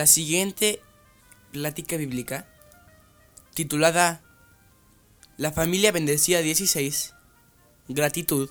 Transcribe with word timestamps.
La 0.00 0.06
siguiente 0.06 0.80
plática 1.52 1.98
bíblica, 1.98 2.48
titulada 3.52 4.22
La 5.36 5.52
familia 5.52 5.92
bendecida 5.92 6.40
16, 6.40 7.12
gratitud, 7.86 8.48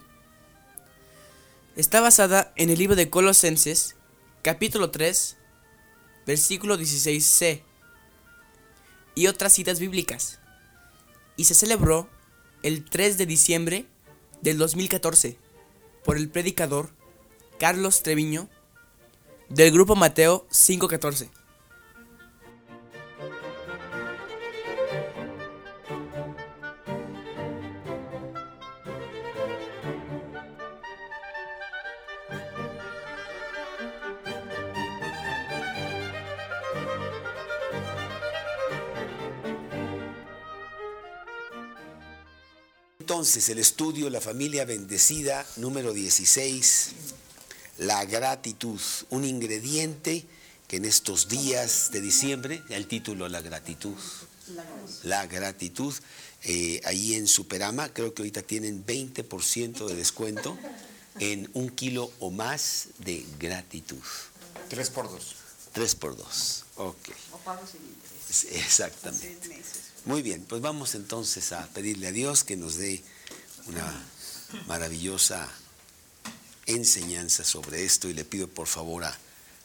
está 1.75 2.01
basada 2.01 2.53
en 2.55 2.69
el 2.69 2.77
libro 2.77 2.95
de 2.95 3.09
Colosenses, 3.09 3.95
capítulo 4.43 4.91
3, 4.91 5.37
versículo 6.27 6.77
16c, 6.77 7.63
y 9.15 9.25
otras 9.25 9.51
citas 9.51 9.79
bíblicas, 9.79 10.37
y 11.35 11.45
se 11.45 11.55
celebró 11.55 12.07
el 12.61 12.85
3 12.85 13.17
de 13.17 13.25
diciembre 13.25 13.87
del 14.43 14.59
2014 14.59 15.39
por 16.05 16.15
el 16.17 16.29
predicador 16.29 16.91
Carlos 17.57 18.03
Treviño 18.03 18.47
del 19.49 19.71
grupo 19.71 19.95
Mateo 19.95 20.45
514. 20.51 21.38
Entonces, 43.19 43.49
el 43.49 43.59
estudio 43.59 44.09
La 44.09 44.21
familia 44.21 44.63
bendecida 44.63 45.45
número 45.57 45.91
16 45.91 46.91
la 47.79 48.05
gratitud, 48.05 48.79
un 49.09 49.25
ingrediente 49.25 50.25
que 50.69 50.77
en 50.77 50.85
estos 50.85 51.27
días 51.27 51.91
de 51.91 51.99
diciembre, 51.99 52.63
el 52.69 52.87
título 52.87 53.27
La 53.27 53.41
gratitud, 53.41 53.97
la 55.03 55.27
gratitud, 55.27 55.93
eh, 56.45 56.79
ahí 56.85 57.15
en 57.15 57.27
Superama, 57.27 57.89
creo 57.89 58.13
que 58.13 58.21
ahorita 58.21 58.41
tienen 58.41 58.85
20% 58.85 59.85
de 59.85 59.95
descuento 59.95 60.57
en 61.19 61.49
un 61.53 61.71
kilo 61.71 62.13
o 62.19 62.31
más 62.31 62.87
de 62.99 63.25
gratitud. 63.37 64.01
Tres 64.69 64.89
por 64.89 65.11
dos. 65.11 65.35
Tres 65.73 65.93
por 65.93 66.15
dos, 66.15 66.63
ok. 66.77 67.09
Exactamente. 68.51 69.37
Muy 70.05 70.21
bien, 70.21 70.45
pues 70.45 70.61
vamos 70.61 70.95
entonces 70.95 71.51
a 71.51 71.67
pedirle 71.67 72.07
a 72.07 72.11
Dios 72.11 72.43
que 72.43 72.55
nos 72.55 72.77
dé 72.77 73.03
una 73.67 74.05
maravillosa 74.67 75.49
enseñanza 76.65 77.43
sobre 77.43 77.83
esto 77.83 78.09
y 78.09 78.13
le 78.13 78.25
pido 78.25 78.47
por 78.47 78.67
favor 78.67 79.03
a 79.03 79.17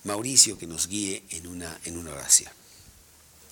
Mauricio 0.05 0.59
que 0.59 0.67
nos 0.67 0.89
guíe 0.89 1.23
en 1.31 1.47
una, 1.47 1.79
en 1.85 1.97
una 1.97 2.13
oración. 2.13 2.53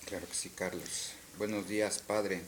Claro 0.05 0.27
que 0.27 0.35
sí, 0.35 0.49
Carlos. 0.49 1.11
Buenos 1.37 1.67
días, 1.67 1.99
Padre. 1.99 2.41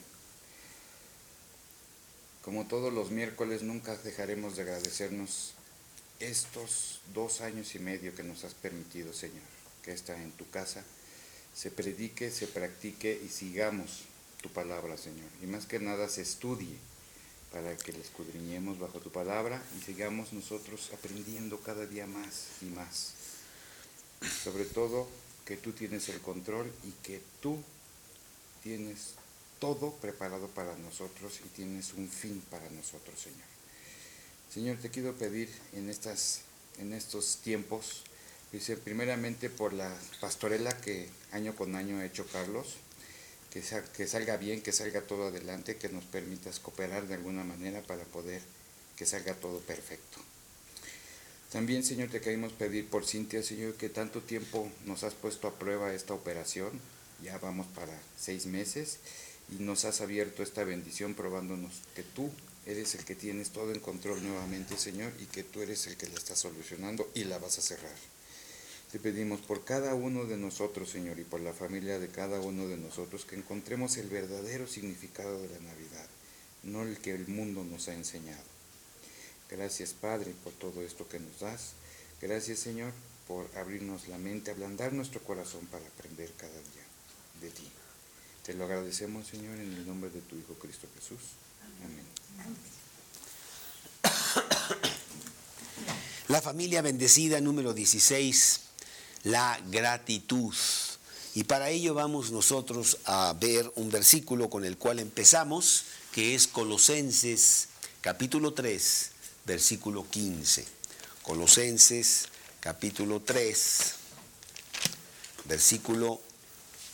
Como 2.44 2.68
todos 2.68 2.94
los 2.94 3.10
miércoles, 3.10 3.64
nunca 3.64 3.96
dejaremos 3.98 4.56
de 4.56 4.64
agradecernos 4.64 5.54
estos 6.20 7.00
dos 7.14 7.42
años 7.42 7.74
y 7.76 7.80
medio 7.80 8.14
que 8.14 8.24
nos 8.24 8.44
has 8.44 8.54
permitido, 8.54 9.14
Señor, 9.14 9.42
que 9.82 9.94
está 9.94 10.16
en 10.22 10.32
tu 10.32 10.48
casa 10.50 10.84
se 11.56 11.72
predique, 11.72 12.30
se 12.32 12.48
practique 12.48 13.20
y 13.26 13.30
sigamos 13.30 14.02
tu 14.46 14.54
palabra, 14.54 14.96
Señor. 14.96 15.28
Y 15.42 15.48
más 15.48 15.66
que 15.66 15.80
nada 15.80 16.08
se 16.08 16.22
estudie 16.22 16.78
para 17.52 17.76
que 17.76 17.92
la 17.94 17.98
escudriñemos 17.98 18.78
bajo 18.78 19.00
tu 19.00 19.12
palabra 19.12 19.60
y 19.76 19.84
sigamos 19.84 20.34
nosotros 20.34 20.92
aprendiendo 20.94 21.60
cada 21.62 21.88
día 21.88 22.06
más 22.06 22.50
y 22.62 22.66
más. 22.66 23.16
Sobre 24.44 24.66
todo 24.66 25.08
que 25.46 25.58
tú 25.58 25.72
tienes 25.72 26.10
el 26.10 26.22
control 26.22 26.72
y 26.84 26.92
que 27.02 27.22
tú 27.42 27.58
tienes 28.62 29.16
todo 29.60 29.94
preparado 29.94 30.48
para 30.50 30.78
nosotros 30.78 31.40
y 31.44 31.50
tienes 31.50 31.94
un 31.94 32.08
fin 32.08 32.40
para 32.52 32.70
nosotros, 32.70 33.20
Señor. 33.20 33.50
Señor, 34.54 34.78
te 34.78 34.92
quiero 34.92 35.16
pedir 35.16 35.50
en, 35.74 35.90
estas, 35.90 36.42
en 36.78 36.94
estos 36.94 37.38
tiempos, 37.38 38.04
dice 38.52 38.78
primeramente 38.78 39.50
por 39.50 39.74
la 39.74 39.92
pastorela 40.22 40.80
que 40.82 41.10
año 41.32 41.56
con 41.56 41.76
año 41.76 41.98
ha 41.98 42.06
hecho 42.06 42.28
Carlos, 42.32 42.76
que, 43.96 44.06
salga 44.06 44.36
bien, 44.36 44.62
que 44.62 44.74
salga 44.74 45.00
todo 45.00 45.28
adelante, 45.28 45.78
que 45.78 45.88
nos 45.88 46.04
permitas 46.04 46.60
cooperar 46.60 47.08
de 47.08 47.14
alguna 47.14 47.46
manera 47.46 47.82
para 47.82 48.04
poder 48.04 48.42
que 48.98 49.06
salga 49.06 49.34
todo 49.34 49.60
perfecto. 49.60 50.20
También, 51.54 51.82
Señor, 51.82 52.10
te 52.10 52.20
queremos 52.20 52.52
pedir 52.52 52.90
por 52.90 53.06
Cintia, 53.06 53.42
Señor, 53.44 53.76
que 53.76 53.88
tanto 53.88 54.22
tiempo 54.22 54.70
nos 54.84 55.06
has 55.06 55.14
puesto 55.14 55.48
a 55.48 55.58
prueba 55.58 55.94
esta 55.94 56.14
operación, 56.14 56.72
ya 57.24 57.38
vamos 57.38 57.66
para 57.68 57.98
seis 58.20 58.46
meses, 58.46 58.98
y 59.50 59.64
nos 59.64 59.86
has 59.86 60.02
abierto 60.02 60.44
esta 60.44 60.66
bendición 60.66 61.14
probándonos 61.14 61.82
que 61.96 62.04
tú 62.04 62.30
eres 62.66 62.94
el 62.96 63.06
que 63.06 63.16
tienes 63.16 63.52
todo 63.52 63.72
en 63.72 63.80
control 63.80 64.22
nuevamente, 64.22 64.76
Señor, 64.76 65.14
y 65.18 65.28
que 65.28 65.44
tú 65.44 65.62
eres 65.62 65.88
el 65.88 65.96
que 65.96 66.10
la 66.10 66.16
está 66.16 66.36
solucionando 66.36 67.10
y 67.14 67.24
la 67.24 67.38
vas 67.38 67.58
a 67.58 67.62
cerrar. 67.62 68.15
Te 68.96 69.02
pedimos 69.02 69.42
por 69.42 69.66
cada 69.66 69.94
uno 69.94 70.24
de 70.24 70.38
nosotros, 70.38 70.90
Señor, 70.90 71.20
y 71.20 71.26
por 71.26 71.42
la 71.42 71.52
familia 71.52 72.00
de 72.00 72.08
cada 72.08 72.40
uno 72.40 72.66
de 72.70 72.78
nosotros, 72.78 73.26
que 73.26 73.36
encontremos 73.36 73.98
el 73.98 74.08
verdadero 74.08 74.68
significado 74.68 75.42
de 75.42 75.50
la 75.50 75.60
Navidad, 75.60 76.08
no 76.64 76.84
el 76.84 76.98
que 77.00 77.12
el 77.12 77.28
mundo 77.28 77.66
nos 77.66 77.90
ha 77.90 77.94
enseñado. 77.94 78.46
Gracias, 79.50 79.92
Padre, 79.92 80.34
por 80.46 80.54
todo 80.54 80.82
esto 80.82 81.10
que 81.10 81.20
nos 81.20 81.42
das. 81.42 81.74
Gracias, 82.22 82.60
Señor, 82.60 82.94
por 83.28 83.50
abrirnos 83.58 84.08
la 84.08 84.18
mente, 84.18 84.52
ablandar 84.52 84.94
nuestro 84.94 85.20
corazón 85.22 85.66
para 85.66 85.86
aprender 85.86 86.32
cada 86.38 86.54
día 86.54 86.86
de 87.42 87.50
ti. 87.50 87.70
Te 88.46 88.54
lo 88.54 88.64
agradecemos, 88.64 89.28
Señor, 89.28 89.56
en 89.56 89.74
el 89.74 89.86
nombre 89.86 90.10
de 90.10 90.22
tu 90.22 90.38
Hijo 90.38 90.54
Cristo 90.54 90.88
Jesús. 90.96 91.20
Amén. 91.84 92.06
La 96.30 96.42
familia 96.42 96.82
bendecida 96.82 97.42
número 97.42 97.74
16 97.74 98.65
la 99.26 99.60
gratitud. 99.72 100.54
Y 101.34 101.44
para 101.44 101.70
ello 101.70 101.94
vamos 101.94 102.32
nosotros 102.32 103.00
a 103.06 103.36
ver 103.38 103.70
un 103.76 103.92
versículo 103.92 104.50
con 104.50 104.64
el 104.64 104.78
cual 104.78 105.00
empezamos, 105.00 105.84
que 106.14 106.34
es 106.36 106.48
Colosenses 106.48 107.68
capítulo 108.02 108.54
3, 108.54 109.12
versículo 109.46 110.08
15. 110.10 110.66
Colosenses 111.24 112.26
capítulo 112.62 113.20
3, 113.20 113.96
versículo, 115.46 116.22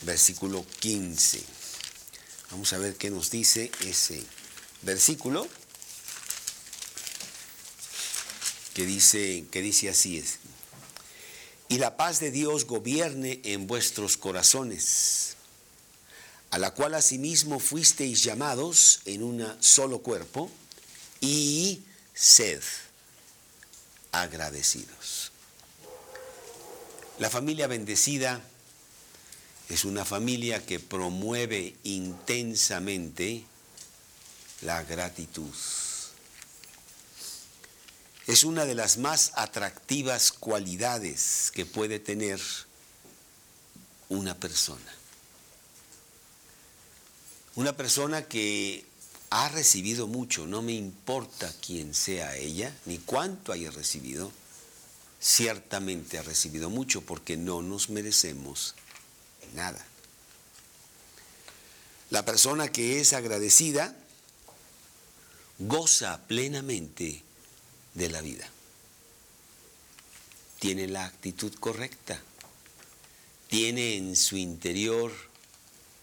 versículo 0.01 0.65
15. 0.79 1.43
Vamos 2.51 2.73
a 2.73 2.77
ver 2.79 2.95
qué 2.95 3.11
nos 3.11 3.29
dice 3.29 3.71
ese 3.81 4.23
versículo 4.81 5.47
que 8.73 8.85
dice, 8.85 9.45
que 9.51 9.61
dice 9.61 9.89
así 9.89 10.17
es 10.17 10.39
y 11.71 11.77
la 11.77 11.95
paz 11.95 12.19
de 12.19 12.31
Dios 12.31 12.65
gobierne 12.65 13.39
en 13.45 13.65
vuestros 13.65 14.17
corazones, 14.17 15.37
a 16.49 16.59
la 16.59 16.71
cual 16.71 16.95
asimismo 16.95 17.61
fuisteis 17.61 18.25
llamados 18.25 18.99
en 19.05 19.23
un 19.23 19.47
solo 19.61 19.99
cuerpo, 19.99 20.51
y 21.21 21.81
sed 22.13 22.61
agradecidos. 24.11 25.31
La 27.19 27.29
familia 27.29 27.67
bendecida 27.67 28.41
es 29.69 29.85
una 29.85 30.03
familia 30.03 30.65
que 30.65 30.81
promueve 30.81 31.77
intensamente 31.83 33.45
la 34.61 34.83
gratitud 34.83 35.55
es 38.27 38.43
una 38.43 38.65
de 38.65 38.75
las 38.75 38.97
más 38.97 39.31
atractivas 39.35 40.31
cualidades 40.31 41.51
que 41.53 41.65
puede 41.65 41.99
tener 41.99 42.39
una 44.09 44.35
persona. 44.35 44.95
Una 47.55 47.75
persona 47.75 48.23
que 48.23 48.85
ha 49.29 49.49
recibido 49.49 50.07
mucho, 50.07 50.45
no 50.45 50.61
me 50.61 50.73
importa 50.73 51.53
quién 51.65 51.93
sea 51.93 52.35
ella, 52.35 52.75
ni 52.85 52.97
cuánto 52.97 53.51
haya 53.51 53.71
recibido, 53.71 54.31
ciertamente 55.19 56.17
ha 56.17 56.23
recibido 56.23 56.69
mucho 56.69 57.01
porque 57.01 57.37
no 57.37 57.61
nos 57.61 57.89
merecemos 57.89 58.75
nada. 59.53 59.85
La 62.09 62.25
persona 62.25 62.71
que 62.71 62.99
es 62.99 63.13
agradecida 63.13 63.95
goza 65.59 66.19
plenamente 66.27 67.23
de 67.93 68.09
la 68.09 68.21
vida. 68.21 68.47
Tiene 70.59 70.87
la 70.87 71.05
actitud 71.05 71.53
correcta. 71.55 72.21
Tiene 73.47 73.97
en 73.97 74.15
su 74.15 74.37
interior 74.37 75.11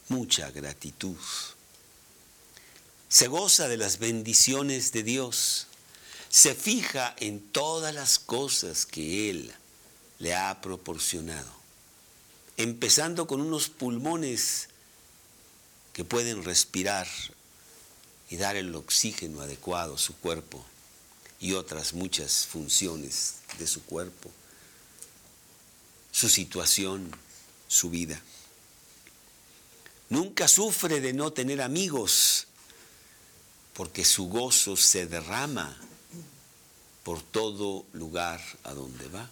mucha 0.09 0.51
gratitud. 0.51 1.17
Se 3.09 3.29
goza 3.29 3.69
de 3.69 3.77
las 3.77 3.99
bendiciones 3.99 4.93
de 4.93 5.03
Dios. 5.03 5.67
Se 6.29 6.55
fija 6.55 7.15
en 7.19 7.41
todas 7.41 7.95
las 7.95 8.19
cosas 8.19 8.85
que 8.85 9.31
Él 9.31 9.55
le 10.19 10.35
ha 10.35 10.61
proporcionado. 10.61 11.57
empezando 12.57 13.29
con 13.29 13.41
unos 13.41 13.69
pulmones 13.69 14.69
que 15.93 16.05
pueden 16.05 16.43
respirar 16.43 17.07
y 18.29 18.37
dar 18.37 18.57
el 18.57 18.75
oxígeno 18.75 19.43
adecuado 19.43 19.95
a 19.95 19.99
su 19.99 20.17
cuerpo 20.17 20.67
y 21.41 21.53
otras 21.53 21.93
muchas 21.93 22.47
funciones 22.47 23.37
de 23.59 23.67
su 23.67 23.83
cuerpo, 23.85 24.31
su 26.11 26.29
situación, 26.29 27.11
su 27.69 27.91
vida. 27.91 28.21
Nunca 30.09 30.49
sufre 30.49 31.01
de 31.01 31.13
no 31.13 31.33
tener 31.33 31.61
amigos, 31.61 32.47
porque 33.75 34.05
su 34.05 34.29
gozo 34.29 34.77
se 34.77 35.07
derrama 35.07 35.77
por 37.05 37.23
todo 37.23 37.87
lugar 37.93 38.43
a 38.65 38.75
donde 38.75 39.09
va. 39.09 39.31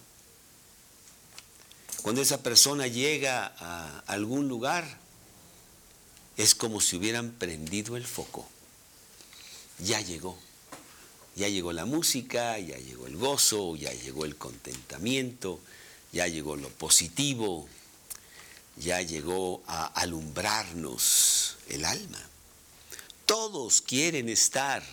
Cuando 2.01 2.21
esa 2.21 2.41
persona 2.41 2.87
llega 2.87 3.53
a 3.59 3.99
algún 4.07 4.47
lugar, 4.47 4.99
es 6.37 6.55
como 6.55 6.79
si 6.79 6.95
hubieran 6.95 7.31
prendido 7.31 7.97
el 7.97 8.05
foco. 8.05 8.47
Ya 9.79 9.99
llegó. 9.99 10.37
Ya 11.37 11.47
llegó 11.49 11.71
la 11.71 11.85
música, 11.85 12.57
ya 12.57 12.77
llegó 12.79 13.05
el 13.05 13.15
gozo, 13.15 13.75
ya 13.75 13.93
llegó 13.93 14.25
el 14.25 14.37
contentamiento, 14.37 15.59
ya 16.11 16.25
llegó 16.25 16.55
lo 16.55 16.67
positivo, 16.69 17.69
ya 18.75 19.03
llegó 19.03 19.61
a 19.67 19.85
alumbrarnos 19.85 21.57
el 21.69 21.85
alma. 21.85 22.19
Todos 23.27 23.83
quieren 23.83 24.29
estar 24.29 24.83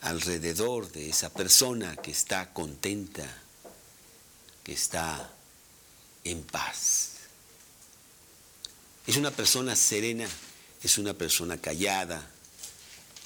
alrededor 0.00 0.90
de 0.90 1.10
esa 1.10 1.28
persona 1.28 1.96
que 1.96 2.12
está 2.12 2.54
contenta, 2.54 3.28
que 4.64 4.72
está 4.72 5.30
en 6.24 6.42
paz. 6.44 7.10
Es 9.06 9.18
una 9.18 9.32
persona 9.32 9.76
serena, 9.76 10.26
es 10.82 10.96
una 10.96 11.12
persona 11.12 11.58
callada, 11.58 12.26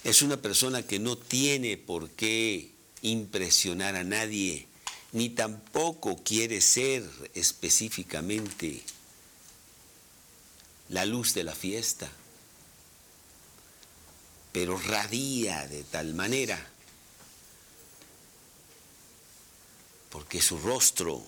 es 0.04 0.20
una 0.20 0.36
persona 0.36 0.82
que 0.82 0.98
no 0.98 1.16
tiene 1.16 1.78
por 1.78 2.10
qué 2.10 2.74
impresionar 3.00 3.96
a 3.96 4.04
nadie, 4.04 4.68
ni 5.12 5.30
tampoco 5.30 6.22
quiere 6.22 6.60
ser 6.60 7.02
específicamente 7.34 8.82
la 10.90 11.06
luz 11.06 11.32
de 11.32 11.44
la 11.44 11.54
fiesta, 11.54 12.10
pero 14.52 14.78
radia 14.78 15.66
de 15.68 15.82
tal 15.84 16.12
manera, 16.12 16.70
porque 20.10 20.42
su 20.42 20.58
rostro 20.58 21.24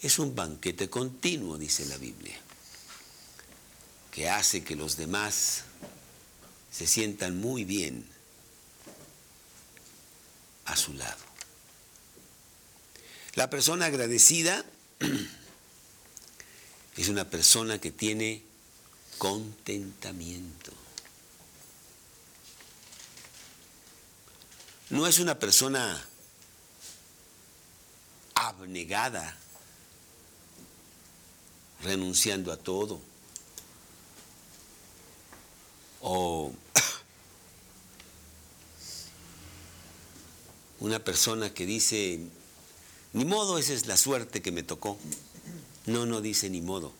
es 0.00 0.18
un 0.18 0.34
banquete 0.34 0.88
continuo, 0.88 1.58
dice 1.58 1.84
la 1.86 1.98
Biblia, 1.98 2.40
que 4.10 4.30
hace 4.30 4.64
que 4.64 4.76
los 4.76 4.96
demás 4.96 5.64
se 6.78 6.86
sientan 6.86 7.40
muy 7.40 7.64
bien 7.64 8.06
a 10.64 10.76
su 10.76 10.92
lado. 10.92 11.24
La 13.34 13.50
persona 13.50 13.86
agradecida 13.86 14.64
es 16.96 17.08
una 17.08 17.28
persona 17.28 17.80
que 17.80 17.90
tiene 17.90 18.44
contentamiento. 19.18 20.70
No 24.90 25.08
es 25.08 25.18
una 25.18 25.36
persona 25.36 26.00
abnegada, 28.36 29.36
renunciando 31.82 32.52
a 32.52 32.56
todo. 32.56 33.00
O 36.00 36.52
una 40.80 41.02
persona 41.02 41.52
que 41.52 41.66
dice, 41.66 42.20
ni 43.12 43.24
modo, 43.24 43.58
esa 43.58 43.72
es 43.72 43.86
la 43.86 43.96
suerte 43.96 44.42
que 44.42 44.52
me 44.52 44.62
tocó. 44.62 44.98
No, 45.86 46.06
no 46.06 46.20
dice 46.20 46.50
ni 46.50 46.60
modo. 46.60 46.92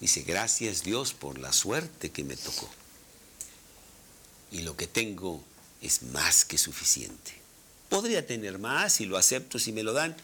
Dice, 0.00 0.22
gracias 0.22 0.82
Dios 0.82 1.14
por 1.14 1.38
la 1.38 1.52
suerte 1.52 2.10
que 2.10 2.24
me 2.24 2.36
tocó. 2.36 2.68
Y 4.50 4.62
lo 4.62 4.76
que 4.76 4.86
tengo 4.86 5.42
es 5.80 6.02
más 6.02 6.44
que 6.44 6.58
suficiente. 6.58 7.32
Podría 7.88 8.26
tener 8.26 8.58
más 8.58 9.00
y 9.00 9.06
lo 9.06 9.16
acepto 9.16 9.58
si 9.58 9.72
me 9.72 9.82
lo 9.82 9.92
dan, 9.92 10.16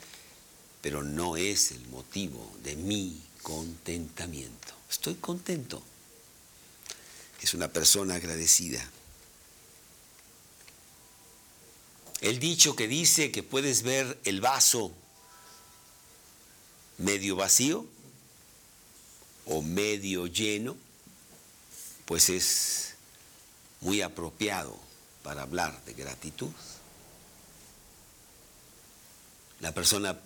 pero 0.81 1.03
no 1.03 1.37
es 1.37 1.71
el 1.71 1.85
motivo 1.87 2.51
de 2.63 2.75
mi 2.75 3.21
contentamiento. 3.41 4.73
Estoy 4.89 5.15
contento. 5.15 5.81
Es 7.41 7.53
una 7.53 7.69
persona 7.69 8.15
agradecida. 8.15 8.85
El 12.21 12.39
dicho 12.39 12.75
que 12.75 12.87
dice 12.87 13.31
que 13.31 13.43
puedes 13.43 13.83
ver 13.83 14.19
el 14.25 14.41
vaso 14.41 14.91
medio 16.97 17.35
vacío 17.35 17.85
o 19.45 19.61
medio 19.61 20.27
lleno, 20.27 20.75
pues 22.05 22.29
es 22.29 22.95
muy 23.81 24.01
apropiado 24.01 24.77
para 25.23 25.43
hablar 25.43 25.83
de 25.85 25.93
gratitud. 25.93 26.51
La 29.61 29.73
persona 29.73 30.17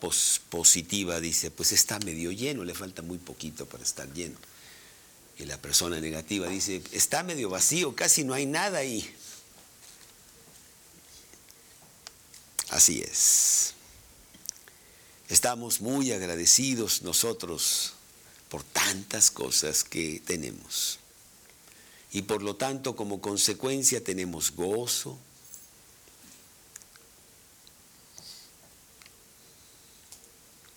positiva 0.49 1.19
dice, 1.19 1.51
pues 1.51 1.71
está 1.71 1.99
medio 1.99 2.31
lleno, 2.31 2.63
le 2.63 2.73
falta 2.73 3.01
muy 3.01 3.17
poquito 3.17 3.65
para 3.65 3.83
estar 3.83 4.11
lleno. 4.13 4.37
Y 5.37 5.45
la 5.45 5.57
persona 5.57 5.99
negativa 5.99 6.47
dice, 6.47 6.83
está 6.91 7.23
medio 7.23 7.49
vacío, 7.49 7.95
casi 7.95 8.23
no 8.23 8.33
hay 8.33 8.45
nada 8.45 8.79
ahí. 8.79 9.11
Así 12.73 13.01
es. 13.01 13.75
Estamos 15.29 15.79
muy 15.79 16.11
agradecidos 16.11 17.03
nosotros 17.03 17.93
por 18.49 18.63
tantas 18.63 19.29
cosas 19.29 19.83
que 19.83 20.23
tenemos. 20.25 20.97
Y 22.11 22.23
por 22.23 22.41
lo 22.41 22.55
tanto, 22.55 22.95
como 22.95 23.21
consecuencia, 23.21 24.03
tenemos 24.03 24.55
gozo. 24.55 25.19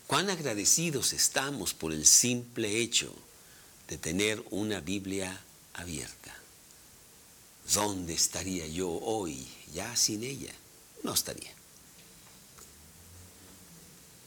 Cuán 0.06 0.28
agradecidos 0.28 1.14
estamos 1.14 1.72
por 1.72 1.94
el 1.94 2.04
simple 2.04 2.78
hecho 2.78 3.10
de 3.88 3.96
tener 3.96 4.44
una 4.50 4.80
Biblia 4.80 5.42
abierta. 5.72 6.36
¿Dónde 7.72 8.12
estaría 8.12 8.66
yo 8.66 8.90
hoy 8.90 9.48
ya 9.72 9.96
sin 9.96 10.24
ella? 10.24 10.52
No 11.02 11.14
estaría. 11.14 11.55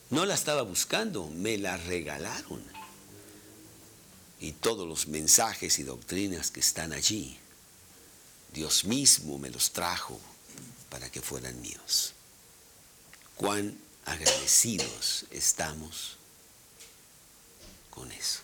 No 0.09 0.25
la 0.25 0.33
estaba 0.33 0.63
buscando, 0.63 1.27
me 1.27 1.57
la 1.57 1.77
regalaron 1.77 2.63
y 4.39 4.53
todos 4.53 4.87
los 4.87 5.07
mensajes 5.07 5.79
y 5.79 5.83
doctrinas 5.83 6.49
que 6.51 6.61
están 6.61 6.93
allí, 6.93 7.37
Dios 8.53 8.85
mismo 8.85 9.37
me 9.37 9.49
los 9.49 9.71
trajo 9.71 10.19
para 10.89 11.11
que 11.11 11.21
fueran 11.21 11.59
míos. 11.61 12.13
Cuán 13.35 13.77
agradecidos 14.05 15.25
estamos 15.29 16.17
con 17.89 18.11
eso. 18.11 18.39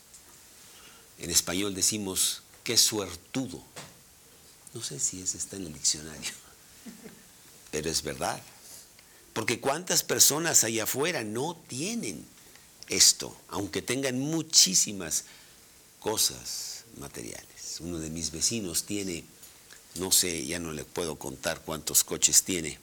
En 1.18 1.32
español 1.32 1.74
decimos, 1.74 2.42
qué 2.64 2.78
suertudo. 2.78 3.64
No 4.74 4.84
sé 4.84 5.00
si 5.00 5.22
ese 5.22 5.38
está 5.38 5.56
en 5.56 5.68
el 5.68 5.74
diccionario, 5.74 6.32
pero 7.72 7.90
es 7.90 8.02
verdad. 8.02 8.42
Porque 9.36 9.60
cuántas 9.60 10.02
personas 10.02 10.64
allá 10.64 10.86
afuera 10.86 11.26
no 11.26 11.58
tienen 11.68 12.26
esto, 12.88 13.36
aunque 13.50 13.82
tengan 13.82 14.18
muchísimas 14.18 15.26
cosas 16.00 16.86
materiales. 17.00 17.82
Uno 17.82 18.00
de 18.00 18.10
mis 18.10 18.32
vecinos 18.32 18.86
tiene, 18.86 19.26
no 19.96 20.14
sé, 20.14 20.46
ya 20.46 20.58
no 20.58 20.72
le 20.72 20.86
puedo 20.86 21.18
contar 21.20 21.60
cuántos 21.60 22.06
coches 22.06 22.44
tiene, 22.44 22.80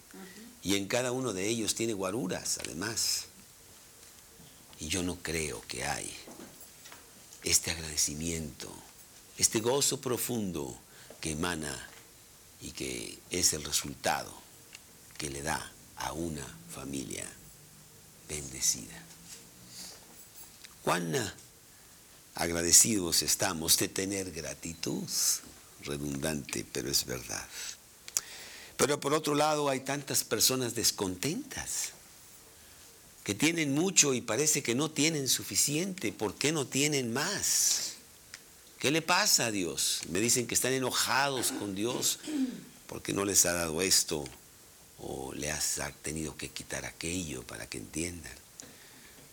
y 0.62 0.76
en 0.76 0.88
cada 0.88 1.11
uno 1.11 1.32
de 1.32 1.49
ellos 1.49 1.75
tiene 1.75 1.94
guaruras, 1.94 2.59
además. 2.62 3.25
Y 4.78 4.88
yo 4.88 5.02
no 5.02 5.16
creo 5.23 5.62
que 5.68 5.87
hay 5.87 6.14
este 7.44 7.71
agradecimiento, 7.71 8.71
este 9.38 9.61
gozo 9.61 10.02
profundo 10.02 10.78
que 11.18 11.30
emana 11.30 11.88
y 12.61 12.73
que 12.73 13.18
es 13.30 13.54
el 13.54 13.64
resultado 13.64 14.35
que 15.16 15.30
le 15.30 15.40
da 15.40 15.73
a 16.02 16.12
una 16.12 16.47
familia 16.68 17.25
bendecida. 18.28 19.00
Juana 20.85 21.35
agradecidos 22.35 23.23
estamos 23.23 23.76
de 23.78 23.88
tener 23.88 24.32
gratitud, 24.32 25.09
redundante, 25.85 26.66
pero 26.73 26.90
es 26.90 27.04
verdad. 27.04 27.47
Pero 28.76 28.99
por 28.99 29.14
otro 29.14 29.35
lado 29.35 29.68
hay 29.68 29.80
tantas 29.80 30.25
personas 30.25 30.75
descontentas. 30.75 31.90
que 33.23 33.35
tienen 33.37 33.73
mucho 33.73 34.14
y 34.14 34.21
parece 34.21 34.64
que 34.64 34.75
no 34.75 34.90
tienen 34.90 35.28
suficiente. 35.28 36.11
¿Por 36.11 36.35
qué 36.35 36.50
no 36.50 36.66
tienen 36.66 37.12
más? 37.12 37.92
¿Qué 38.80 38.90
le 38.90 39.00
pasa 39.00 39.47
a 39.47 39.50
Dios? 39.52 40.00
Me 40.09 40.18
dicen 40.18 40.49
que 40.49 40.54
están 40.54 40.73
enojados 40.73 41.52
con 41.52 41.76
Dios 41.76 42.18
porque 42.88 43.12
no 43.12 43.25
les 43.25 43.47
ha 43.47 43.52
dado 43.52 43.80
esto 43.80 44.25
o 45.02 45.32
le 45.35 45.50
has 45.50 45.80
tenido 46.02 46.37
que 46.37 46.50
quitar 46.50 46.85
aquello 46.85 47.42
para 47.47 47.68
que 47.68 47.78
entiendan. 47.78 48.32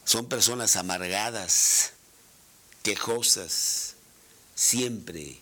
Son 0.04 0.28
personas 0.28 0.76
amargadas, 0.76 1.92
quejosas, 2.82 3.94
siempre 4.56 5.40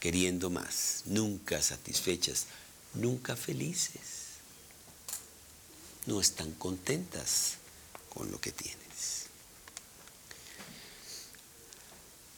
queriendo 0.00 0.48
más, 0.48 1.02
nunca 1.04 1.60
satisfechas, 1.60 2.46
nunca 2.94 3.36
felices. 3.36 4.00
No 6.06 6.20
están 6.20 6.52
contentas 6.52 7.54
con 8.08 8.30
lo 8.30 8.40
que 8.40 8.52
tienes. 8.52 8.78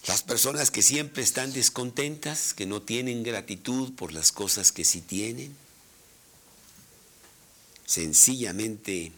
Las 0.08 0.22
personas 0.22 0.72
que 0.72 0.82
siempre 0.82 1.22
están 1.22 1.52
descontentas, 1.52 2.52
que 2.54 2.66
no 2.66 2.82
tienen 2.82 3.22
gratitud 3.22 3.94
por 3.94 4.12
las 4.12 4.32
cosas 4.32 4.72
que 4.72 4.84
sí 4.84 5.00
tienen, 5.00 5.54
sencillamente 7.90 9.10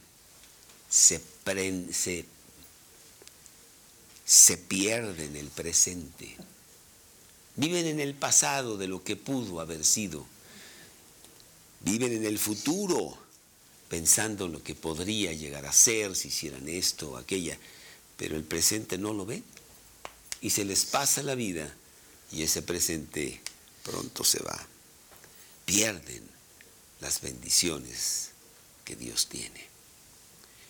se, 0.88 1.20
se, 1.92 2.24
se 4.24 4.56
pierden 4.56 5.36
el 5.36 5.48
presente. 5.48 6.34
Viven 7.56 7.84
en 7.84 8.00
el 8.00 8.14
pasado 8.14 8.78
de 8.78 8.88
lo 8.88 9.04
que 9.04 9.14
pudo 9.14 9.60
haber 9.60 9.84
sido. 9.84 10.24
Viven 11.80 12.14
en 12.14 12.24
el 12.24 12.38
futuro 12.38 13.18
pensando 13.90 14.46
en 14.46 14.52
lo 14.52 14.62
que 14.62 14.74
podría 14.74 15.34
llegar 15.34 15.66
a 15.66 15.72
ser 15.72 16.16
si 16.16 16.28
hicieran 16.28 16.66
esto 16.66 17.10
o 17.10 17.16
aquella, 17.18 17.58
pero 18.16 18.36
el 18.36 18.44
presente 18.44 18.96
no 18.96 19.12
lo 19.12 19.26
ven 19.26 19.44
y 20.40 20.48
se 20.48 20.64
les 20.64 20.86
pasa 20.86 21.22
la 21.22 21.34
vida 21.34 21.70
y 22.30 22.42
ese 22.42 22.62
presente 22.62 23.38
pronto 23.82 24.24
se 24.24 24.42
va. 24.42 24.66
Pierden 25.66 26.22
las 27.02 27.20
bendiciones 27.20 28.31
que 28.84 28.96
Dios 28.96 29.26
tiene. 29.28 29.66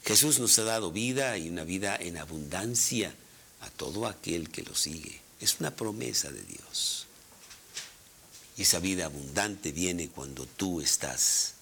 Jesús 0.04 0.38
nos 0.38 0.59
ha 0.59 0.64
dado 0.64 0.90
vida 0.90 1.38
y 1.38 1.49
una 1.49 1.64
vida 1.64 1.97
en 1.97 2.16
abundancia 2.16 3.14
a 3.61 3.71
todo 3.71 4.07
aquel 4.07 4.50
que 4.50 4.62
lo 4.62 4.75
sigue. 4.75 5.21
Es 5.40 5.61
una 5.61 5.75
promesa 5.75 6.31
de 6.31 6.42
Dios. 6.42 7.07
Y 8.57 8.62
esa 8.62 8.81
vida 8.81 9.07
abundante 9.07 9.73
viene 9.73 10.09
cuando 10.09 10.47
tú 10.47 10.81
estás 10.81 11.54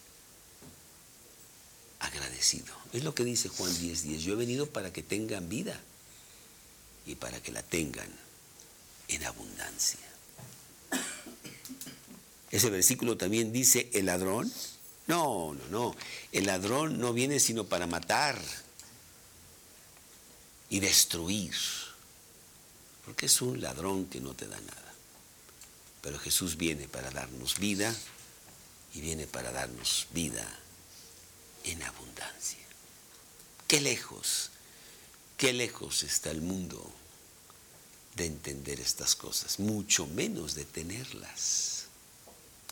agradecido. 2.00 2.74
Es 2.92 3.04
lo 3.04 3.14
que 3.14 3.24
dice 3.24 3.48
Juan 3.48 3.72
10:10. 3.72 4.18
Yo 4.20 4.32
he 4.32 4.36
venido 4.36 4.66
para 4.66 4.92
que 4.92 5.02
tengan 5.02 5.48
vida 5.48 5.78
y 7.06 7.14
para 7.14 7.40
que 7.42 7.52
la 7.52 7.62
tengan 7.62 8.08
en 9.08 9.24
abundancia. 9.24 10.00
Ese 12.50 12.70
versículo 12.70 13.16
también 13.16 13.52
dice, 13.52 13.88
el 13.92 14.06
ladrón. 14.06 14.52
No, 15.10 15.54
no, 15.54 15.66
no. 15.70 15.96
El 16.30 16.46
ladrón 16.46 17.00
no 17.00 17.12
viene 17.12 17.40
sino 17.40 17.64
para 17.64 17.88
matar 17.88 18.40
y 20.68 20.78
destruir. 20.78 21.52
Porque 23.04 23.26
es 23.26 23.42
un 23.42 23.60
ladrón 23.60 24.06
que 24.06 24.20
no 24.20 24.34
te 24.34 24.46
da 24.46 24.60
nada. 24.60 24.94
Pero 26.00 26.16
Jesús 26.20 26.56
viene 26.56 26.86
para 26.86 27.10
darnos 27.10 27.58
vida 27.58 27.92
y 28.94 29.00
viene 29.00 29.26
para 29.26 29.50
darnos 29.50 30.06
vida 30.14 30.46
en 31.64 31.82
abundancia. 31.82 32.60
Qué 33.66 33.80
lejos, 33.80 34.50
qué 35.36 35.52
lejos 35.52 36.04
está 36.04 36.30
el 36.30 36.40
mundo 36.40 36.88
de 38.14 38.26
entender 38.26 38.78
estas 38.78 39.16
cosas, 39.16 39.58
mucho 39.58 40.06
menos 40.06 40.54
de 40.54 40.66
tenerlas. 40.66 41.86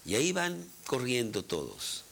Y 0.04 0.14
ahí 0.14 0.30
van 0.30 0.64
corriendo 0.86 1.44
todos, 1.44 2.04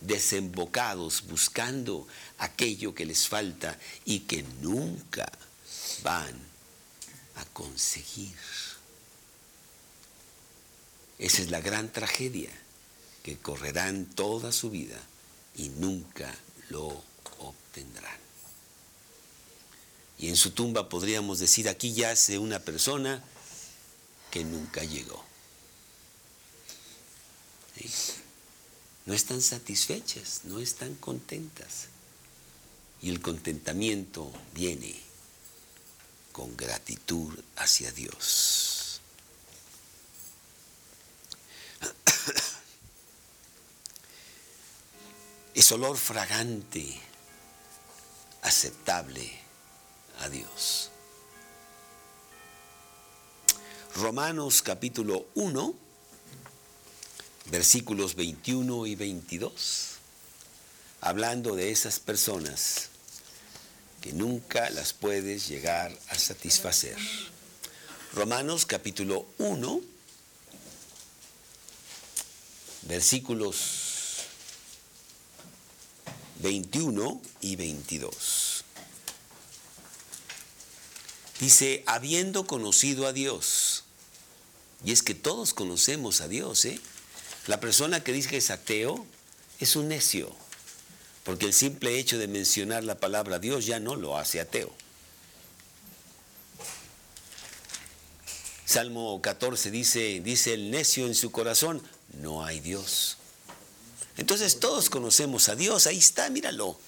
desembocados, 0.00 1.22
buscando 1.26 2.06
aquello 2.38 2.94
que 2.94 3.06
les 3.06 3.28
falta 3.28 3.78
y 4.04 4.20
que 4.20 4.42
nunca 4.60 5.30
van 6.02 6.34
a 7.36 7.44
conseguir. 7.46 8.36
Esa 11.18 11.42
es 11.42 11.50
la 11.50 11.60
gran 11.60 11.90
tragedia, 11.92 12.50
que 13.22 13.38
correrán 13.38 14.06
toda 14.06 14.52
su 14.52 14.70
vida 14.70 15.00
y 15.56 15.70
nunca 15.70 16.32
lo 16.68 17.02
obtendrán. 17.38 18.18
Y 20.18 20.28
en 20.28 20.36
su 20.36 20.52
tumba 20.52 20.88
podríamos 20.88 21.38
decir, 21.38 21.68
aquí 21.68 21.92
yace 21.92 22.38
una 22.38 22.58
persona 22.58 23.22
que 24.30 24.44
nunca 24.44 24.82
llegó. 24.82 25.24
No 29.06 29.14
están 29.14 29.40
satisfechas, 29.40 30.40
no 30.44 30.58
están 30.58 30.96
contentas. 30.96 31.86
Y 33.00 33.10
el 33.10 33.20
contentamiento 33.20 34.32
viene 34.52 35.00
con 36.32 36.56
gratitud 36.56 37.38
hacia 37.56 37.92
Dios. 37.92 39.00
es 45.54 45.70
olor 45.70 45.96
fragante, 45.96 47.00
aceptable 48.42 49.38
a 50.18 50.28
Dios. 50.28 50.90
Romanos 53.94 54.62
capítulo 54.62 55.26
1, 55.36 55.85
versículos 57.50 58.14
21 58.16 58.86
y 58.86 58.94
22, 58.94 59.86
hablando 61.00 61.54
de 61.54 61.70
esas 61.70 62.00
personas 62.00 62.88
que 64.00 64.12
nunca 64.12 64.68
las 64.70 64.92
puedes 64.92 65.48
llegar 65.48 65.96
a 66.08 66.18
satisfacer. 66.18 66.96
Romanos 68.12 68.66
capítulo 68.66 69.26
1, 69.38 69.80
versículos 72.82 73.86
21 76.40 77.22
y 77.40 77.56
22. 77.56 78.64
Dice, 81.38 81.84
habiendo 81.86 82.46
conocido 82.46 83.06
a 83.06 83.12
Dios, 83.12 83.84
y 84.84 84.92
es 84.92 85.02
que 85.02 85.14
todos 85.14 85.52
conocemos 85.52 86.20
a 86.20 86.28
Dios, 86.28 86.64
¿eh? 86.64 86.80
La 87.46 87.60
persona 87.60 88.02
que 88.02 88.12
dice 88.12 88.28
que 88.28 88.36
es 88.38 88.50
ateo 88.50 89.06
es 89.60 89.76
un 89.76 89.88
necio, 89.88 90.34
porque 91.24 91.46
el 91.46 91.52
simple 91.52 91.98
hecho 91.98 92.18
de 92.18 92.26
mencionar 92.26 92.82
la 92.82 92.98
palabra 92.98 93.38
Dios 93.38 93.66
ya 93.66 93.78
no 93.78 93.94
lo 93.94 94.18
hace 94.18 94.40
ateo. 94.40 94.72
Salmo 98.64 99.22
14 99.22 99.70
dice, 99.70 100.20
dice 100.24 100.54
el 100.54 100.72
necio 100.72 101.06
en 101.06 101.14
su 101.14 101.30
corazón, 101.30 101.80
no 102.20 102.44
hay 102.44 102.58
Dios. 102.58 103.16
Entonces 104.16 104.58
todos 104.58 104.90
conocemos 104.90 105.48
a 105.48 105.54
Dios, 105.54 105.86
ahí 105.86 105.98
está, 105.98 106.28
míralo. 106.30 106.78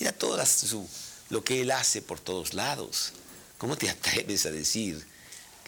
Mira 0.00 0.12
todo 0.12 0.42
lo 1.30 1.44
que 1.44 1.60
Él 1.60 1.70
hace 1.70 2.02
por 2.02 2.18
todos 2.18 2.54
lados. 2.54 3.12
¿Cómo 3.56 3.76
te 3.76 3.88
atreves 3.88 4.46
a 4.46 4.50
decir 4.50 5.06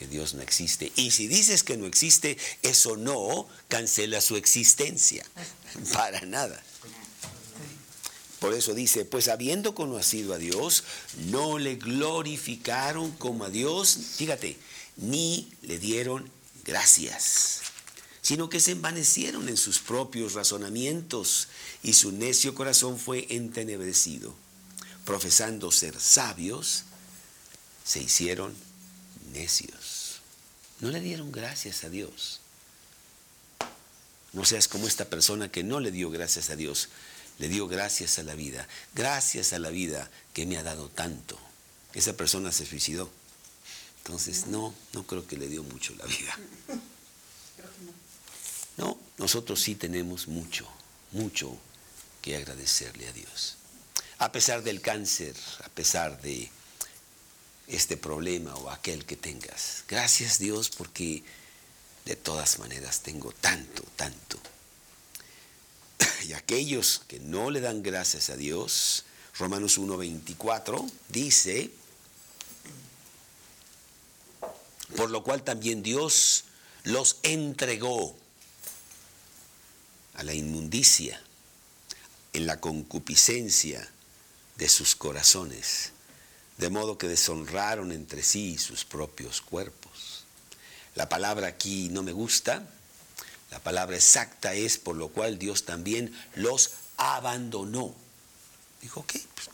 que 0.00 0.09
Dios 0.09 0.35
no 0.35 0.42
existe? 0.42 0.90
Y 0.97 1.12
si 1.12 1.28
dices 1.28 1.62
que 1.62 1.76
no 1.76 1.87
existe, 1.87 2.37
eso 2.62 2.97
no 2.97 3.47
cancela 3.69 4.21
su 4.21 4.37
existencia. 4.37 5.25
Para 5.92 6.23
nada. 6.23 6.61
Por 8.40 8.54
eso 8.54 8.75
dice, 8.75 9.04
pues 9.04 9.28
habiendo 9.28 9.76
conocido 9.76 10.35
a 10.35 10.38
Dios, 10.38 10.83
no 11.28 11.59
le 11.59 11.76
glorificaron 11.76 13.12
como 13.12 13.45
a 13.45 13.50
Dios, 13.50 13.97
fíjate, 14.16 14.57
ni 14.97 15.52
le 15.62 15.78
dieron 15.78 16.28
gracias 16.64 17.61
sino 18.23 18.49
que 18.49 18.61
se 18.61 18.73
envanecieron 18.73 19.49
en 19.49 19.57
sus 19.57 19.78
propios 19.78 20.35
razonamientos 20.35 21.49
y 21.83 21.95
su 21.95 22.12
necio 22.12 22.54
corazón 22.54 22.99
fue 22.99 23.26
entenebrecido. 23.30 24.35
Profesando 25.04 25.73
ser 25.73 25.99
sabios, 25.99 26.85
se 27.85 28.00
hicieron 28.00 28.54
necios. 29.33 29.79
No 30.80 30.90
le 30.90 31.00
dieron 31.00 31.30
gracias 31.30 31.84
a 31.84 31.90
Dios. 31.90 32.40
No 34.32 34.44
seas 34.44 34.68
como 34.68 34.87
esta 34.87 35.06
persona 35.06 35.50
que 35.50 35.62
no 35.62 35.80
le 35.80 35.90
dio 35.90 36.10
gracias 36.10 36.50
a 36.50 36.56
Dios, 36.56 36.88
le 37.38 37.49
dio 37.49 37.68
gracias 37.68 38.18
a 38.18 38.22
la 38.22 38.34
vida. 38.34 38.68
Gracias 38.94 39.52
a 39.52 39.58
la 39.58 39.70
vida 39.70 40.10
que 40.32 40.46
me 40.46 40.56
ha 40.56 40.62
dado 40.62 40.88
tanto. 40.88 41.38
Esa 41.94 42.16
persona 42.16 42.52
se 42.52 42.64
suicidó. 42.66 43.10
Entonces, 43.99 44.46
no, 44.46 44.75
no 44.92 45.06
creo 45.06 45.26
que 45.26 45.37
le 45.37 45.49
dio 45.49 45.62
mucho 45.62 45.94
la 45.96 46.06
vida. 46.06 46.38
No, 48.76 48.96
nosotros 49.18 49.60
sí 49.60 49.75
tenemos 49.75 50.28
mucho, 50.28 50.66
mucho 51.12 51.58
que 52.22 52.37
agradecerle 52.37 53.08
a 53.08 53.12
Dios. 53.12 53.56
a 54.18 54.32
pesar 54.32 54.62
del 54.62 54.80
cáncer, 54.80 55.34
a 55.64 55.68
pesar 55.70 56.20
de 56.20 56.50
este 57.70 57.96
problema 57.96 58.54
o 58.56 58.70
aquel 58.70 59.04
que 59.04 59.16
tengas. 59.16 59.84
Gracias 59.88 60.38
Dios 60.38 60.70
porque 60.70 61.22
de 62.04 62.16
todas 62.16 62.58
maneras 62.58 63.00
tengo 63.00 63.32
tanto, 63.32 63.82
tanto. 63.96 64.38
Y 66.26 66.34
aquellos 66.34 67.02
que 67.08 67.18
no 67.18 67.50
le 67.50 67.60
dan 67.60 67.82
gracias 67.82 68.28
a 68.30 68.36
Dios, 68.36 69.04
Romanos 69.38 69.78
1.24 69.78 70.90
dice, 71.08 71.70
por 74.96 75.10
lo 75.10 75.22
cual 75.24 75.42
también 75.42 75.82
Dios 75.82 76.44
los 76.84 77.18
entregó 77.22 78.16
a 80.14 80.22
la 80.22 80.34
inmundicia, 80.34 81.22
en 82.32 82.46
la 82.46 82.60
concupiscencia 82.60 83.90
de 84.56 84.68
sus 84.68 84.94
corazones, 84.94 85.92
de 86.61 86.69
modo 86.69 86.99
que 86.99 87.09
deshonraron 87.09 87.90
entre 87.90 88.23
sí 88.23 88.59
sus 88.59 88.85
propios 88.85 89.40
cuerpos. 89.40 90.25
La 90.95 91.09
palabra 91.09 91.47
aquí 91.47 91.88
no 91.88 92.02
me 92.02 92.12
gusta, 92.12 92.69
la 93.50 93.61
palabra 93.61 93.97
exacta 93.97 94.52
es 94.52 94.76
por 94.76 94.95
lo 94.95 95.09
cual 95.09 95.38
Dios 95.38 95.64
también 95.64 96.14
los 96.35 96.73
abandonó. 96.99 97.95
Dijo, 98.83 99.00
ok, 99.00 99.12
pues, 99.35 99.49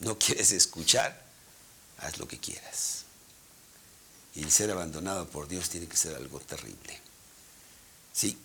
no 0.00 0.18
quieres 0.18 0.52
escuchar, 0.52 1.18
haz 1.96 2.18
lo 2.18 2.28
que 2.28 2.38
quieras. 2.38 3.04
Y 4.34 4.42
el 4.42 4.50
ser 4.50 4.70
abandonado 4.70 5.26
por 5.30 5.48
Dios 5.48 5.70
tiene 5.70 5.88
que 5.88 5.96
ser 5.96 6.14
algo 6.14 6.40
terrible. 6.40 7.00
Sí, 8.12 8.36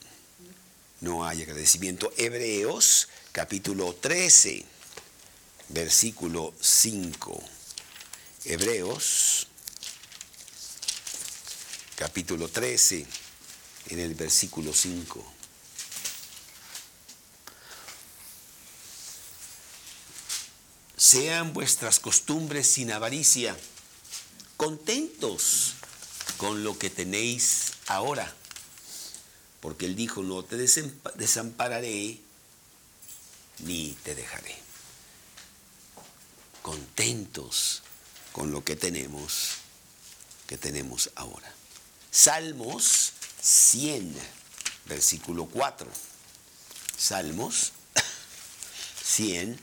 no 1.02 1.26
hay 1.26 1.42
agradecimiento. 1.42 2.14
Hebreos 2.16 3.10
capítulo 3.34 3.94
13, 3.94 4.64
versículo 5.68 6.54
5. 6.62 7.44
Hebreos 8.46 9.48
capítulo 11.96 12.50
13, 12.50 13.08
en 13.88 14.00
el 14.00 14.16
versículo 14.16 14.74
5. 14.74 15.26
Sean 20.98 21.54
vuestras 21.54 22.02
costumbres 22.02 22.68
sin 22.68 22.92
avaricia, 22.92 23.56
contentos 24.58 25.76
con 26.36 26.66
lo 26.66 26.78
que 26.78 26.90
tenéis 26.90 27.72
ahora. 27.88 28.36
Porque 29.62 29.86
él 29.86 29.96
dijo, 29.96 30.22
no 30.22 30.44
te 30.44 30.58
desampararé 30.58 32.20
ni 33.60 33.96
te 34.04 34.16
dejaré. 34.16 34.58
Contentos 36.62 37.84
con 38.34 38.52
lo 38.52 38.66
que 38.66 38.76
tenemos, 38.76 39.52
que 40.48 40.58
tenemos 40.58 41.10
ahora. 41.16 41.54
Salmos 42.12 43.14
100, 43.42 44.14
versículo 44.86 45.46
4. 45.46 45.90
Salmos 46.98 47.72
100, 49.02 49.58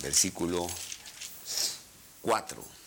versículo 0.00 0.68
4 2.20 2.78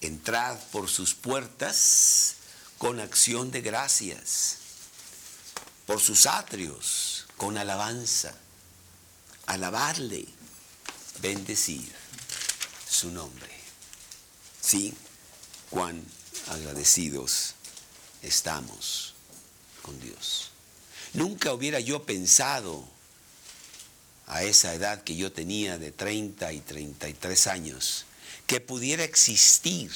entrad 0.00 0.58
por 0.72 0.88
sus 0.88 1.14
puertas 1.14 2.36
con 2.78 3.00
acción 3.00 3.50
de 3.50 3.60
gracias, 3.60 4.56
por 5.86 6.00
sus 6.00 6.26
atrios 6.26 7.26
con 7.36 7.58
alabanza, 7.58 8.34
alabarle, 9.46 10.26
bendecir 11.20 11.99
su 12.90 13.10
nombre. 13.10 13.48
Sí, 14.60 14.92
cuán 15.70 16.04
agradecidos 16.48 17.54
estamos 18.22 19.14
con 19.82 19.98
Dios. 20.00 20.50
Nunca 21.14 21.52
hubiera 21.52 21.80
yo 21.80 22.04
pensado 22.04 22.86
a 24.26 24.42
esa 24.42 24.74
edad 24.74 25.02
que 25.02 25.16
yo 25.16 25.32
tenía 25.32 25.78
de 25.78 25.90
30 25.92 26.52
y 26.52 26.60
33 26.60 27.46
años, 27.46 28.04
que 28.46 28.60
pudiera 28.60 29.04
existir 29.04 29.90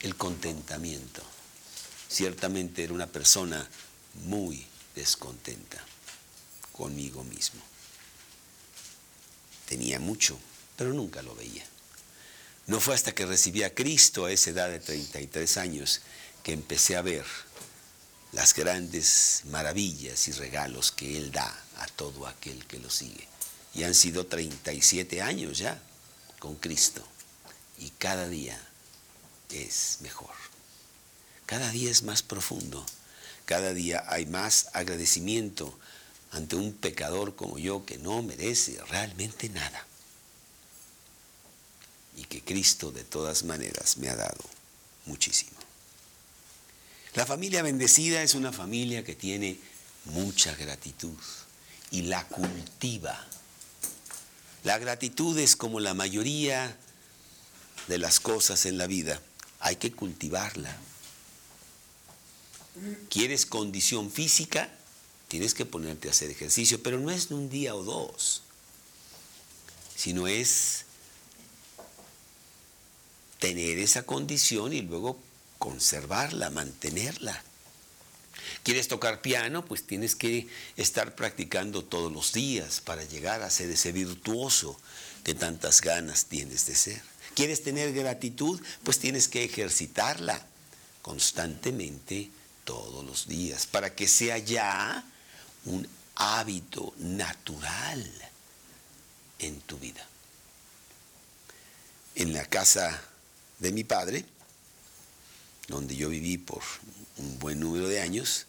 el 0.00 0.16
contentamiento. 0.16 1.22
Ciertamente 2.08 2.84
era 2.84 2.92
una 2.92 3.06
persona 3.06 3.68
muy 4.24 4.66
descontenta 4.94 5.82
conmigo 6.72 7.24
mismo. 7.24 7.62
Tenía 9.66 9.98
mucho, 9.98 10.38
pero 10.76 10.92
nunca 10.92 11.22
lo 11.22 11.34
veía. 11.34 11.64
No 12.66 12.80
fue 12.80 12.94
hasta 12.94 13.14
que 13.14 13.26
recibí 13.26 13.62
a 13.62 13.74
Cristo 13.74 14.24
a 14.24 14.32
esa 14.32 14.50
edad 14.50 14.70
de 14.70 14.80
33 14.80 15.56
años 15.58 16.00
que 16.42 16.52
empecé 16.52 16.96
a 16.96 17.02
ver 17.02 17.24
las 18.32 18.54
grandes 18.54 19.42
maravillas 19.46 20.28
y 20.28 20.32
regalos 20.32 20.90
que 20.90 21.18
Él 21.18 21.30
da 21.30 21.64
a 21.78 21.86
todo 21.88 22.26
aquel 22.26 22.66
que 22.66 22.78
lo 22.78 22.90
sigue. 22.90 23.28
Y 23.74 23.84
han 23.84 23.94
sido 23.94 24.26
37 24.26 25.20
años 25.20 25.58
ya 25.58 25.80
con 26.38 26.54
Cristo 26.56 27.06
y 27.78 27.90
cada 27.90 28.28
día 28.28 28.60
es 29.50 29.98
mejor. 30.00 30.34
Cada 31.46 31.70
día 31.70 31.90
es 31.90 32.02
más 32.02 32.22
profundo. 32.22 32.84
Cada 33.44 33.74
día 33.74 34.04
hay 34.08 34.26
más 34.26 34.68
agradecimiento 34.72 35.78
ante 36.30 36.56
un 36.56 36.72
pecador 36.72 37.36
como 37.36 37.58
yo 37.58 37.84
que 37.84 37.98
no 37.98 38.22
merece 38.22 38.78
realmente 38.88 39.48
nada. 39.50 39.86
Y 42.16 42.24
que 42.24 42.42
Cristo 42.42 42.92
de 42.92 43.04
todas 43.04 43.44
maneras 43.44 43.96
me 43.96 44.08
ha 44.08 44.16
dado 44.16 44.44
muchísimo. 45.06 45.58
La 47.14 47.26
familia 47.26 47.62
bendecida 47.62 48.22
es 48.22 48.34
una 48.34 48.52
familia 48.52 49.04
que 49.04 49.14
tiene 49.14 49.58
mucha 50.06 50.54
gratitud 50.54 51.16
y 51.90 52.02
la 52.02 52.26
cultiva 52.26 53.26
la 54.64 54.78
gratitud 54.78 55.38
es 55.38 55.56
como 55.56 55.78
la 55.78 55.92
mayoría 55.92 56.76
de 57.86 57.98
las 57.98 58.18
cosas 58.18 58.64
en 58.64 58.78
la 58.78 58.86
vida. 58.86 59.20
Hay 59.60 59.76
que 59.76 59.92
cultivarla. 59.92 60.74
¿Quieres 63.10 63.44
condición 63.44 64.10
física? 64.10 64.70
Tienes 65.28 65.52
que 65.52 65.66
ponerte 65.66 66.08
a 66.08 66.12
hacer 66.12 66.30
ejercicio, 66.30 66.82
pero 66.82 66.98
no 66.98 67.10
es 67.10 67.28
de 67.28 67.34
un 67.34 67.50
día 67.50 67.74
o 67.74 67.84
dos, 67.84 68.42
sino 69.94 70.26
es 70.28 70.83
tener 73.44 73.78
esa 73.78 74.04
condición 74.04 74.72
y 74.72 74.80
luego 74.80 75.18
conservarla, 75.58 76.48
mantenerla. 76.48 77.42
¿Quieres 78.62 78.88
tocar 78.88 79.20
piano? 79.20 79.66
Pues 79.66 79.86
tienes 79.86 80.14
que 80.14 80.48
estar 80.78 81.14
practicando 81.14 81.84
todos 81.84 82.10
los 82.10 82.32
días 82.32 82.80
para 82.80 83.04
llegar 83.04 83.42
a 83.42 83.50
ser 83.50 83.68
ese 83.68 83.92
virtuoso 83.92 84.80
que 85.24 85.34
tantas 85.34 85.82
ganas 85.82 86.24
tienes 86.24 86.64
de 86.64 86.74
ser. 86.74 87.02
¿Quieres 87.34 87.62
tener 87.62 87.92
gratitud? 87.92 88.62
Pues 88.82 88.98
tienes 88.98 89.28
que 89.28 89.44
ejercitarla 89.44 90.40
constantemente 91.02 92.30
todos 92.64 93.04
los 93.04 93.28
días 93.28 93.66
para 93.66 93.94
que 93.94 94.08
sea 94.08 94.38
ya 94.38 95.04
un 95.66 95.86
hábito 96.14 96.94
natural 96.96 98.10
en 99.38 99.60
tu 99.60 99.76
vida. 99.76 100.08
En 102.14 102.32
la 102.32 102.46
casa 102.46 103.10
de 103.58 103.72
mi 103.72 103.84
padre, 103.84 104.24
donde 105.68 105.96
yo 105.96 106.08
viví 106.08 106.38
por 106.38 106.62
un 107.18 107.38
buen 107.38 107.60
número 107.60 107.88
de 107.88 108.00
años, 108.00 108.46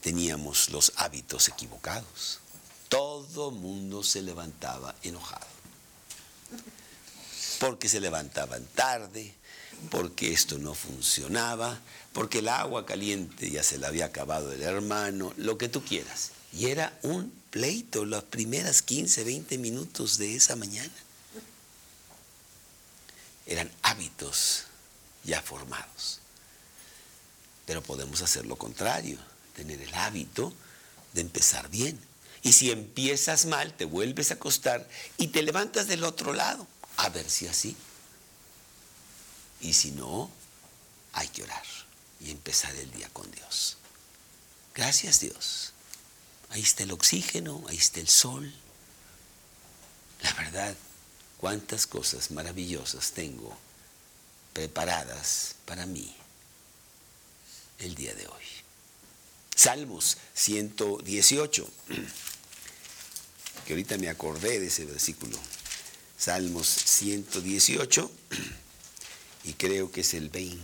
teníamos 0.00 0.70
los 0.70 0.92
hábitos 0.96 1.48
equivocados. 1.48 2.40
Todo 2.88 3.50
mundo 3.50 4.02
se 4.02 4.22
levantaba 4.22 4.94
enojado. 5.02 5.46
Porque 7.58 7.88
se 7.88 8.00
levantaban 8.00 8.66
tarde, 8.74 9.34
porque 9.90 10.32
esto 10.32 10.58
no 10.58 10.74
funcionaba, 10.74 11.80
porque 12.12 12.40
el 12.40 12.48
agua 12.48 12.84
caliente 12.84 13.50
ya 13.50 13.62
se 13.62 13.78
le 13.78 13.86
había 13.86 14.06
acabado 14.06 14.52
el 14.52 14.62
hermano, 14.62 15.32
lo 15.36 15.56
que 15.58 15.68
tú 15.68 15.84
quieras. 15.84 16.32
Y 16.52 16.66
era 16.66 16.98
un 17.02 17.32
pleito 17.50 18.04
las 18.04 18.24
primeras 18.24 18.82
15, 18.82 19.24
20 19.24 19.58
minutos 19.58 20.18
de 20.18 20.34
esa 20.34 20.56
mañana. 20.56 20.92
Eran 23.52 23.70
hábitos 23.82 24.64
ya 25.24 25.42
formados. 25.42 26.20
Pero 27.66 27.82
podemos 27.82 28.22
hacer 28.22 28.46
lo 28.46 28.56
contrario, 28.56 29.18
tener 29.54 29.82
el 29.82 29.92
hábito 29.92 30.54
de 31.12 31.20
empezar 31.20 31.68
bien. 31.68 32.00
Y 32.42 32.54
si 32.54 32.70
empiezas 32.70 33.44
mal, 33.44 33.76
te 33.76 33.84
vuelves 33.84 34.30
a 34.30 34.34
acostar 34.34 34.88
y 35.18 35.26
te 35.28 35.42
levantas 35.42 35.86
del 35.86 36.02
otro 36.04 36.32
lado, 36.32 36.66
a 36.96 37.10
ver 37.10 37.28
si 37.28 37.46
así. 37.46 37.76
Y 39.60 39.74
si 39.74 39.90
no, 39.90 40.30
hay 41.12 41.28
que 41.28 41.42
orar 41.42 41.66
y 42.20 42.30
empezar 42.30 42.74
el 42.74 42.90
día 42.90 43.10
con 43.12 43.30
Dios. 43.32 43.76
Gracias 44.74 45.20
Dios. 45.20 45.74
Ahí 46.48 46.62
está 46.62 46.84
el 46.84 46.92
oxígeno, 46.92 47.62
ahí 47.68 47.76
está 47.76 48.00
el 48.00 48.08
sol, 48.08 48.50
La 50.22 50.32
verdad, 50.32 50.74
cuántas 51.42 51.88
cosas 51.88 52.30
maravillosas 52.30 53.10
tengo 53.10 53.52
preparadas 54.52 55.56
para 55.64 55.86
mí 55.86 56.14
el 57.80 57.96
día 57.96 58.14
de 58.14 58.28
hoy. 58.28 58.44
Salmos 59.56 60.18
118, 60.34 61.68
que 63.66 63.72
ahorita 63.72 63.98
me 63.98 64.08
acordé 64.08 64.60
de 64.60 64.68
ese 64.68 64.84
versículo. 64.84 65.36
Salmos 66.16 66.68
118, 66.68 68.08
y 69.42 69.54
creo 69.54 69.90
que 69.90 70.02
es 70.02 70.14
el 70.14 70.28
20, 70.28 70.62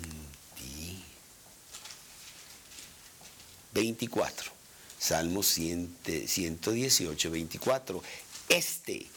24. 3.72 4.52
Salmos 5.00 5.48
118, 5.48 7.30
24. 7.32 8.02
Este 8.48 9.08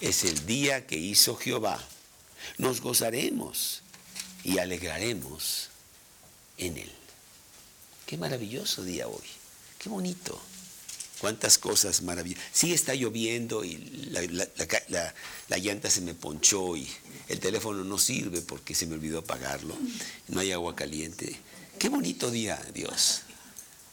es 0.00 0.24
el 0.24 0.46
día 0.46 0.86
que 0.86 0.96
hizo 0.96 1.36
Jehová. 1.36 1.82
Nos 2.58 2.80
gozaremos 2.80 3.82
y 4.44 4.58
alegraremos 4.58 5.68
en 6.56 6.78
él. 6.78 6.92
Qué 8.06 8.16
maravilloso 8.16 8.82
día 8.82 9.06
hoy. 9.06 9.26
Qué 9.78 9.88
bonito. 9.88 10.40
Cuántas 11.20 11.58
cosas 11.58 12.02
maravillosas. 12.02 12.44
Sí 12.52 12.72
está 12.72 12.94
lloviendo 12.94 13.62
y 13.62 13.76
la, 14.10 15.58
llanta 15.58 15.90
se 15.90 16.00
me 16.00 16.14
ponchó 16.14 16.76
y 16.76 16.88
el 17.28 17.40
teléfono 17.40 17.84
no 17.84 17.98
sirve 17.98 18.40
porque 18.40 18.74
se 18.74 18.86
me 18.86 18.94
olvidó 18.94 19.18
apagarlo. 19.18 19.76
No 20.28 20.40
hay 20.40 20.52
agua 20.52 20.74
caliente. 20.74 21.38
Qué 21.78 21.90
bonito 21.90 22.30
día, 22.30 22.60
Dios. 22.74 23.22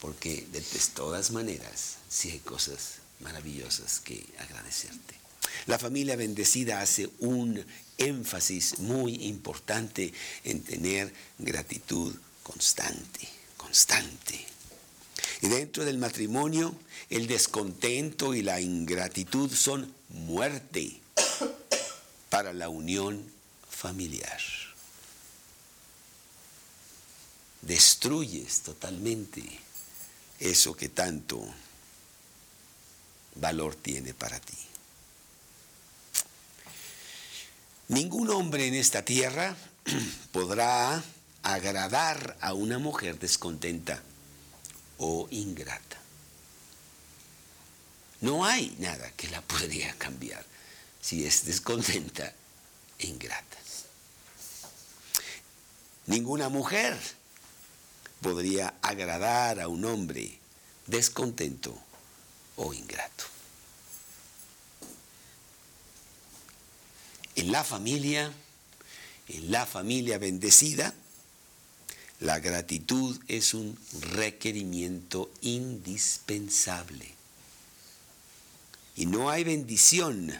Porque 0.00 0.46
de 0.52 0.62
todas 0.94 1.30
maneras 1.30 1.96
sí 2.08 2.30
hay 2.30 2.38
cosas 2.38 2.96
maravillosas 3.20 4.00
que 4.00 4.26
agradecerte. 4.38 5.27
La 5.66 5.78
familia 5.78 6.16
bendecida 6.16 6.80
hace 6.80 7.08
un 7.20 7.64
énfasis 7.96 8.78
muy 8.78 9.26
importante 9.26 10.12
en 10.44 10.62
tener 10.62 11.12
gratitud 11.38 12.14
constante 12.42 13.38
constante. 13.58 14.46
Y 15.42 15.48
dentro 15.48 15.84
del 15.84 15.98
matrimonio, 15.98 16.74
el 17.10 17.26
descontento 17.26 18.34
y 18.34 18.42
la 18.42 18.60
ingratitud 18.62 19.52
son 19.52 19.94
muerte 20.08 21.00
para 22.30 22.54
la 22.54 22.70
unión 22.70 23.30
familiar. 23.68 24.40
Destruyes 27.60 28.62
totalmente 28.62 29.42
eso 30.40 30.74
que 30.74 30.88
tanto 30.88 31.44
valor 33.34 33.74
tiene 33.74 34.14
para 34.14 34.40
ti. 34.40 34.56
Ningún 37.88 38.28
hombre 38.28 38.66
en 38.66 38.74
esta 38.74 39.02
tierra 39.02 39.56
podrá 40.32 41.02
agradar 41.42 42.36
a 42.40 42.52
una 42.52 42.78
mujer 42.78 43.18
descontenta 43.18 44.02
o 44.98 45.26
ingrata. 45.30 45.96
No 48.20 48.44
hay 48.44 48.76
nada 48.78 49.10
que 49.16 49.28
la 49.28 49.40
podría 49.40 49.94
cambiar 49.94 50.44
si 51.00 51.24
es 51.24 51.46
descontenta 51.46 52.34
e 52.98 53.06
ingrata. 53.06 53.56
Ninguna 56.06 56.50
mujer 56.50 56.98
podría 58.20 58.74
agradar 58.82 59.60
a 59.60 59.68
un 59.68 59.84
hombre 59.86 60.38
descontento 60.86 61.74
o 62.56 62.74
ingrato. 62.74 63.37
En 67.38 67.52
la 67.52 67.62
familia, 67.62 68.32
en 69.28 69.52
la 69.52 69.64
familia 69.64 70.18
bendecida, 70.18 70.92
la 72.18 72.40
gratitud 72.40 73.16
es 73.28 73.54
un 73.54 73.78
requerimiento 74.00 75.30
indispensable. 75.42 77.14
Y 78.96 79.06
no 79.06 79.30
hay 79.30 79.44
bendición 79.44 80.36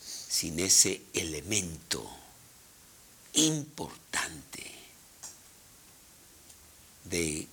sin 0.00 0.60
ese 0.60 1.02
elemento 1.14 2.08
importante 3.32 4.70
de 7.06 7.48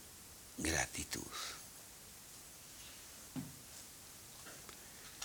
gratitud. 0.60 1.22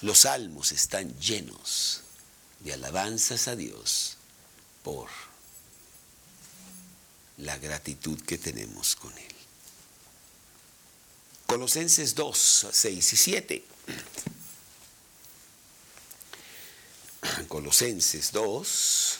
Los 0.01 0.21
salmos 0.21 0.73
están 0.73 1.15
llenos 1.21 2.05
de 2.61 2.73
alabanzas 2.73 3.49
a 3.49 3.57
Dios 3.57 4.17
por 4.83 5.09
la 7.39 7.57
gratitud 7.59 8.21
que 8.23 8.39
tenemos 8.39 8.97
con 8.97 9.17
Él. 9.17 9.35
Colosenses 11.47 12.15
2, 12.15 12.67
6 12.73 13.13
y 13.13 13.17
7. 13.17 13.65
Colosenses 17.49 18.33
2, 18.33 19.19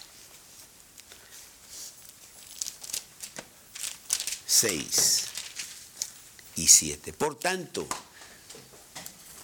6 4.47 5.25
y 6.57 6.67
7. 6.67 7.13
Por 7.13 7.39
tanto, 7.39 7.87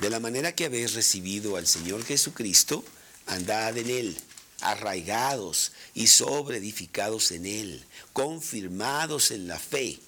de 0.00 0.10
la 0.10 0.20
manera 0.20 0.54
que 0.54 0.64
habéis 0.64 0.94
recibido 0.94 1.56
al 1.56 1.66
Señor 1.66 2.04
Jesucristo, 2.04 2.84
andad 3.26 3.76
en 3.78 3.90
Él 3.90 4.18
arraigados 4.64 5.72
y 5.94 6.06
sobreedificados 6.06 7.30
en 7.32 7.46
Él, 7.46 7.84
confirmados 8.12 9.30
en 9.30 9.46
la 9.46 9.58
fe, 9.58 10.00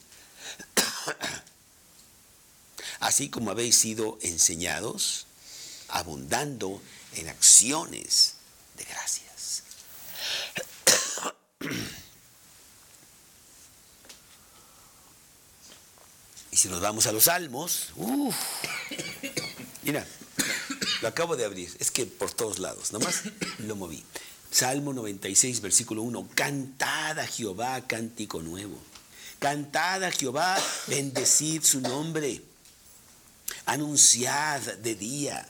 así 3.01 3.29
como 3.29 3.51
habéis 3.51 3.77
sido 3.77 4.19
enseñados, 4.23 5.27
abundando 5.89 6.81
en 7.15 7.29
acciones 7.29 8.35
de 8.77 8.85
gracias. 8.85 9.63
Y 16.53 16.59
si 16.59 16.69
nos 16.69 16.81
vamos 16.81 17.07
a 17.07 17.13
los 17.13 17.25
salmos, 17.25 17.93
mira, 19.83 20.07
lo 21.03 21.09
acabo 21.09 21.37
de 21.37 21.45
abrir, 21.45 21.75
es 21.79 21.91
que 21.91 22.07
por 22.07 22.33
todos 22.33 22.59
lados, 22.59 22.93
nomás 22.93 23.23
lo 23.59 23.77
moví. 23.77 24.05
Salmo 24.51 24.93
96, 24.93 25.61
versículo 25.61 26.03
1. 26.03 26.29
Cantad 26.35 27.19
a 27.19 27.27
Jehová 27.27 27.87
cántico 27.87 28.43
nuevo. 28.43 28.79
Cantad 29.39 30.05
a 30.05 30.11
Jehová, 30.11 30.57
bendecid 30.87 31.63
su 31.63 31.81
nombre. 31.81 32.43
Anunciad 33.67 34.61
de 34.61 34.95
día 34.95 35.47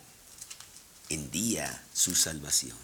en 1.09 1.31
día 1.31 1.83
su 1.95 2.15
salvación. 2.15 2.77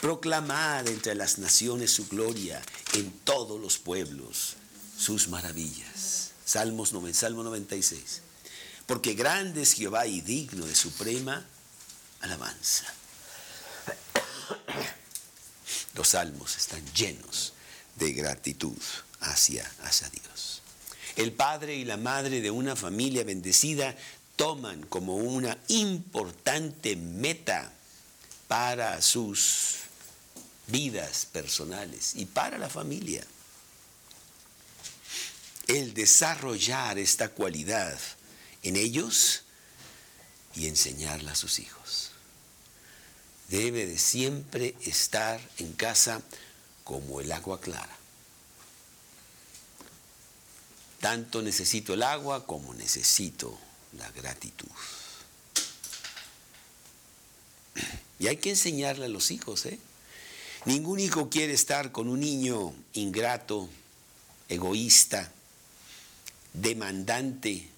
Proclamad 0.00 0.88
entre 0.88 1.14
las 1.14 1.38
naciones 1.38 1.92
su 1.92 2.06
gloria, 2.08 2.62
en 2.94 3.10
todos 3.10 3.60
los 3.60 3.78
pueblos 3.78 4.56
sus 4.98 5.28
maravillas. 5.28 6.30
Salmos, 6.44 6.92
Salmo 7.12 7.42
96. 7.42 8.22
Porque 8.86 9.14
grande 9.14 9.62
es 9.62 9.72
Jehová 9.72 10.06
y 10.06 10.20
digno 10.20 10.64
de 10.66 10.74
suprema 10.74 11.44
alabanza. 12.20 12.86
Los 15.94 16.08
salmos 16.08 16.56
están 16.56 16.84
llenos 16.92 17.54
de 17.96 18.12
gratitud 18.12 18.76
hacia, 19.20 19.70
hacia 19.82 20.08
Dios. 20.10 20.62
El 21.16 21.32
padre 21.32 21.74
y 21.76 21.84
la 21.84 21.96
madre 21.96 22.40
de 22.40 22.50
una 22.50 22.76
familia 22.76 23.24
bendecida 23.24 23.96
toman 24.36 24.82
como 24.86 25.16
una 25.16 25.56
importante 25.68 26.94
meta 26.96 27.72
para 28.48 29.00
sus 29.00 29.76
vidas 30.66 31.26
personales 31.26 32.14
y 32.14 32.26
para 32.26 32.58
la 32.58 32.68
familia 32.68 33.24
el 35.68 35.94
desarrollar 35.94 36.98
esta 36.98 37.30
cualidad 37.30 37.98
en 38.62 38.76
ellos 38.76 39.42
y 40.54 40.66
enseñarla 40.68 41.32
a 41.32 41.36
sus 41.36 41.58
hijos 41.58 42.05
debe 43.48 43.86
de 43.86 43.98
siempre 43.98 44.74
estar 44.82 45.40
en 45.58 45.72
casa 45.72 46.22
como 46.84 47.20
el 47.20 47.30
agua 47.32 47.60
clara. 47.60 47.96
Tanto 51.00 51.42
necesito 51.42 51.94
el 51.94 52.02
agua 52.02 52.46
como 52.46 52.74
necesito 52.74 53.56
la 53.96 54.10
gratitud. 54.10 54.68
Y 58.18 58.28
hay 58.28 58.38
que 58.38 58.50
enseñarle 58.50 59.06
a 59.06 59.10
los 59.10 59.30
hijos, 59.30 59.66
¿eh? 59.66 59.78
Ningún 60.64 60.98
hijo 60.98 61.28
quiere 61.28 61.52
estar 61.52 61.92
con 61.92 62.08
un 62.08 62.20
niño 62.20 62.74
ingrato, 62.94 63.68
egoísta, 64.48 65.30
demandante, 66.54 67.68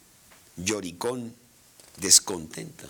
lloricón, 0.57 1.35
descontento. 1.97 2.89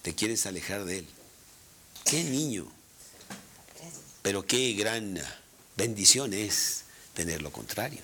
Te 0.00 0.14
quieres 0.14 0.46
alejar 0.46 0.84
de 0.84 1.00
él 1.00 1.15
qué 2.06 2.24
niño. 2.24 2.66
Pero 4.22 4.46
qué 4.46 4.72
gran 4.72 5.20
bendición 5.76 6.32
es 6.32 6.84
tener 7.14 7.42
lo 7.42 7.52
contrario. 7.52 8.00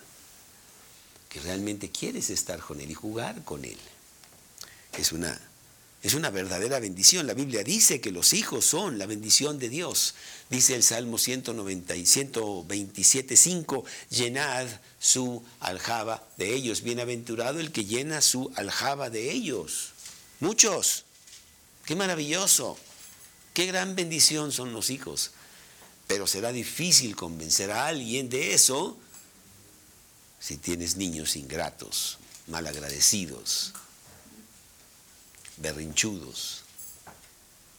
Que 1.28 1.40
realmente 1.40 1.90
quieres 1.90 2.28
estar 2.30 2.60
con 2.60 2.80
Él 2.80 2.90
y 2.90 2.94
jugar 2.94 3.42
con 3.44 3.64
Él. 3.64 3.78
Es 4.98 5.12
una, 5.12 5.40
es 6.02 6.14
una 6.14 6.30
verdadera 6.30 6.78
bendición. 6.78 7.26
La 7.26 7.34
Biblia 7.34 7.64
dice 7.64 8.00
que 8.00 8.12
los 8.12 8.34
hijos 8.34 8.66
son 8.66 8.98
la 8.98 9.06
bendición 9.06 9.58
de 9.58 9.68
Dios. 9.70 10.14
Dice 10.50 10.74
el 10.74 10.82
Salmo 10.82 11.16
190 11.16 11.96
y 11.96 12.04
127, 12.04 13.36
5, 13.36 13.84
llenad 14.10 14.66
su 15.00 15.42
aljaba 15.60 16.28
de 16.36 16.54
ellos. 16.54 16.82
Bienaventurado 16.82 17.60
el 17.60 17.72
que 17.72 17.86
llena 17.86 18.20
su 18.20 18.52
aljaba 18.56 19.08
de 19.08 19.30
ellos. 19.30 19.92
Muchos. 20.40 21.04
Qué 21.86 21.96
maravilloso. 21.96 22.76
Qué 23.54 23.66
gran 23.66 23.94
bendición 23.94 24.52
son 24.52 24.72
los 24.72 24.90
hijos. 24.90 25.32
Pero 26.06 26.26
será 26.26 26.52
difícil 26.52 27.16
convencer 27.16 27.70
a 27.70 27.86
alguien 27.86 28.28
de 28.28 28.54
eso 28.54 28.98
si 30.40 30.56
tienes 30.56 30.96
niños 30.96 31.36
ingratos, 31.36 32.18
malagradecidos, 32.48 33.72
berrinchudos, 35.58 36.64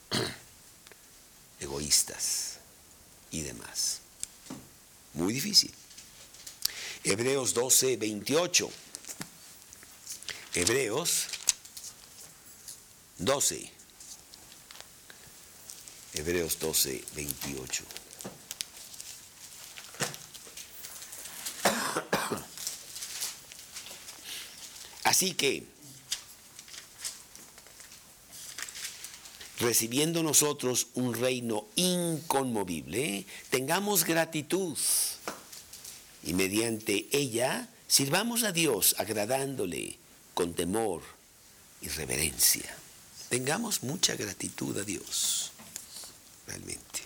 egoístas 1.59 2.59
y 3.31 3.41
demás. 3.41 3.99
Muy 5.13 5.33
difícil. 5.33 5.73
Hebreos 7.03 7.53
12, 7.53 7.97
28. 7.97 8.71
Hebreos 10.55 11.25
12. 13.17 13.82
Hebreos 16.15 16.59
12, 16.59 17.03
28. 17.15 17.83
Así 25.03 25.33
que, 25.33 25.63
recibiendo 29.59 30.23
nosotros 30.23 30.87
un 30.95 31.13
reino 31.13 31.67
inconmovible, 31.75 33.25
tengamos 33.49 34.05
gratitud 34.05 34.77
y 36.23 36.33
mediante 36.33 37.07
ella 37.11 37.69
sirvamos 37.87 38.43
a 38.43 38.51
Dios 38.51 38.95
agradándole 38.97 39.97
con 40.33 40.53
temor 40.53 41.03
y 41.81 41.89
reverencia. 41.89 42.75
Tengamos 43.29 43.83
mucha 43.83 44.15
gratitud 44.15 44.77
a 44.77 44.83
Dios, 44.83 45.52
realmente. 46.47 47.01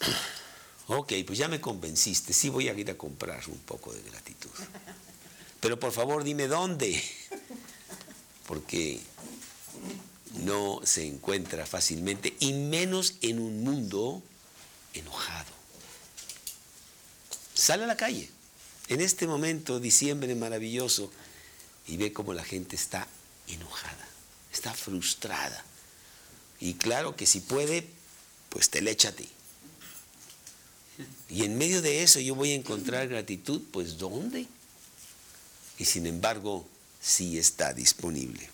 Ok, 0.88 1.12
pues 1.24 1.38
ya 1.38 1.48
me 1.48 1.60
convenciste, 1.60 2.32
sí 2.32 2.48
voy 2.48 2.68
a 2.68 2.74
ir 2.74 2.90
a 2.90 2.98
comprar 2.98 3.48
un 3.48 3.58
poco 3.60 3.94
de 3.94 4.02
gratitud. 4.02 4.50
Pero 5.60 5.78
por 5.78 5.92
favor 5.92 6.24
dime 6.24 6.48
dónde, 6.48 7.02
porque 8.46 9.00
no 10.40 10.80
se 10.84 11.06
encuentra 11.06 11.64
fácilmente 11.66 12.36
y 12.40 12.52
menos 12.52 13.14
en 13.22 13.38
un 13.38 13.62
mundo 13.62 14.22
enojado. 14.92 15.52
Sale 17.54 17.84
a 17.84 17.86
la 17.86 17.96
calle 17.96 18.28
en 18.88 19.00
este 19.00 19.26
momento, 19.26 19.80
diciembre 19.80 20.34
maravilloso, 20.34 21.10
y 21.86 21.96
ve 21.96 22.12
cómo 22.12 22.34
la 22.34 22.44
gente 22.44 22.76
está 22.76 23.06
enojada, 23.48 24.08
está 24.52 24.74
frustrada. 24.74 25.64
Y 26.62 26.74
claro 26.74 27.16
que 27.16 27.26
si 27.26 27.40
puede, 27.40 27.84
pues 28.48 28.70
te 28.70 28.80
le 28.82 28.92
echa 28.92 29.08
a 29.08 29.12
ti. 29.12 29.28
Y 31.28 31.42
en 31.42 31.58
medio 31.58 31.82
de 31.82 32.04
eso 32.04 32.20
yo 32.20 32.36
voy 32.36 32.52
a 32.52 32.54
encontrar 32.54 33.08
gratitud, 33.08 33.60
pues 33.72 33.98
¿dónde? 33.98 34.46
Y 35.78 35.84
sin 35.84 36.06
embargo, 36.06 36.64
sí 37.00 37.36
está 37.36 37.74
disponible. 37.74 38.48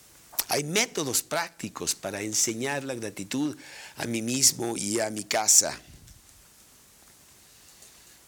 Hay 0.48 0.64
métodos 0.64 1.22
prácticos 1.22 1.94
para 1.94 2.22
enseñar 2.22 2.82
la 2.82 2.94
gratitud 2.94 3.54
a 3.96 4.06
mí 4.06 4.22
mismo 4.22 4.78
y 4.78 5.00
a 5.00 5.10
mi 5.10 5.24
casa. 5.24 5.78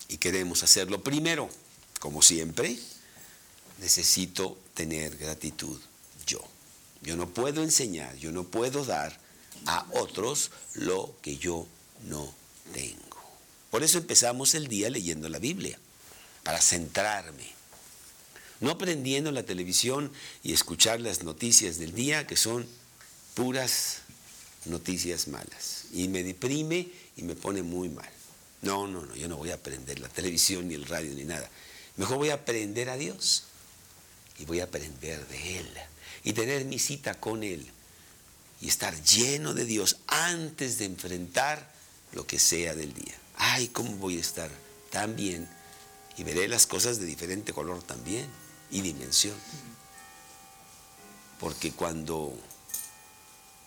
Y 0.09 0.19
queremos 0.19 0.63
hacerlo 0.63 1.03
primero, 1.03 1.49
como 2.01 2.21
siempre, 2.21 2.79
necesito 3.79 4.59
tener 4.75 5.17
gratitud 5.17 5.81
yo. 6.27 6.45
Yo 7.01 7.17
no 7.17 7.31
puedo 7.31 7.63
enseñar, 7.63 8.15
yo 8.17 8.31
no 8.31 8.45
puedo 8.45 8.85
dar 8.85 9.30
a 9.67 9.87
otros 9.93 10.51
lo 10.75 11.15
que 11.23 11.37
yo 11.37 11.67
no 12.07 12.33
tengo. 12.73 13.01
Por 13.71 13.83
eso 13.83 13.99
empezamos 13.99 14.55
el 14.55 14.69
día 14.69 14.91
leyendo 14.91 15.29
la 15.29 15.39
Biblia, 15.39 15.79
para 16.43 16.61
centrarme. 16.61 17.49
No 18.61 18.77
prendiendo 18.77 19.31
la 19.33 19.43
televisión 19.43 20.13
y 20.43 20.53
escuchar 20.53 21.01
las 21.01 21.23
noticias 21.23 21.79
del 21.79 21.95
día, 21.95 22.27
que 22.27 22.37
son 22.37 22.67
puras 23.35 24.03
noticias 24.67 25.29
malas. 25.29 25.85
Y 25.93 26.09
me 26.09 26.23
deprime 26.23 26.89
y 27.17 27.23
me 27.23 27.35
pone 27.35 27.63
muy 27.63 27.89
mal. 27.89 28.11
No, 28.63 28.87
no, 28.87 29.07
no, 29.07 29.15
yo 29.15 29.29
no 29.29 29.37
voy 29.39 29.51
a 29.51 29.55
aprender 29.55 29.99
la 30.01 30.09
televisión 30.09 30.69
ni 30.69 30.75
el 30.75 30.85
radio 30.85 31.15
ni 31.15 31.25
nada. 31.25 31.49
Mejor 31.97 32.19
voy 32.19 32.31
a 32.31 32.35
aprender 32.35 32.91
a 32.91 32.97
Dios 32.97 33.45
y 34.39 34.45
voy 34.45 34.61
a 34.61 34.65
aprender 34.65 35.27
de 35.29 35.59
Él 35.59 35.69
y 36.25 36.33
tener 36.35 36.67
mi 36.67 36.79
cita 36.79 37.19
con 37.19 37.43
Él 37.43 37.71
y 38.61 38.69
estar 38.69 38.95
lleno 39.03 39.55
de 39.55 39.65
Dios 39.65 39.99
antes 40.07 40.79
de 40.79 40.85
enfrentar 40.85 41.73
lo 42.13 42.27
que 42.27 42.39
sea 42.39 42.75
del 42.75 42.93
día 42.93 43.21
ay, 43.41 43.69
¿cómo 43.69 43.93
voy 43.97 44.19
a 44.19 44.21
estar 44.21 44.51
tan 44.91 45.17
bien? 45.17 45.49
Y 46.17 46.25
veré 46.25 46.47
las 46.47 46.67
cosas 46.67 47.01
de 47.01 47.07
diferente 47.07 47.53
color 47.53 47.83
también 47.83 48.29
y 48.71 48.83
dimensión. 48.83 49.37
Porque 51.39 51.73
cuando 51.73 52.35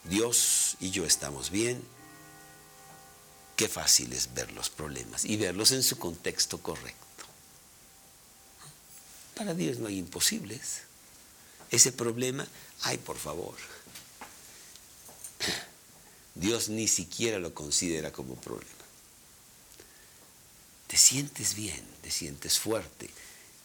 Dios 0.03 0.77
y 0.79 0.91
yo 0.91 1.05
estamos 1.05 1.49
bien, 1.49 1.83
qué 3.55 3.67
fácil 3.67 4.13
es 4.13 4.33
ver 4.35 4.51
los 4.51 4.69
problemas 4.69 5.25
y 5.25 5.37
verlos 5.37 5.71
en 5.71 5.81
su 5.81 5.97
contexto 5.97 6.59
correcto. 6.59 6.99
Para 9.35 9.55
Dios 9.55 9.79
no 9.79 9.87
hay 9.87 9.97
imposibles. 9.97 10.81
Ese 11.71 11.91
problema, 11.91 12.47
ay, 12.83 12.99
por 12.99 13.17
favor. 13.17 13.55
Dios 16.35 16.69
ni 16.69 16.87
siquiera 16.87 17.39
lo 17.39 17.53
considera 17.53 18.11
como 18.11 18.35
problema 18.35 18.83
te 20.93 20.99
sientes 20.99 21.55
bien, 21.55 21.83
te 22.03 22.11
sientes 22.11 22.59
fuerte 22.59 23.09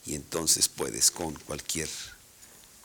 y 0.07 0.15
entonces 0.15 0.67
puedes 0.67 1.11
con 1.11 1.35
cualquier 1.35 1.91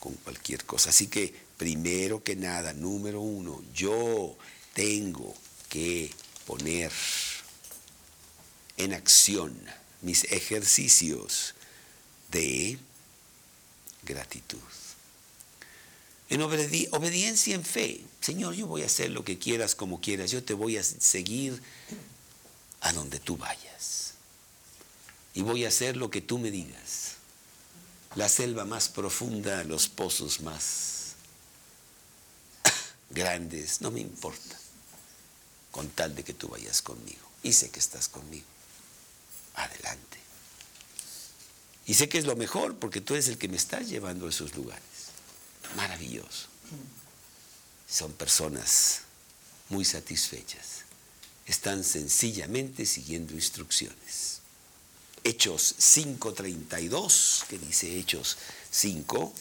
con 0.01 0.15
cualquier 0.15 0.65
cosa. 0.65 0.89
Así 0.89 1.07
que 1.07 1.33
primero 1.55 2.25
que 2.25 2.35
nada, 2.35 2.73
número 2.73 3.21
uno, 3.21 3.63
yo 3.73 4.35
tengo 4.73 5.33
que 5.69 6.11
poner 6.45 6.91
en 8.75 8.93
acción 8.93 9.57
mis 10.01 10.25
ejercicios 10.25 11.55
de 12.29 12.77
gratitud. 14.03 14.59
En 16.33 16.41
obediencia 16.41 17.53
en 17.53 17.63
fe. 17.63 18.01
Señor, 18.19 18.55
yo 18.55 18.65
voy 18.65 18.81
a 18.81 18.87
hacer 18.87 19.11
lo 19.11 19.23
que 19.23 19.37
quieras 19.37 19.75
como 19.75 20.01
quieras. 20.01 20.31
Yo 20.31 20.43
te 20.43 20.55
voy 20.55 20.77
a 20.77 20.83
seguir 20.83 21.61
a 22.81 22.91
donde 22.91 23.19
tú 23.19 23.37
vayas 23.37 24.15
y 25.35 25.43
voy 25.43 25.63
a 25.63 25.67
hacer 25.67 25.95
lo 25.95 26.09
que 26.09 26.21
tú 26.21 26.39
me 26.39 26.49
digas. 26.49 27.17
La 28.15 28.27
selva 28.27 28.65
más 28.65 28.89
profunda, 28.89 29.63
los 29.63 29.89
pozos 29.89 30.41
más 30.41 31.13
grandes, 33.11 33.81
no 33.81 33.91
me 33.91 33.99
importa, 33.99 34.57
con 35.69 35.87
tal 35.89 36.15
de 36.15 36.23
que 36.23 36.33
tú 36.33 36.47
vayas 36.47 36.81
conmigo. 36.81 37.29
Y 37.43 37.53
sé 37.53 37.69
que 37.69 37.79
estás 37.79 38.09
conmigo. 38.09 38.47
Adelante. 39.53 40.17
Y 41.85 41.93
sé 41.93 42.09
que 42.09 42.17
es 42.17 42.25
lo 42.25 42.35
mejor 42.35 42.75
porque 42.77 43.01
tú 43.01 43.13
eres 43.13 43.27
el 43.27 43.37
que 43.37 43.49
me 43.49 43.57
estás 43.57 43.87
llevando 43.87 44.25
a 44.25 44.29
esos 44.29 44.55
lugares. 44.55 44.92
Maravilloso. 45.75 46.47
Son 47.87 48.11
personas 48.13 49.01
muy 49.69 49.85
satisfechas. 49.85 50.83
Están 51.45 51.83
sencillamente 51.83 52.85
siguiendo 52.85 53.33
instrucciones. 53.33 54.41
Hechos 55.23 55.75
5.32, 55.79 57.45
que 57.47 57.57
dice 57.57 57.97
Hechos 57.97 58.37
5, 58.71 59.33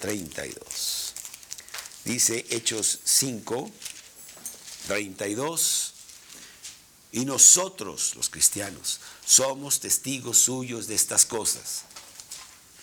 32. 0.00 1.12
Dice 2.04 2.46
Hechos 2.50 3.00
5, 3.04 3.70
32. 4.86 5.94
Y 7.12 7.24
nosotros, 7.24 8.14
los 8.16 8.28
cristianos, 8.28 9.00
somos 9.24 9.80
testigos 9.80 10.38
suyos 10.38 10.86
de 10.86 10.94
estas 10.94 11.24
cosas. 11.24 11.84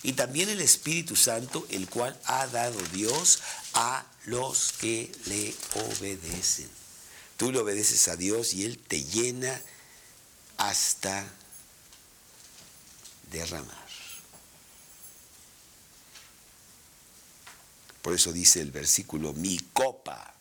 Y 0.02 0.12
también 0.12 0.48
el 0.48 0.60
Espíritu 0.60 1.16
Santo, 1.16 1.66
el 1.70 1.88
cual 1.88 2.18
ha 2.24 2.46
dado 2.46 2.80
Dios 2.92 3.40
a 3.74 4.06
los 4.26 4.72
que 4.72 5.10
le 5.26 5.54
obedecen. 5.74 6.68
Tú 7.36 7.52
le 7.52 7.58
obedeces 7.58 8.08
a 8.08 8.16
Dios 8.16 8.54
y 8.54 8.64
Él 8.64 8.78
te 8.78 9.02
llena 9.04 9.60
hasta 10.56 11.26
derramar. 13.30 13.86
Por 18.02 18.14
eso 18.14 18.32
dice 18.32 18.60
el 18.60 18.70
versículo, 18.70 19.32
mi 19.32 19.58
copa 19.72 20.32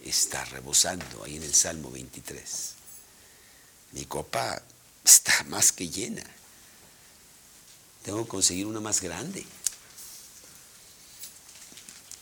está 0.00 0.44
rebosando 0.44 1.24
ahí 1.24 1.36
en 1.36 1.42
el 1.42 1.54
Salmo 1.54 1.90
23. 1.90 2.74
Mi 3.92 4.04
copa 4.04 4.62
está 5.04 5.42
más 5.48 5.72
que 5.72 5.88
llena. 5.88 6.22
Tengo 8.02 8.24
que 8.24 8.28
conseguir 8.28 8.66
una 8.66 8.80
más 8.80 9.00
grande. 9.00 9.44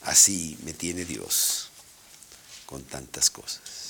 Así 0.03 0.57
me 0.65 0.73
tiene 0.73 1.05
Dios 1.05 1.71
con 2.65 2.83
tantas 2.85 3.31
cosas. 3.31 3.87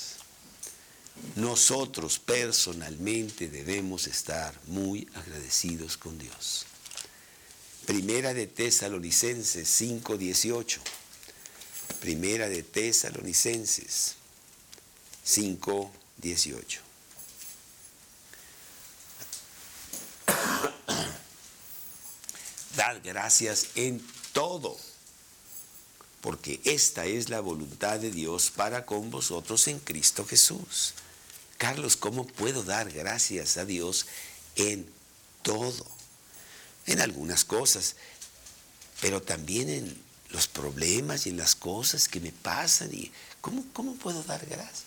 Nosotros 1.36 2.18
personalmente 2.18 3.48
debemos 3.48 4.06
estar 4.06 4.58
muy 4.66 5.08
agradecidos 5.14 5.96
con 5.96 6.18
Dios. 6.18 6.66
Primera 7.86 8.34
de 8.34 8.46
Tesalonicenses 8.46 9.68
5:18. 9.68 10.80
Primera 12.00 12.48
de 12.48 12.62
Tesalonicenses 12.62 14.14
5:18. 15.24 16.85
Dad 22.76 22.98
gracias 23.02 23.68
en 23.74 24.06
todo, 24.32 24.76
porque 26.20 26.60
esta 26.64 27.06
es 27.06 27.30
la 27.30 27.40
voluntad 27.40 27.98
de 27.98 28.10
Dios 28.10 28.52
para 28.54 28.84
con 28.84 29.10
vosotros 29.10 29.66
en 29.68 29.80
Cristo 29.80 30.26
Jesús. 30.26 30.92
Carlos, 31.56 31.96
¿cómo 31.96 32.26
puedo 32.26 32.62
dar 32.64 32.92
gracias 32.92 33.56
a 33.56 33.64
Dios 33.64 34.06
en 34.56 34.86
todo? 35.42 35.86
En 36.84 37.00
algunas 37.00 37.46
cosas, 37.46 37.96
pero 39.00 39.22
también 39.22 39.70
en 39.70 40.02
los 40.30 40.46
problemas 40.46 41.26
y 41.26 41.30
en 41.30 41.38
las 41.38 41.54
cosas 41.54 42.08
que 42.08 42.20
me 42.20 42.30
pasan. 42.30 42.92
Y 42.92 43.10
¿cómo, 43.40 43.64
¿Cómo 43.72 43.94
puedo 43.94 44.22
dar 44.24 44.44
gracias? 44.44 44.84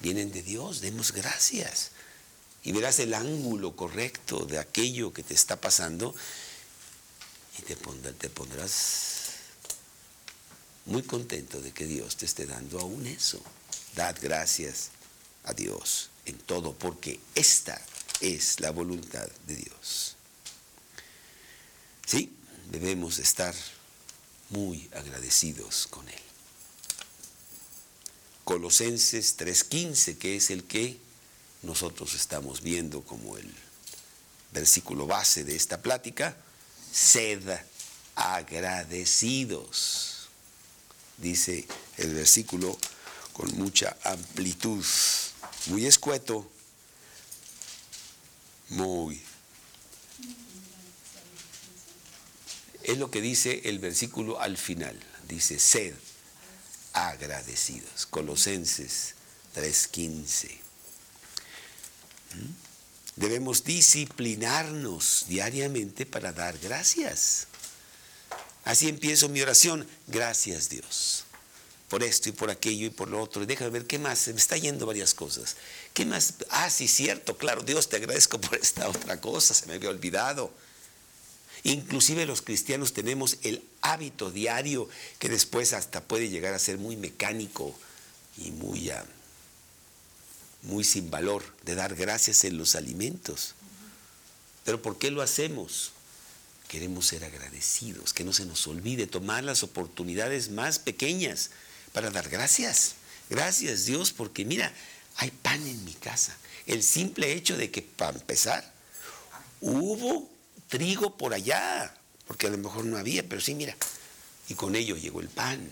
Vienen 0.00 0.32
de 0.32 0.42
Dios, 0.42 0.80
demos 0.80 1.12
gracias. 1.12 1.90
Y 2.62 2.72
verás 2.72 2.98
el 2.98 3.12
ángulo 3.12 3.76
correcto 3.76 4.46
de 4.46 4.58
aquello 4.58 5.12
que 5.12 5.22
te 5.22 5.34
está 5.34 5.60
pasando 5.60 6.14
y 7.60 7.74
te, 8.14 8.28
pondrás 8.30 9.32
muy 10.86 11.02
contento 11.02 11.60
de 11.60 11.72
que 11.72 11.86
Dios 11.86 12.16
te 12.16 12.24
esté 12.24 12.46
dando 12.46 12.80
aún 12.80 13.06
eso. 13.06 13.40
Dad 13.94 14.16
gracias 14.20 14.90
a 15.44 15.52
Dios 15.52 16.10
en 16.24 16.38
todo, 16.38 16.72
porque 16.74 17.20
esta 17.34 17.80
es 18.20 18.60
la 18.60 18.70
voluntad 18.70 19.28
de 19.46 19.56
Dios. 19.56 20.16
Sí, 22.06 22.32
debemos 22.70 23.18
estar 23.18 23.54
muy 24.48 24.88
agradecidos 24.94 25.86
con 25.88 26.08
Él. 26.08 26.20
Colosenses 28.44 29.36
3:15, 29.36 30.18
que 30.18 30.36
es 30.36 30.50
el 30.50 30.64
que 30.64 30.98
nosotros 31.62 32.14
estamos 32.14 32.62
viendo 32.62 33.02
como 33.02 33.36
el 33.36 33.54
versículo 34.52 35.06
base 35.06 35.44
de 35.44 35.54
esta 35.54 35.82
plática, 35.82 36.36
sed 36.92 37.42
agradecidos, 38.14 40.28
dice 41.18 41.66
el 41.98 42.14
versículo 42.14 42.78
con 43.32 43.54
mucha 43.56 43.96
amplitud, 44.04 44.84
muy 45.66 45.86
escueto, 45.86 46.50
muy... 48.70 49.22
Es 52.82 52.98
lo 52.98 53.10
que 53.10 53.20
dice 53.20 53.62
el 53.64 53.78
versículo 53.78 54.40
al 54.40 54.56
final, 54.56 54.98
dice, 55.28 55.58
sed 55.58 55.94
agradecidos, 56.92 58.06
Colosenses 58.06 59.14
3:15. 59.54 60.58
Debemos 63.16 63.64
disciplinarnos 63.64 65.26
diariamente 65.28 66.06
para 66.06 66.32
dar 66.32 66.58
gracias. 66.58 67.46
Así 68.64 68.88
empiezo 68.88 69.28
mi 69.28 69.40
oración. 69.42 69.86
Gracias 70.06 70.68
Dios. 70.68 71.24
Por 71.88 72.04
esto 72.04 72.28
y 72.28 72.32
por 72.32 72.50
aquello 72.50 72.86
y 72.86 72.90
por 72.90 73.08
lo 73.08 73.20
otro. 73.20 73.42
Y 73.42 73.46
déjame 73.46 73.70
ver 73.70 73.86
qué 73.86 73.98
más. 73.98 74.18
Se 74.18 74.32
me 74.32 74.38
está 74.38 74.56
yendo 74.56 74.86
varias 74.86 75.12
cosas. 75.12 75.56
¿Qué 75.92 76.06
más? 76.06 76.34
Ah, 76.50 76.70
sí, 76.70 76.86
cierto, 76.86 77.36
claro. 77.36 77.62
Dios 77.62 77.88
te 77.88 77.96
agradezco 77.96 78.40
por 78.40 78.58
esta 78.58 78.88
otra 78.88 79.20
cosa. 79.20 79.54
Se 79.54 79.66
me 79.66 79.74
había 79.74 79.90
olvidado. 79.90 80.52
Inclusive 81.64 82.26
los 82.26 82.42
cristianos 82.42 82.92
tenemos 82.92 83.36
el 83.42 83.62
hábito 83.82 84.30
diario 84.30 84.88
que 85.18 85.28
después 85.28 85.72
hasta 85.72 86.02
puede 86.02 86.30
llegar 86.30 86.54
a 86.54 86.58
ser 86.58 86.78
muy 86.78 86.96
mecánico 86.96 87.74
y 88.38 88.50
muy, 88.52 88.90
muy 90.62 90.84
sin 90.84 91.10
valor 91.10 91.42
de 91.64 91.74
dar 91.74 91.94
gracias 91.94 92.44
en 92.44 92.58
los 92.58 92.74
alimentos. 92.74 93.54
Pero 94.64 94.82
¿por 94.82 94.98
qué 94.98 95.10
lo 95.10 95.22
hacemos? 95.22 95.92
Queremos 96.68 97.06
ser 97.06 97.24
agradecidos, 97.24 98.12
que 98.12 98.24
no 98.24 98.32
se 98.32 98.44
nos 98.44 98.66
olvide 98.66 99.06
tomar 99.06 99.42
las 99.42 99.62
oportunidades 99.62 100.50
más 100.50 100.78
pequeñas 100.78 101.50
para 101.92 102.10
dar 102.10 102.28
gracias. 102.28 102.94
Gracias 103.28 103.86
Dios 103.86 104.12
porque 104.12 104.44
mira, 104.44 104.72
hay 105.16 105.30
pan 105.30 105.66
en 105.66 105.84
mi 105.84 105.94
casa. 105.94 106.36
El 106.66 106.82
simple 106.82 107.32
hecho 107.32 107.56
de 107.56 107.70
que 107.70 107.82
para 107.82 108.18
empezar 108.18 108.72
hubo 109.60 110.30
trigo 110.68 111.16
por 111.16 111.34
allá, 111.34 111.94
porque 112.26 112.46
a 112.46 112.50
lo 112.50 112.58
mejor 112.58 112.84
no 112.84 112.96
había, 112.96 113.28
pero 113.28 113.40
sí, 113.40 113.54
mira, 113.54 113.76
y 114.48 114.54
con 114.54 114.76
ello 114.76 114.96
llegó 114.96 115.20
el 115.20 115.28
pan, 115.28 115.68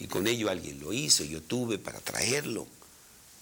y 0.00 0.06
con 0.06 0.26
ello 0.26 0.50
alguien 0.50 0.80
lo 0.80 0.92
hizo, 0.92 1.24
yo 1.24 1.42
tuve 1.42 1.78
para 1.78 2.00
traerlo, 2.00 2.66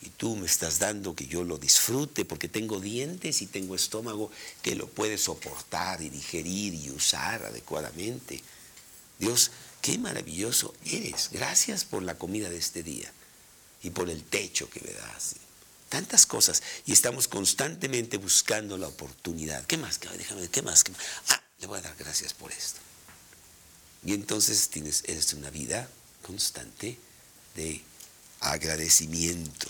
y 0.03 0.11
tú 0.11 0.37
me 0.37 0.47
estás 0.47 0.79
dando 0.79 1.15
que 1.15 1.27
yo 1.27 1.45
lo 1.45 1.59
disfrute, 1.59 2.25
porque 2.25 2.49
tengo 2.49 2.81
dientes 2.81 3.43
y 3.43 3.47
tengo 3.47 3.75
estómago 3.75 4.31
que 4.63 4.75
lo 4.75 4.87
puede 4.89 5.19
soportar 5.19 6.03
y 6.03 6.11
digerir 6.11 6.75
y 6.75 6.91
usar 6.91 7.45
adecuadamente. 7.45 8.43
Dios, 9.19 9.51
qué 9.81 9.99
maravilloso 9.99 10.75
eres. 10.85 11.31
Gracias 11.33 11.85
por 11.85 12.03
la 12.03 12.17
comida 12.17 12.51
de 12.51 12.59
este 12.59 12.83
día 12.83 13.11
y 13.83 13.91
por 13.91 14.11
el 14.11 14.23
techo 14.23 14.69
que 14.69 14.81
me 14.81 14.93
das 14.93 15.37
tantas 15.89 16.27
cosas 16.27 16.63
y 16.85 16.93
estamos 16.93 17.29
constantemente 17.29 18.17
buscando 18.17 18.77
la 18.77 18.89
oportunidad. 18.89 19.65
¿Qué 19.67 19.77
más? 19.77 20.01
Déjame 20.01 20.49
¿qué 20.49 20.63
más? 20.63 20.85
¿Qué 20.85 20.93
más? 20.93 21.01
Ah, 21.29 21.43
le 21.61 21.67
voy 21.67 21.79
a 21.79 21.83
dar 21.83 21.97
gracias 21.97 22.35
por 22.35 22.53
esto. 22.53 22.81
Y 24.05 24.15
entonces 24.15 24.69
tienes, 24.69 25.05
eres 25.07 25.33
una 25.33 25.51
vida 25.51 25.89
constante 26.23 26.99
de 27.55 27.83
agradecimiento. 28.41 29.69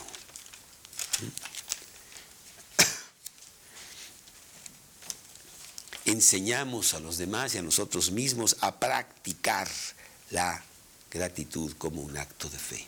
Enseñamos 6.04 6.94
a 6.94 7.00
los 7.00 7.18
demás 7.18 7.54
y 7.54 7.58
a 7.58 7.62
nosotros 7.62 8.10
mismos 8.10 8.56
a 8.60 8.78
practicar 8.78 9.68
la 10.30 10.62
gratitud 11.10 11.72
como 11.78 12.02
un 12.02 12.16
acto 12.16 12.48
de 12.48 12.58
fe 12.58 12.86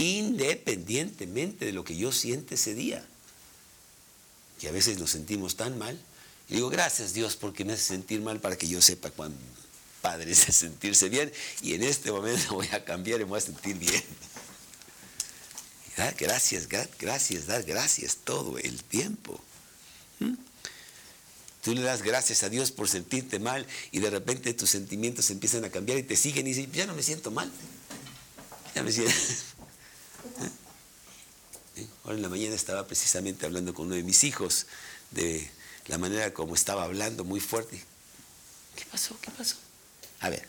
independientemente 0.00 1.66
de 1.66 1.72
lo 1.72 1.84
que 1.84 1.96
yo 1.96 2.10
siente 2.10 2.54
ese 2.54 2.74
día. 2.74 3.04
Que 4.58 4.68
a 4.68 4.72
veces 4.72 4.98
nos 4.98 5.10
sentimos 5.10 5.56
tan 5.56 5.78
mal. 5.78 5.98
Y 6.48 6.54
digo, 6.54 6.70
gracias 6.70 7.12
Dios 7.12 7.36
porque 7.36 7.64
me 7.64 7.74
hace 7.74 7.84
sentir 7.84 8.20
mal 8.20 8.40
para 8.40 8.56
que 8.56 8.66
yo 8.66 8.80
sepa 8.80 9.10
cuán 9.10 9.34
padre 10.00 10.32
es 10.32 10.38
sentirse 10.56 11.08
bien. 11.08 11.30
Y 11.62 11.74
en 11.74 11.82
este 11.82 12.10
momento 12.10 12.42
voy 12.54 12.68
a 12.72 12.84
cambiar 12.84 13.20
y 13.20 13.24
me 13.24 13.30
voy 13.30 13.38
a 13.38 13.42
sentir 13.42 13.76
bien. 13.76 14.02
Dar 16.00 16.14
gracias, 16.14 16.66
gracias, 16.98 17.46
dar 17.46 17.62
gracias 17.62 18.16
todo 18.24 18.56
el 18.56 18.82
tiempo. 18.82 19.38
¿Mm? 20.18 20.32
Tú 21.62 21.74
le 21.74 21.82
das 21.82 22.00
gracias 22.00 22.42
a 22.42 22.48
Dios 22.48 22.70
por 22.70 22.88
sentirte 22.88 23.38
mal 23.38 23.66
y 23.92 24.00
de 24.00 24.08
repente 24.08 24.54
tus 24.54 24.70
sentimientos 24.70 25.28
empiezan 25.28 25.62
a 25.66 25.68
cambiar 25.68 25.98
y 25.98 26.02
te 26.02 26.16
siguen 26.16 26.46
y 26.46 26.54
dicen, 26.54 26.72
ya 26.72 26.86
no 26.86 26.94
me 26.94 27.02
siento 27.02 27.30
mal. 27.30 27.52
Ya 28.74 28.82
me 28.82 28.90
siento... 28.92 29.12
Ahora 32.04 32.16
en 32.16 32.22
la 32.22 32.30
mañana 32.30 32.54
estaba 32.54 32.86
precisamente 32.86 33.44
hablando 33.44 33.74
con 33.74 33.84
uno 33.84 33.94
de 33.94 34.02
mis 34.02 34.24
hijos 34.24 34.68
de 35.10 35.50
la 35.86 35.98
manera 35.98 36.32
como 36.32 36.54
estaba 36.54 36.84
hablando 36.84 37.24
muy 37.24 37.40
fuerte. 37.40 37.78
¿Qué 38.74 38.86
pasó? 38.90 39.18
¿Qué 39.20 39.30
pasó? 39.32 39.56
A 40.20 40.30
ver, 40.30 40.48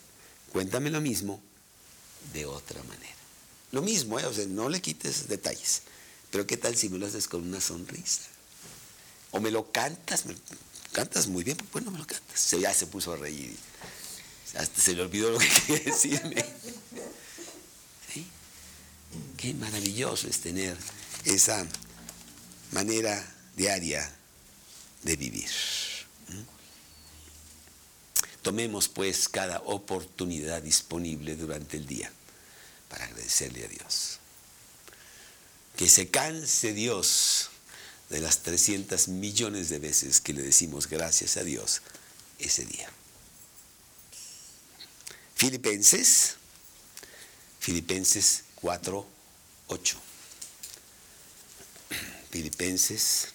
cuéntame 0.54 0.90
lo 0.92 1.02
mismo 1.02 1.42
de 2.32 2.46
otra 2.46 2.82
manera. 2.84 3.21
Lo 3.72 3.82
mismo, 3.82 4.20
¿eh? 4.20 4.26
o 4.26 4.34
sea, 4.34 4.46
no 4.48 4.70
le 4.70 4.82
quites 4.82 5.28
detalles. 5.28 5.84
Pero 6.30 6.46
¿qué 6.46 6.58
tal 6.58 6.76
si 6.76 6.90
me 6.90 6.98
lo 6.98 7.08
haces 7.08 7.28
con 7.28 7.42
una 7.48 7.62
sonrisa? 7.62 8.24
O 9.32 9.40
me 9.40 9.52
lo 9.52 9.72
cantas, 9.72 10.26
cantas 10.92 11.28
muy 11.28 11.44
bien, 11.44 11.58
pues 11.72 11.86
no 11.86 11.92
me 11.92 12.00
lo 12.00 12.06
cantas. 12.06 12.40
Se, 12.40 12.60
ya 12.60 12.74
se 12.74 12.88
puso 12.88 13.14
a 13.14 13.18
reír. 13.18 13.56
Hasta 14.56 14.82
se 14.82 14.94
le 14.94 15.02
olvidó 15.04 15.32
lo 15.32 15.40
que 15.40 15.50
quería 15.68 15.92
decirme. 15.92 16.46
Qué 19.38 19.54
maravilloso 19.56 20.28
es 20.28 20.40
tener 20.40 20.78
esa 21.26 21.66
manera 22.72 23.26
diaria 23.56 24.10
de 25.04 25.16
vivir. 25.16 25.50
Tomemos 28.42 28.88
pues 28.88 29.28
cada 29.30 29.60
oportunidad 29.62 30.62
disponible 30.62 31.36
durante 31.36 31.78
el 31.78 31.86
día 31.86 32.12
para 32.92 33.06
agradecerle 33.06 33.64
a 33.64 33.70
Dios. 33.70 34.20
Que 35.78 35.88
se 35.88 36.10
canse 36.10 36.74
Dios 36.74 37.50
de 38.10 38.20
las 38.20 38.40
300 38.44 39.08
millones 39.08 39.70
de 39.70 39.80
veces 39.80 40.20
que 40.20 40.34
le 40.34 40.42
decimos 40.42 40.88
gracias 40.88 41.38
a 41.38 41.44
Dios 41.44 41.82
ese 42.38 42.66
día. 42.66 42.90
Filipenses, 45.36 46.36
Filipenses 47.62 48.44
4, 48.56 49.08
8. 49.68 49.98
Filipenses 52.30 53.30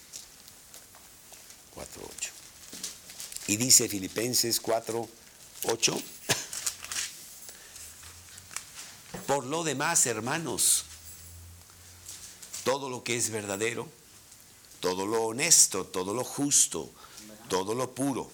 4, 1.75 2.11
8. 2.17 2.31
Y 3.49 3.57
dice 3.57 3.89
Filipenses 3.89 4.61
4, 4.61 5.09
8. 5.65 6.03
Por 9.27 9.45
lo 9.45 9.65
demás, 9.65 10.07
hermanos, 10.07 10.85
todo 12.65 12.89
lo 12.89 13.03
que 13.03 13.17
es 13.17 13.31
verdadero, 13.31 13.89
todo 14.81 15.07
lo 15.07 15.25
honesto, 15.25 15.85
todo 15.85 16.15
lo 16.15 16.25
justo, 16.25 16.91
todo 17.49 17.75
lo 17.75 17.95
puro, 17.95 18.31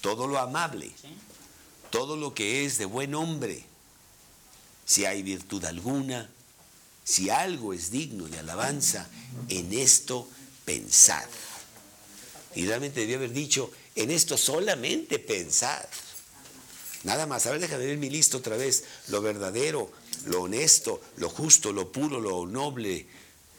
todo 0.00 0.26
lo 0.28 0.38
amable, 0.38 0.92
todo 1.90 2.16
lo 2.16 2.32
que 2.34 2.64
es 2.64 2.78
de 2.78 2.84
buen 2.84 3.14
hombre, 3.14 3.64
si 4.84 5.04
hay 5.04 5.22
virtud 5.22 5.64
alguna, 5.64 6.30
si 7.02 7.30
algo 7.30 7.72
es 7.72 7.90
digno 7.90 8.28
de 8.28 8.38
alabanza, 8.38 9.08
en 9.48 9.72
esto 9.72 10.28
pensad. 10.64 11.28
Y 12.54 12.66
realmente 12.66 13.00
debía 13.00 13.16
haber 13.16 13.32
dicho, 13.32 13.70
en 13.94 14.10
esto 14.10 14.36
solamente 14.36 15.18
pensad. 15.18 15.84
Nada 17.06 17.24
más, 17.24 17.46
a 17.46 17.52
ver, 17.52 17.60
déjame 17.60 17.86
ver 17.86 17.98
mi 17.98 18.10
lista 18.10 18.36
otra 18.36 18.56
vez. 18.56 18.82
Lo 19.06 19.22
verdadero, 19.22 19.92
lo 20.24 20.42
honesto, 20.42 21.00
lo 21.18 21.30
justo, 21.30 21.72
lo 21.72 21.92
puro, 21.92 22.18
lo 22.20 22.46
noble. 22.46 23.06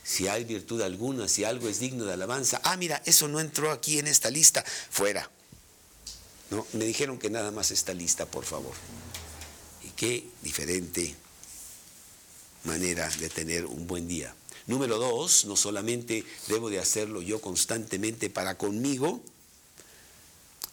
Si 0.04 0.28
hay 0.28 0.44
virtud 0.44 0.82
alguna, 0.82 1.28
si 1.28 1.44
algo 1.44 1.66
es 1.66 1.80
digno 1.80 2.04
de 2.04 2.12
alabanza. 2.12 2.60
Ah, 2.62 2.76
mira, 2.76 3.02
eso 3.06 3.26
no 3.26 3.40
entró 3.40 3.70
aquí 3.70 3.98
en 3.98 4.06
esta 4.06 4.28
lista. 4.28 4.62
Fuera. 4.90 5.30
No, 6.50 6.66
me 6.74 6.84
dijeron 6.84 7.18
que 7.18 7.30
nada 7.30 7.50
más 7.50 7.70
esta 7.70 7.94
lista, 7.94 8.26
por 8.26 8.44
favor. 8.44 8.74
Y 9.82 9.88
qué 9.92 10.28
diferente 10.42 11.14
manera 12.64 13.08
de 13.08 13.30
tener 13.30 13.64
un 13.64 13.86
buen 13.86 14.08
día. 14.08 14.34
Número 14.66 14.98
dos, 14.98 15.46
no 15.46 15.56
solamente 15.56 16.22
debo 16.48 16.68
de 16.68 16.80
hacerlo 16.80 17.22
yo 17.22 17.40
constantemente 17.40 18.28
para 18.28 18.58
conmigo, 18.58 19.22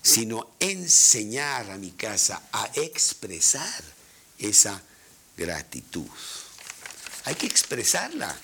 sino 0.05 0.51
enseñar 0.59 1.71
a 1.71 1.79
mi 1.79 1.89
casa 1.89 2.39
a 2.51 2.69
expresar 2.75 3.83
esa 4.37 4.79
gratitud. 5.35 6.05
Hay 7.23 7.33
que 7.33 7.47
expresarla. 7.47 8.37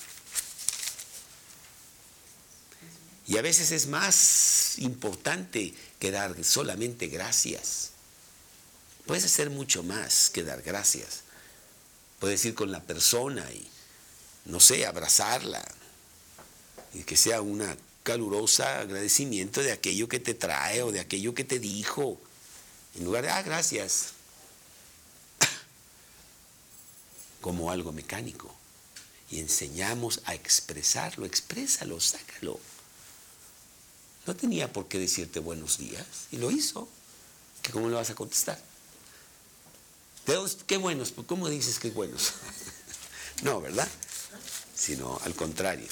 Y 3.28 3.38
a 3.38 3.44
veces 3.44 3.72
es 3.72 3.86
más 3.86 4.80
importante 4.80 5.76
que 6.00 6.10
dar 6.10 6.44
solamente 6.44 7.08
gracias. 7.10 7.92
Puedes 9.06 9.26
hacer 9.26 9.52
mucho 9.52 9.84
más 9.84 10.32
que 10.32 10.44
dar 10.44 10.64
gracias. 10.64 11.22
Puedes 12.20 12.44
ir 12.44 12.56
con 12.56 12.72
la 12.72 12.82
persona 12.82 13.48
y 13.52 13.70
no 14.46 14.60
sé, 14.60 14.88
abrazarla 14.88 15.64
y 16.96 17.04
que 17.04 17.16
sea 17.16 17.42
una 17.42 17.78
calurosa 18.04 18.80
agradecimiento 18.80 19.62
de 19.62 19.72
aquello 19.72 20.08
que 20.08 20.20
te 20.20 20.34
trae 20.34 20.84
o 20.84 20.92
de 20.92 21.00
aquello 21.00 21.34
que 21.34 21.44
te 21.44 21.60
dijo, 21.60 22.20
en 22.96 23.06
lugar 23.06 23.24
de, 23.24 23.30
ah, 23.30 23.42
gracias, 23.42 24.14
como 27.42 27.72
algo 27.72 27.92
mecánico. 27.92 28.54
Y 29.30 29.40
enseñamos 29.40 30.22
a 30.26 30.36
expresarlo, 30.36 31.26
exprésalo, 31.26 32.02
sácalo. 32.02 32.60
No 34.26 34.36
tenía 34.36 34.74
por 34.74 34.88
qué 34.88 35.00
decirte 35.00 35.40
buenos 35.40 35.78
días 35.78 36.06
y 36.32 36.38
lo 36.38 36.52
hizo. 36.52 36.90
¿Que 37.62 37.72
¿Cómo 37.72 37.88
le 37.88 37.96
vas 37.96 38.10
a 38.10 38.16
contestar? 38.16 38.62
Qué 40.68 40.78
buenos, 40.78 41.14
¿cómo 41.28 41.50
dices 41.50 41.80
que 41.80 41.92
buenos? 41.92 42.34
no, 43.44 43.62
¿verdad? 43.62 43.88
sino 44.82 45.20
al 45.24 45.36
contrario, 45.36 45.88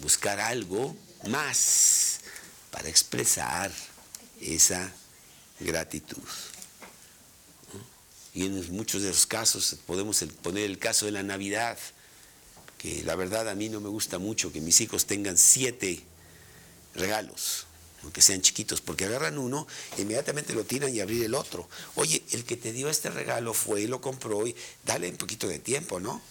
buscar 0.00 0.40
algo 0.40 0.96
más 1.26 2.20
para 2.70 2.88
expresar 2.88 3.72
esa 4.40 4.92
gratitud. 5.60 6.22
Y 8.34 8.46
en 8.46 8.76
muchos 8.76 9.02
de 9.02 9.08
los 9.08 9.26
casos 9.26 9.76
podemos 9.86 10.22
poner 10.42 10.64
el 10.64 10.78
caso 10.78 11.06
de 11.06 11.12
la 11.12 11.22
Navidad, 11.22 11.78
que 12.76 13.02
la 13.02 13.16
verdad 13.16 13.48
a 13.48 13.54
mí 13.54 13.68
no 13.68 13.80
me 13.80 13.88
gusta 13.88 14.18
mucho 14.18 14.52
que 14.52 14.60
mis 14.60 14.80
hijos 14.80 15.06
tengan 15.06 15.36
siete 15.36 16.04
regalos, 16.94 17.66
aunque 18.02 18.22
sean 18.22 18.42
chiquitos, 18.42 18.80
porque 18.80 19.06
agarran 19.06 19.38
uno, 19.38 19.66
inmediatamente 19.96 20.52
lo 20.52 20.64
tiran 20.64 20.94
y 20.94 21.00
abrir 21.00 21.24
el 21.24 21.34
otro. 21.34 21.68
Oye, 21.96 22.22
el 22.30 22.44
que 22.44 22.56
te 22.56 22.72
dio 22.72 22.88
este 22.88 23.10
regalo 23.10 23.54
fue 23.54 23.80
y 23.82 23.86
lo 23.88 24.00
compró 24.00 24.46
y 24.46 24.54
dale 24.84 25.08
un 25.10 25.16
poquito 25.16 25.48
de 25.48 25.58
tiempo, 25.58 25.98
¿no? 25.98 26.22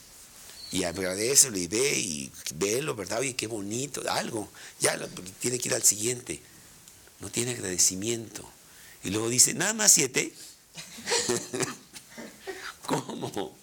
Y 0.72 0.84
agradecelo 0.84 1.58
y 1.58 1.68
ve 1.68 1.98
y 1.98 2.32
velo, 2.56 2.96
¿verdad? 2.96 3.20
Oye, 3.20 3.36
qué 3.36 3.48
bonito, 3.48 4.02
algo. 4.10 4.50
Ya 4.80 5.00
tiene 5.40 5.60
que 5.60 5.70
ir 5.70 5.76
al 5.76 5.84
siguiente. 5.84 6.42
No 7.20 7.30
tiene 7.30 7.52
agradecimiento. 7.52 8.48
Y 9.04 9.10
luego 9.10 9.30
dice, 9.30 9.54
nada 9.54 9.74
más 9.74 9.92
siete. 9.92 10.34
¿Cómo? 12.86 13.56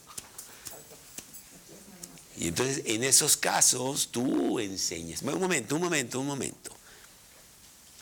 Y 2.36 2.48
entonces 2.48 2.82
en 2.86 3.04
esos 3.04 3.36
casos 3.36 4.08
tú 4.10 4.58
enseñas. 4.58 5.22
Un 5.22 5.40
momento, 5.40 5.76
un 5.76 5.82
momento, 5.82 6.20
un 6.20 6.26
momento. 6.26 6.72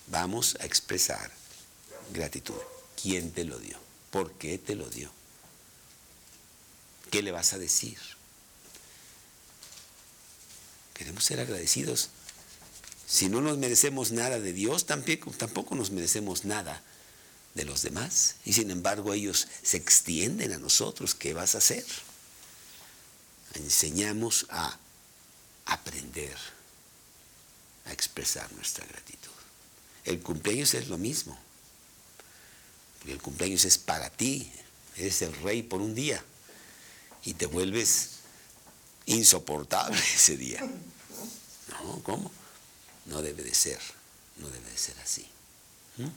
Vamos 0.06 0.56
a 0.60 0.64
expresar 0.64 1.30
gratitud. 2.12 2.54
¿Quién 3.00 3.32
te 3.32 3.44
lo 3.44 3.58
dio? 3.58 3.76
¿Por 4.10 4.32
qué 4.32 4.58
te 4.58 4.74
lo 4.74 4.88
dio? 4.88 5.10
¿Qué 7.10 7.22
le 7.22 7.32
vas 7.32 7.52
a 7.52 7.58
decir? 7.58 7.98
Queremos 10.94 11.24
ser 11.24 11.40
agradecidos. 11.40 12.10
Si 13.06 13.28
no 13.28 13.40
nos 13.40 13.58
merecemos 13.58 14.12
nada 14.12 14.40
de 14.40 14.52
Dios, 14.52 14.86
tampoco, 14.86 15.74
nos 15.74 15.90
merecemos 15.90 16.44
nada 16.44 16.82
de 17.54 17.64
los 17.64 17.82
demás. 17.82 18.36
Y 18.44 18.54
sin 18.54 18.70
embargo 18.70 19.12
ellos 19.12 19.48
se 19.62 19.76
extienden 19.76 20.52
a 20.52 20.58
nosotros. 20.58 21.14
¿Qué 21.14 21.34
vas 21.34 21.54
a 21.54 21.58
hacer? 21.58 21.84
Enseñamos 23.54 24.46
a 24.48 24.78
aprender 25.66 26.36
a 27.84 27.92
expresar 27.92 28.50
nuestra 28.52 28.86
gratitud. 28.86 29.30
El 30.04 30.20
cumpleaños 30.20 30.74
es 30.74 30.88
lo 30.88 30.98
mismo. 30.98 31.38
Porque 32.98 33.12
el 33.12 33.20
cumpleaños 33.20 33.64
es 33.64 33.78
para 33.78 34.10
ti. 34.10 34.50
Eres 34.96 35.22
el 35.22 35.34
rey 35.42 35.62
por 35.62 35.80
un 35.80 35.94
día. 35.94 36.24
Y 37.24 37.34
te 37.34 37.46
vuelves 37.46 38.11
insoportable 39.06 39.98
ese 40.14 40.36
día. 40.36 40.60
No, 41.70 42.02
¿cómo? 42.02 42.30
No 43.06 43.22
debe 43.22 43.42
de 43.42 43.54
ser, 43.54 43.80
no 44.36 44.48
debe 44.48 44.70
de 44.70 44.78
ser 44.78 44.98
así. 45.00 45.26
¿Mm? 45.98 46.08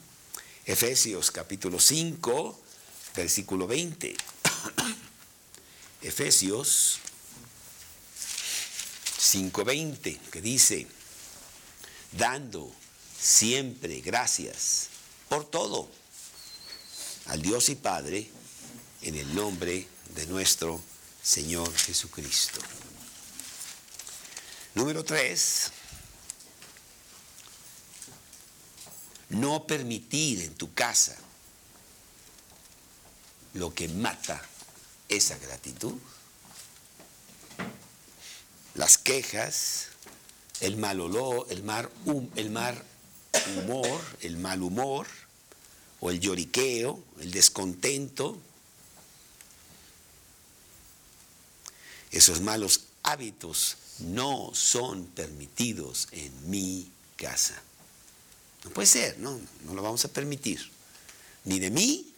Efesios 0.66 1.32
capítulo 1.32 1.80
5, 1.80 2.60
versículo 3.16 3.68
20. 3.68 4.16
Efesios 6.02 7.00
5:20, 9.20 10.20
que 10.30 10.42
dice, 10.42 10.88
dando 12.12 12.72
siempre 13.20 14.02
gracias 14.02 14.88
por 15.28 15.50
todo 15.50 15.90
al 17.26 17.42
Dios 17.42 17.70
y 17.70 17.76
Padre 17.76 18.30
en 19.02 19.16
el 19.16 19.34
nombre 19.34 19.88
de 20.14 20.28
nuestro 20.28 20.76
Señor 20.76 20.95
Jesucristo. 21.26 22.61
Número 24.76 25.03
tres, 25.03 25.71
no 29.30 29.65
permitir 29.65 30.41
en 30.41 30.53
tu 30.53 30.73
casa 30.73 31.17
lo 33.53 33.73
que 33.73 33.88
mata 33.88 34.39
esa 35.09 35.38
gratitud. 35.39 35.95
Las 38.76 38.99
quejas, 38.99 39.88
el 40.59 40.78
mal 40.78 41.01
olor, 41.01 41.47
el, 41.49 41.63
mar, 41.63 41.89
el, 42.36 42.51
mar, 42.51 42.84
humor, 43.57 43.99
el 44.21 44.38
mal 44.38 44.61
humor, 44.61 45.07
o 46.01 46.11
el 46.11 46.19
lloriqueo, 46.19 47.03
el 47.19 47.32
descontento, 47.32 48.39
esos 52.16 52.39
malos 52.39 52.86
hábitos 53.03 53.76
no 53.99 54.51
son 54.53 55.05
permitidos 55.07 56.07
en 56.11 56.49
mi 56.49 56.89
casa. 57.18 57.61
No 58.63 58.72
puede 58.72 58.88
ser, 58.88 59.20
no, 59.20 59.38
no 59.66 59.74
lo 59.74 59.82
vamos 59.82 60.05
a 60.05 60.07
permitir. 60.07 60.72
Ni 61.43 61.59
de 61.59 61.70
mí, 61.70 62.13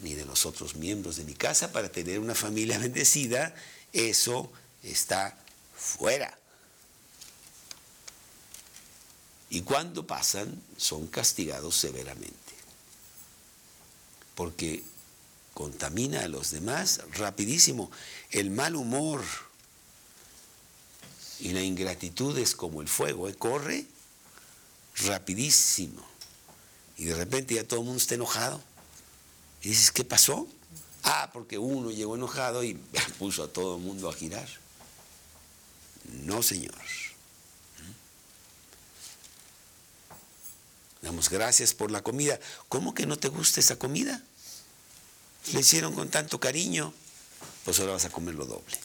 ni 0.00 0.14
de 0.14 0.24
los 0.24 0.46
otros 0.46 0.76
miembros 0.76 1.16
de 1.16 1.24
mi 1.24 1.34
casa 1.34 1.70
para 1.70 1.92
tener 1.92 2.18
una 2.18 2.34
familia 2.34 2.78
bendecida. 2.84 3.54
Eso 3.92 4.50
está 4.82 5.38
fuera. 5.76 6.38
Y 9.50 9.60
cuando 9.62 10.06
pasan, 10.06 10.62
son 10.78 11.08
castigados 11.08 11.76
severamente. 11.76 12.34
Porque 14.34 14.82
contamina 15.54 16.24
a 16.24 16.28
los 16.28 16.50
demás 16.50 17.00
rapidísimo. 17.12 17.90
El 18.30 18.50
mal 18.50 18.76
humor 18.76 19.24
y 21.40 21.50
la 21.50 21.62
ingratitud 21.62 22.36
es 22.38 22.54
como 22.54 22.82
el 22.82 22.88
fuego, 22.88 23.28
¿eh? 23.28 23.34
corre 23.34 23.86
rapidísimo. 24.96 26.04
Y 26.96 27.04
de 27.04 27.14
repente 27.14 27.54
ya 27.54 27.64
todo 27.64 27.80
el 27.80 27.86
mundo 27.86 28.00
está 28.00 28.14
enojado. 28.14 28.60
Y 29.62 29.68
dices, 29.68 29.90
¿qué 29.90 30.04
pasó? 30.04 30.46
Ah, 31.02 31.30
porque 31.32 31.58
uno 31.58 31.90
llegó 31.90 32.16
enojado 32.16 32.62
y 32.64 32.74
puso 33.18 33.44
a 33.44 33.48
todo 33.48 33.76
el 33.76 33.82
mundo 33.82 34.08
a 34.08 34.12
girar. 34.12 34.48
No, 36.24 36.42
Señor. 36.42 36.74
Damos 41.02 41.28
gracias 41.28 41.74
por 41.74 41.90
la 41.90 42.02
comida. 42.02 42.40
¿Cómo 42.68 42.94
que 42.94 43.06
no 43.06 43.18
te 43.18 43.28
gusta 43.28 43.60
esa 43.60 43.78
comida? 43.78 44.22
Le 45.52 45.60
hicieron 45.60 45.94
con 45.94 46.08
tanto 46.08 46.40
cariño, 46.40 46.92
pues 47.64 47.78
ahora 47.80 47.92
vas 47.92 48.04
a 48.04 48.10
comer 48.10 48.34
lo 48.34 48.46
doble. 48.46 48.78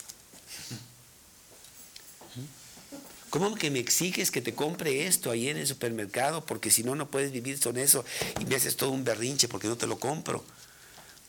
¿Cómo 3.30 3.53
que 3.55 3.70
me 3.70 3.80
exiges 3.80 4.32
que 4.32 4.41
te 4.41 4.55
compre 4.55 5.05
esto 5.05 5.30
ahí 5.30 5.49
en 5.49 5.57
el 5.57 5.68
supermercado? 5.68 6.45
Porque 6.45 6.72
si 6.72 6.84
no, 6.84 6.95
no 6.95 7.12
puedes 7.12 7.32
vivir 7.32 7.60
con 7.60 7.78
eso 7.78 8.03
y 8.39 8.45
me 8.45 8.55
haces 8.55 8.76
todo 8.76 8.89
un 8.89 9.03
berrinche 9.03 9.47
porque 9.47 9.68
no 9.68 9.78
te 9.78 9.86
lo 9.86 9.99
compro. 9.99 10.43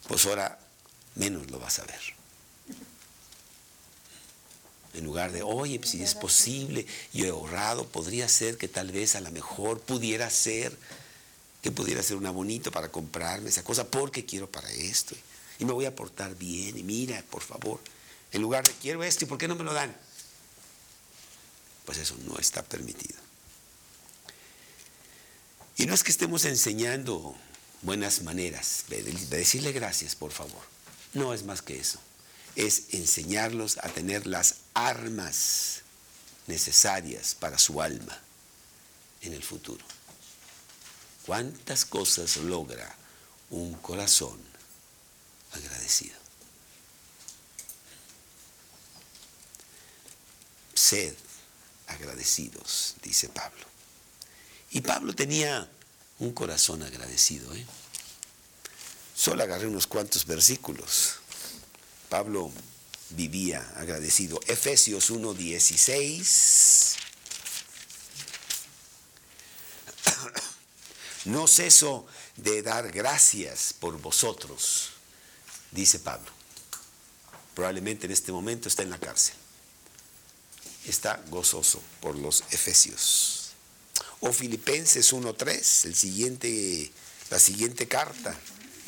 Pues 0.08 0.24
ahora 0.26 0.58
menos 1.14 1.50
lo 1.50 1.58
vas 1.58 1.78
a 1.78 1.84
ver. 1.84 2.00
En 4.94 5.04
lugar 5.04 5.30
de, 5.30 5.42
oye, 5.42 5.78
pues, 5.78 5.90
si 5.90 6.02
es 6.02 6.14
posible, 6.14 6.86
yo 7.12 7.26
he 7.26 7.28
ahorrado, 7.30 7.86
podría 7.86 8.28
ser 8.28 8.56
que 8.56 8.66
tal 8.66 8.90
vez 8.90 9.14
a 9.14 9.20
lo 9.20 9.30
mejor 9.30 9.80
pudiera 9.80 10.28
ser 10.30 10.76
que 11.62 11.70
pudiera 11.70 12.02
ser 12.02 12.16
una 12.16 12.30
bonito 12.30 12.70
para 12.70 12.90
comprarme 12.90 13.50
esa 13.50 13.62
cosa 13.62 13.86
porque 13.86 14.24
quiero 14.24 14.50
para 14.50 14.70
esto. 14.70 15.14
Y 15.58 15.64
me 15.64 15.72
voy 15.72 15.84
a 15.84 15.94
portar 15.94 16.34
bien. 16.36 16.76
Y 16.78 16.82
mira, 16.82 17.22
por 17.30 17.42
favor, 17.42 17.80
en 18.32 18.42
lugar 18.42 18.66
de 18.66 18.72
quiero 18.74 19.04
esto, 19.04 19.24
¿y 19.24 19.28
por 19.28 19.38
qué 19.38 19.48
no 19.48 19.56
me 19.56 19.64
lo 19.64 19.74
dan? 19.74 19.94
Pues 21.84 21.98
eso 21.98 22.16
no 22.26 22.38
está 22.38 22.62
permitido. 22.62 23.18
Y 25.76 25.86
no 25.86 25.94
es 25.94 26.02
que 26.02 26.10
estemos 26.10 26.44
enseñando 26.44 27.34
buenas 27.82 28.22
maneras, 28.22 28.84
de 28.88 29.02
decirle 29.02 29.72
gracias, 29.72 30.14
por 30.14 30.30
favor. 30.30 30.62
No 31.14 31.34
es 31.34 31.44
más 31.44 31.62
que 31.62 31.78
eso. 31.78 31.98
Es 32.56 32.94
enseñarlos 32.94 33.78
a 33.78 33.88
tener 33.88 34.26
las 34.26 34.56
armas 34.74 35.82
necesarias 36.46 37.34
para 37.34 37.58
su 37.58 37.80
alma 37.80 38.18
en 39.22 39.32
el 39.32 39.42
futuro. 39.42 39.84
¿Cuántas 41.30 41.84
cosas 41.84 42.38
logra 42.38 42.92
un 43.50 43.74
corazón 43.74 44.36
agradecido? 45.52 46.16
Sed 50.74 51.14
agradecidos, 51.86 52.96
dice 53.04 53.28
Pablo. 53.28 53.64
Y 54.72 54.80
Pablo 54.80 55.14
tenía 55.14 55.70
un 56.18 56.32
corazón 56.32 56.82
agradecido. 56.82 57.54
¿eh? 57.54 57.64
Solo 59.14 59.44
agarré 59.44 59.68
unos 59.68 59.86
cuantos 59.86 60.26
versículos. 60.26 61.20
Pablo 62.08 62.50
vivía 63.10 63.60
agradecido. 63.76 64.40
Efesios 64.48 65.12
1:16. 65.12 67.09
No 71.24 71.46
ceso 71.46 72.06
de 72.36 72.62
dar 72.62 72.90
gracias 72.90 73.74
por 73.78 74.00
vosotros, 74.00 74.90
dice 75.70 75.98
Pablo. 75.98 76.30
Probablemente 77.54 78.06
en 78.06 78.12
este 78.12 78.32
momento 78.32 78.68
está 78.68 78.82
en 78.82 78.90
la 78.90 78.98
cárcel. 78.98 79.34
Está 80.86 81.22
gozoso 81.28 81.82
por 82.00 82.16
los 82.16 82.42
Efesios. 82.50 83.50
O 84.20 84.32
Filipenses 84.32 85.12
1.3, 85.12 85.86
el 85.86 85.94
siguiente, 85.94 86.90
la 87.30 87.38
siguiente 87.38 87.86
carta 87.86 88.38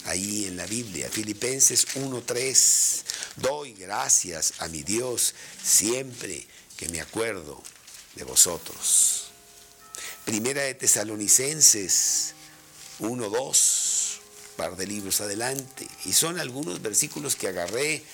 ahí 0.04 0.46
en 0.46 0.56
la 0.56 0.66
Biblia, 0.66 1.08
Filipenses 1.10 1.86
1.3, 1.94 3.02
doy 3.36 3.72
gracias 3.74 4.54
a 4.58 4.68
mi 4.68 4.82
Dios 4.82 5.34
siempre 5.62 6.46
que 6.76 6.88
me 6.88 7.00
acuerdo 7.00 7.62
de 8.14 8.24
vosotros. 8.24 9.31
Primera 10.24 10.62
de 10.62 10.74
Tesalonicenses 10.74 12.34
1.2, 13.00 14.20
par 14.56 14.76
de 14.76 14.86
libros 14.86 15.20
adelante, 15.20 15.88
y 16.04 16.12
son 16.12 16.38
algunos 16.38 16.80
versículos 16.80 17.34
que 17.36 17.48
agarré 17.48 18.04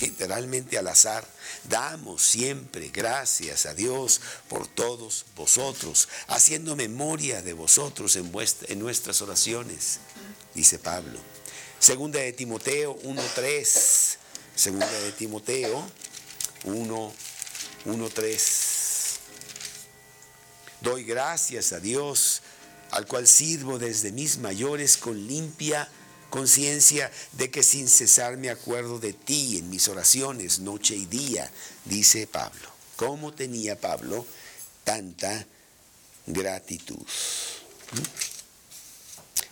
literalmente 0.00 0.78
al 0.78 0.88
azar. 0.88 1.28
Damos 1.68 2.22
siempre 2.22 2.88
gracias 2.88 3.66
a 3.66 3.74
Dios 3.74 4.22
por 4.48 4.66
todos 4.66 5.26
vosotros, 5.36 6.08
haciendo 6.28 6.76
memoria 6.76 7.42
de 7.42 7.52
vosotros 7.52 8.16
en, 8.16 8.32
en 8.68 8.78
nuestras 8.78 9.20
oraciones, 9.20 9.98
dice 10.54 10.78
Pablo. 10.78 11.20
Segunda 11.78 12.20
de 12.20 12.32
Timoteo 12.32 12.98
1.3. 13.02 14.16
Segunda 14.54 14.90
de 14.90 15.12
Timoteo 15.12 15.86
1.1.3. 16.64 18.77
Doy 20.80 21.04
gracias 21.04 21.72
a 21.72 21.80
Dios, 21.80 22.42
al 22.92 23.06
cual 23.06 23.26
sirvo 23.26 23.78
desde 23.78 24.12
mis 24.12 24.38
mayores 24.38 24.96
con 24.96 25.26
limpia 25.26 25.88
conciencia 26.30 27.10
de 27.32 27.50
que 27.50 27.62
sin 27.62 27.88
cesar 27.88 28.36
me 28.36 28.50
acuerdo 28.50 28.98
de 28.98 29.12
ti 29.12 29.58
en 29.58 29.70
mis 29.70 29.88
oraciones 29.88 30.60
noche 30.60 30.94
y 30.94 31.06
día, 31.06 31.50
dice 31.84 32.26
Pablo. 32.26 32.68
¿Cómo 32.96 33.32
tenía 33.32 33.80
Pablo 33.80 34.26
tanta 34.84 35.46
gratitud? 36.26 36.96
¿Mm? 37.92 38.28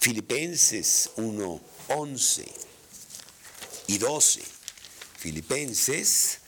Filipenses 0.01 1.11
1, 1.17 1.61
11 1.89 2.45
y 3.89 3.99
12. 3.99 4.43
Filipenses 5.19 6.39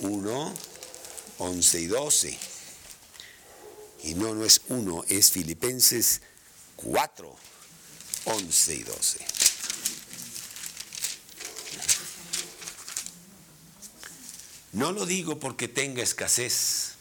1, 0.00 0.54
11 1.38 1.80
y 1.80 1.86
12. 1.86 2.53
Y 4.04 4.14
no, 4.14 4.34
no 4.34 4.44
es 4.44 4.60
1, 4.68 5.04
es 5.08 5.30
Filipenses 5.30 6.20
4, 6.76 7.34
11 8.26 8.74
y 8.74 8.82
12. 8.82 9.18
No 14.72 14.92
lo 14.92 15.06
digo 15.06 15.40
porque 15.40 15.68
tenga 15.68 16.02
escasez, 16.02 16.93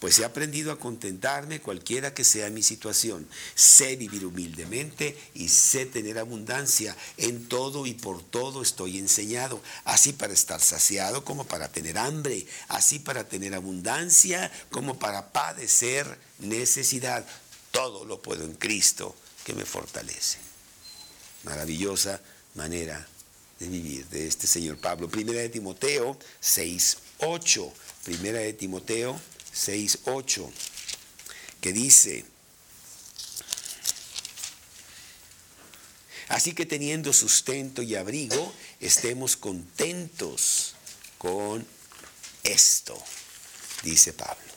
pues 0.00 0.18
he 0.18 0.24
aprendido 0.24 0.72
a 0.72 0.78
contentarme 0.78 1.60
cualquiera 1.60 2.14
que 2.14 2.24
sea 2.24 2.48
mi 2.48 2.62
situación. 2.62 3.28
Sé 3.54 3.96
vivir 3.96 4.24
humildemente 4.24 5.16
y 5.34 5.50
sé 5.50 5.84
tener 5.84 6.18
abundancia. 6.18 6.96
En 7.18 7.46
todo 7.48 7.86
y 7.86 7.92
por 7.92 8.22
todo 8.22 8.62
estoy 8.62 8.98
enseñado, 8.98 9.60
así 9.84 10.14
para 10.14 10.32
estar 10.32 10.60
saciado 10.60 11.22
como 11.22 11.44
para 11.44 11.70
tener 11.70 11.98
hambre, 11.98 12.46
así 12.68 12.98
para 12.98 13.28
tener 13.28 13.54
abundancia 13.54 14.50
como 14.70 14.98
para 14.98 15.32
padecer 15.32 16.18
necesidad. 16.38 17.26
Todo 17.70 18.06
lo 18.06 18.22
puedo 18.22 18.44
en 18.44 18.54
Cristo 18.54 19.14
que 19.44 19.52
me 19.52 19.66
fortalece. 19.66 20.38
Maravillosa 21.44 22.22
manera 22.54 23.06
de 23.58 23.68
vivir 23.68 24.06
de 24.06 24.26
este 24.26 24.46
señor 24.46 24.78
Pablo. 24.78 25.10
Primera 25.10 25.40
de 25.40 25.50
Timoteo 25.50 26.18
6, 26.40 26.96
8. 27.18 27.72
Primera 28.02 28.38
de 28.38 28.54
Timoteo 28.54 29.20
6, 29.60 29.98
8. 30.04 30.50
Que 31.60 31.74
dice, 31.74 32.24
así 36.28 36.54
que 36.54 36.64
teniendo 36.64 37.12
sustento 37.12 37.82
y 37.82 37.94
abrigo, 37.94 38.54
estemos 38.80 39.36
contentos 39.36 40.74
con 41.18 41.66
esto, 42.42 42.98
dice 43.82 44.14
Pablo. 44.14 44.52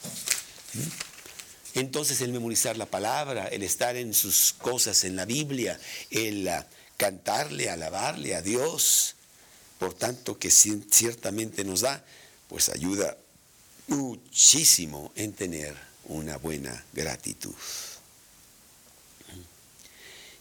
¿Mm? 0.74 1.80
Entonces 1.80 2.22
el 2.22 2.32
memorizar 2.32 2.78
la 2.78 2.86
palabra, 2.86 3.48
el 3.48 3.64
estar 3.64 3.98
en 3.98 4.14
sus 4.14 4.54
cosas 4.54 5.04
en 5.04 5.18
la 5.18 5.26
Biblia, 5.26 5.78
el 6.12 6.48
ah, 6.48 6.66
cantarle, 6.96 7.70
alabarle 7.70 8.36
a 8.36 8.42
Dios, 8.42 9.16
por 9.80 9.94
tanto 9.94 10.40
que 10.40 10.50
ciertamente 10.50 11.66
nos 11.66 11.82
da, 11.82 12.06
pues 12.48 12.70
ayuda 12.70 13.18
muchísimo 13.94 15.12
en 15.16 15.34
tener 15.34 15.76
una 16.06 16.38
buena 16.38 16.84
gratitud. 16.94 17.54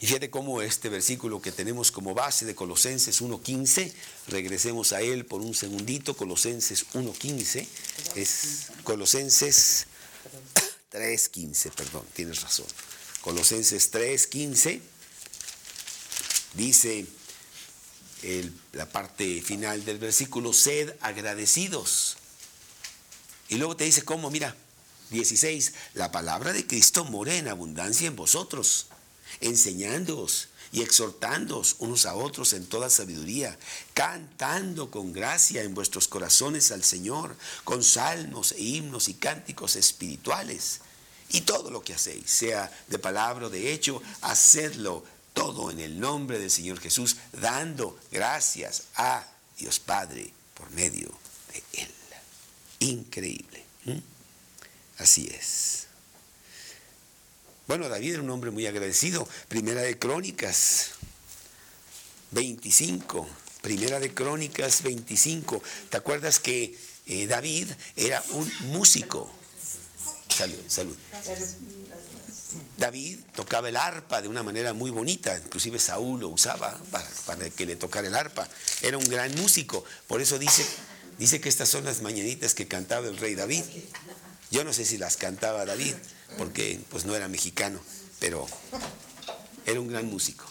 Y 0.00 0.07
fíjate 0.07 0.30
cómo 0.30 0.62
este 0.62 0.88
versículo 0.88 1.40
que 1.40 1.53
tenemos 1.53 1.92
como 1.92 2.12
base 2.12 2.44
de 2.44 2.57
Colosenses 2.57 3.22
1.15, 3.22 3.92
regresemos 4.26 4.92
a 4.92 5.00
él 5.00 5.24
por 5.24 5.40
un 5.42 5.55
segundito, 5.55 6.16
Colosenses 6.16 6.86
1.15, 6.94 7.66
es 8.16 8.66
Colosenses 8.82 9.86
3.15, 10.92 11.70
perdón, 11.70 12.05
tienes 12.14 12.42
razón. 12.42 12.66
Colosenses 13.20 13.92
3.15 13.92 14.80
dice 16.55 17.07
la 18.72 18.86
parte 18.86 19.40
final 19.40 19.84
del 19.84 19.98
versículo, 19.98 20.53
sed 20.53 20.94
agradecidos. 21.00 22.16
Y 23.53 23.57
luego 23.57 23.76
te 23.76 23.84
dice 23.84 24.03
cómo, 24.03 24.30
mira, 24.30 24.57
16, 25.11 25.74
la 25.92 26.11
palabra 26.11 26.55
de 26.55 26.66
Cristo 26.66 27.05
mora 27.05 27.34
en 27.34 27.48
abundancia 27.48 28.09
en 28.09 28.16
vosotros 28.16 28.86
enseñándoos 29.40 30.48
y 30.72 30.80
exhortándoos 30.80 31.76
unos 31.78 32.07
a 32.07 32.14
otros 32.14 32.55
en 32.55 32.64
toda 32.64 32.88
sabiduría, 32.88 33.59
cantando 33.92 34.90
con 34.90 35.12
gracia 35.12 35.62
en 35.62 35.74
vuestros 35.74 36.09
corazones 36.09 36.72
al 36.72 36.82
Señor, 36.82 37.36
con 37.62 37.84
salmos 37.84 38.53
e 38.53 38.62
himnos 38.62 39.09
y 39.09 39.14
cánticos 39.14 39.76
espirituales. 39.76 40.80
Y 41.28 41.42
todo 41.42 41.70
lo 41.70 41.82
que 41.82 41.92
hacéis, 41.92 42.30
sea 42.30 42.72
de 42.88 42.98
palabra 42.98 43.48
o 43.48 43.50
de 43.50 43.70
hecho, 43.74 44.03
hacedlo 44.22 45.05
todo 45.34 45.70
en 45.70 45.78
el 45.78 46.00
nombre 46.00 46.38
del 46.38 46.50
Señor 46.50 46.80
Jesús, 46.80 47.16
dando 47.32 47.98
gracias 48.11 48.84
a 48.96 49.26
Dios 49.59 49.78
Padre 49.78 50.32
por 50.55 50.70
medio 50.70 51.12
de 51.53 51.82
Él. 51.82 52.01
Increíble. 52.83 53.62
Así 54.99 55.28
es. 55.33 55.87
Bueno, 57.68 57.89
David 57.89 58.14
era 58.14 58.22
un 58.22 58.30
hombre 58.30 58.51
muy 58.51 58.66
agradecido. 58.66 59.28
Primera 59.49 59.83
de 59.83 59.99
Crónicas 59.99 60.91
25. 62.33 63.28
Primera 63.62 64.01
de 64.01 64.12
Crónicas 64.12 64.83
25. 64.83 65.62
¿Te 65.91 65.97
acuerdas 65.97 66.41
que 66.41 66.76
eh, 67.07 67.26
David 67.28 67.70
era 67.95 68.22
un 68.30 68.53
músico? 68.72 69.30
Salud, 70.28 70.59
salud. 70.66 70.97
David 72.78 73.20
tocaba 73.37 73.68
el 73.68 73.76
arpa 73.76 74.20
de 74.20 74.28
una 74.28 74.43
manera 74.43 74.72
muy 74.72 74.91
bonita, 74.91 75.39
inclusive 75.39 75.78
Saúl 75.78 76.20
lo 76.20 76.28
usaba 76.28 76.76
para, 76.91 77.09
para, 77.26 77.49
que 77.51 77.64
le 77.64 77.76
tocara 77.76 78.09
el 78.09 78.14
arpa. 78.14 78.49
Era 78.83 78.99
un 78.99 79.09
gran 79.09 79.33
músico, 79.37 79.85
por 80.09 80.20
eso 80.20 80.39
dice, 80.39 80.66
dice 81.23 81.41
que 81.41 81.49
estas 81.49 81.68
son 81.68 81.85
las 81.85 82.03
mañanitas 82.03 82.53
que 82.53 82.66
cantaba 82.66 83.07
el 83.07 83.16
rey 83.16 83.37
David. 83.37 83.62
Yo 84.51 84.64
no 84.64 84.73
sé 84.73 84.85
si 84.85 84.99
las 84.99 85.16
cantaba 85.16 85.64
David, 85.64 85.95
porque 86.37 86.81
pues 86.91 87.05
no 87.05 87.14
era 87.14 87.29
mexicano, 87.29 87.81
pero 88.18 88.49
era 89.64 89.81
un 89.81 89.87
gran 89.87 90.07
músico. 90.07 90.45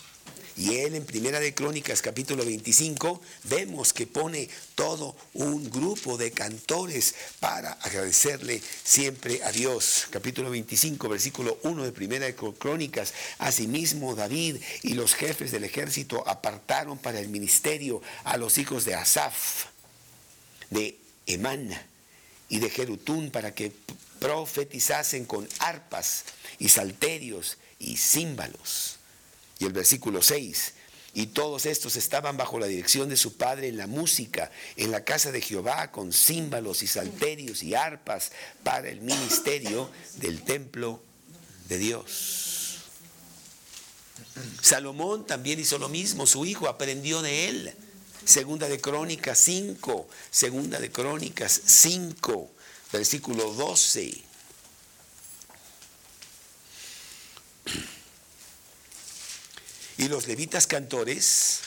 Y 0.55 0.77
él 0.77 0.95
en 0.95 1.05
Primera 1.05 1.41
de 1.41 1.53
Crónicas 1.53 2.01
capítulo 2.01 2.45
25 2.45 3.21
vemos 3.45 3.91
que 3.91 4.07
pone 4.07 4.49
todo 4.75 5.15
un 5.33 5.69
grupo 5.69 6.17
de 6.17 6.31
cantores 6.31 7.15
para 7.41 7.73
agradecerle 7.73 8.61
siempre 8.83 9.43
a 9.43 9.51
Dios. 9.51 10.07
Capítulo 10.09 10.51
25 10.51 11.09
versículo 11.09 11.57
1 11.63 11.83
de 11.83 11.91
Primera 11.91 12.25
de 12.27 12.35
Crónicas. 12.35 13.13
Asimismo 13.39 14.15
David 14.15 14.57
y 14.83 14.93
los 14.93 15.15
jefes 15.15 15.51
del 15.51 15.65
ejército 15.65 16.25
apartaron 16.27 16.97
para 16.97 17.19
el 17.19 17.27
ministerio 17.27 18.01
a 18.23 18.37
los 18.37 18.57
hijos 18.57 18.85
de 18.85 18.95
Asaf, 18.95 19.65
de 20.71 20.97
Emán 21.27 21.69
y 22.49 22.59
de 22.59 22.69
Jerutún 22.69 23.29
para 23.29 23.53
que 23.53 23.71
profetizasen 24.19 25.25
con 25.25 25.47
arpas 25.59 26.25
y 26.59 26.69
salterios 26.69 27.57
y 27.79 27.97
címbalos. 27.97 28.97
Y 29.59 29.65
el 29.65 29.73
versículo 29.73 30.21
6, 30.21 30.73
y 31.13 31.27
todos 31.27 31.65
estos 31.65 31.97
estaban 31.97 32.37
bajo 32.37 32.57
la 32.57 32.67
dirección 32.67 33.09
de 33.09 33.17
su 33.17 33.35
padre 33.35 33.67
en 33.67 33.77
la 33.77 33.87
música, 33.87 34.49
en 34.77 34.91
la 34.91 35.03
casa 35.03 35.31
de 35.31 35.41
Jehová, 35.41 35.91
con 35.91 36.13
címbalos 36.13 36.83
y 36.83 36.87
salterios 36.87 37.63
y 37.63 37.75
arpas 37.75 38.31
para 38.63 38.89
el 38.89 39.01
ministerio 39.01 39.89
del 40.17 40.41
templo 40.43 41.03
de 41.67 41.77
Dios. 41.77 42.77
Salomón 44.61 45.25
también 45.25 45.59
hizo 45.59 45.77
lo 45.77 45.89
mismo, 45.89 46.25
su 46.25 46.45
hijo 46.45 46.69
aprendió 46.69 47.21
de 47.21 47.49
él. 47.49 47.73
Segunda 48.25 48.69
de 48.69 48.79
Crónicas 48.79 49.39
5, 49.39 50.07
segunda 50.29 50.79
de 50.79 50.91
Crónicas 50.91 51.59
5, 51.65 52.51
versículo 52.91 53.51
12. 53.53 54.23
Y 59.97 60.07
los 60.07 60.27
levitas 60.27 60.67
cantores, 60.67 61.61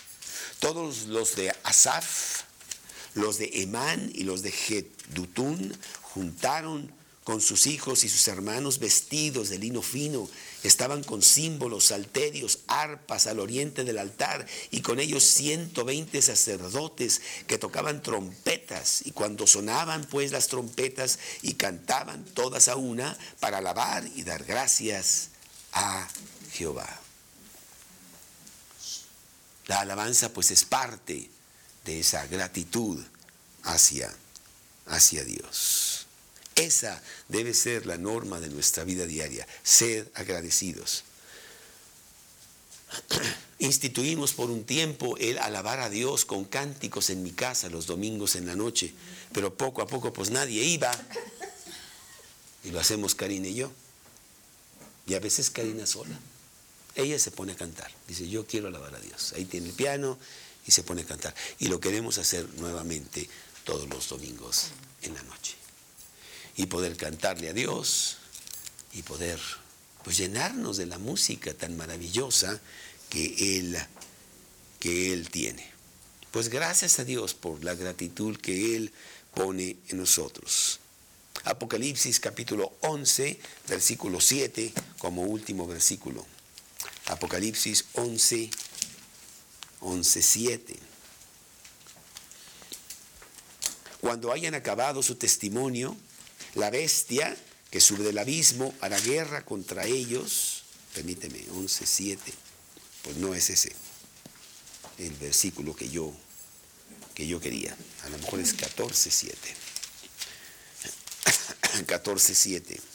todos 0.61 1.07
los 1.07 1.35
de 1.35 1.55
Asaf, 1.65 2.43
los 3.15 3.39
de 3.39 3.51
Emán 3.63 4.11
y 4.15 4.23
los 4.23 4.43
de 4.43 4.53
Jedutún, 4.53 5.77
juntaron 6.03 6.93
con 7.25 7.41
sus 7.41 7.67
hijos 7.67 8.05
y 8.05 8.09
sus 8.09 8.29
hermanos 8.29 8.79
vestidos 8.79 9.49
de 9.49 9.59
lino 9.59 9.83
fino, 9.83 10.29
estaban 10.65 11.05
con 11.05 11.23
símbolos, 11.23 11.85
salterios, 11.85 12.61
arpas 12.67 13.29
al 13.29 13.39
oriente 13.39 13.85
del 13.85 13.99
altar 13.99 14.47
y 14.71 14.81
con 14.81 14.99
ellos 14.99 15.23
120 15.23 16.21
sacerdotes 16.21 17.21
que 17.47 17.59
tocaban 17.59 18.03
trompetas 18.03 19.03
y 19.05 19.13
cuando 19.13 19.47
sonaban 19.47 20.05
pues 20.07 20.33
las 20.33 20.49
trompetas 20.49 21.19
y 21.43 21.55
cantaban 21.55 22.25
todas 22.25 22.69
a 22.69 22.77
una 22.77 23.17
para 23.39 23.59
alabar 23.59 24.05
y 24.17 24.23
dar 24.23 24.45
gracias 24.45 25.29
a 25.73 26.09
Jehová. 26.53 26.89
La 29.67 29.81
alabanza 29.81 30.31
pues 30.33 30.51
es 30.51 30.65
parte 30.65 31.31
de 31.85 32.01
esa 32.01 32.27
gratitud 32.27 33.03
hacia, 33.63 34.15
hacia 34.87 35.25
Dios. 35.25 35.94
Esa 36.57 37.03
debe 37.29 37.53
ser 37.53 37.87
la 37.87 37.99
norma 37.99 38.41
de 38.41 38.49
nuestra 38.49 38.85
vida 38.85 39.07
diaria, 39.07 39.47
ser 39.63 40.11
agradecidos. 40.15 41.05
Instituimos 43.59 44.35
por 44.35 44.51
un 44.51 44.65
tiempo 44.65 45.17
el 45.19 45.39
alabar 45.39 45.81
a 45.81 45.91
Dios 45.91 46.25
con 46.25 46.45
cánticos 46.45 47.11
en 47.11 47.23
mi 47.23 47.33
casa 47.33 47.69
los 47.69 47.87
domingos 47.87 48.37
en 48.37 48.47
la 48.47 48.55
noche, 48.55 48.93
pero 49.33 49.57
poco 49.57 49.83
a 49.83 49.87
poco 49.87 50.13
pues 50.13 50.31
nadie 50.31 50.63
iba. 50.63 50.91
Y 52.63 52.71
lo 52.71 52.79
hacemos 52.81 53.15
Karina 53.15 53.49
y 53.49 53.55
yo. 53.55 53.73
Y 55.07 55.15
a 55.15 55.21
veces 55.21 55.51
Karina 55.51 55.87
sola. 55.87 56.19
Ella 56.95 57.19
se 57.19 57.33
pone 57.33 57.53
a 57.53 57.57
cantar. 57.57 57.91
Dice, 58.07 58.29
yo 58.29 58.47
quiero 58.47 58.69
alabar 58.69 58.95
a 58.95 59.01
Dios. 59.01 59.33
Ahí 59.35 59.45
tiene 59.45 59.69
el 59.69 59.75
piano 59.75 60.19
y 60.67 60.71
se 60.71 60.85
pone 60.85 61.03
a 61.03 61.05
cantar. 61.05 61.35
Y 61.59 61.67
lo 61.67 61.81
queremos 61.81 62.19
hacer 62.19 62.49
nuevamente 62.55 63.29
todos 63.65 63.89
los 63.89 64.09
domingos 64.09 64.69
en 65.03 65.15
la 65.15 65.23
noche 65.25 65.64
y 66.57 66.67
poder 66.67 66.97
cantarle 66.97 67.49
a 67.49 67.53
Dios 67.53 68.19
y 68.93 69.03
poder 69.03 69.41
pues 70.03 70.17
llenarnos 70.19 70.77
de 70.77 70.87
la 70.87 70.99
música 70.99 71.55
tan 71.55 71.77
maravillosa 71.77 72.61
que 73.09 73.59
él 73.59 73.79
que 74.79 75.13
él 75.13 75.31
tiene. 75.31 75.67
Pues 76.31 76.49
gracias 76.49 76.99
a 76.99 77.05
Dios 77.05 77.33
por 77.33 77.65
la 77.65 77.75
gratitud 77.75 78.37
que 78.37 78.77
él 78.77 78.93
pone 79.33 79.77
en 79.89 79.99
nosotros. 79.99 80.81
Apocalipsis 81.45 82.21
capítulo 82.21 82.73
11, 82.81 83.41
versículo 83.69 84.21
7 84.21 84.73
como 84.99 85.23
último 85.23 85.67
versículo. 85.67 86.27
Apocalipsis 87.07 87.87
11 87.95 88.51
11 89.81 90.23
7. 90.23 90.77
Cuando 94.01 94.33
hayan 94.33 94.55
acabado 94.55 95.03
su 95.03 95.15
testimonio, 95.15 95.97
la 96.55 96.71
bestia 96.71 97.37
que 97.71 97.81
sube 97.81 98.05
del 98.05 98.19
abismo 98.19 98.75
hará 98.81 98.99
guerra 99.01 99.45
contra 99.45 99.87
ellos. 99.87 100.63
Permíteme, 100.95 101.41
11.7. 101.49 102.19
Pues 103.03 103.17
no 103.17 103.35
es 103.35 103.51
ese 103.51 103.75
el 104.99 105.13
versículo 105.15 105.75
que 105.75 105.89
yo, 105.89 106.13
que 107.15 107.27
yo 107.27 107.41
quería. 107.41 107.77
A 108.05 108.09
lo 108.11 108.19
mejor 108.19 108.41
es 108.41 108.57
14.7. 108.57 109.35
14.7. 111.87 112.81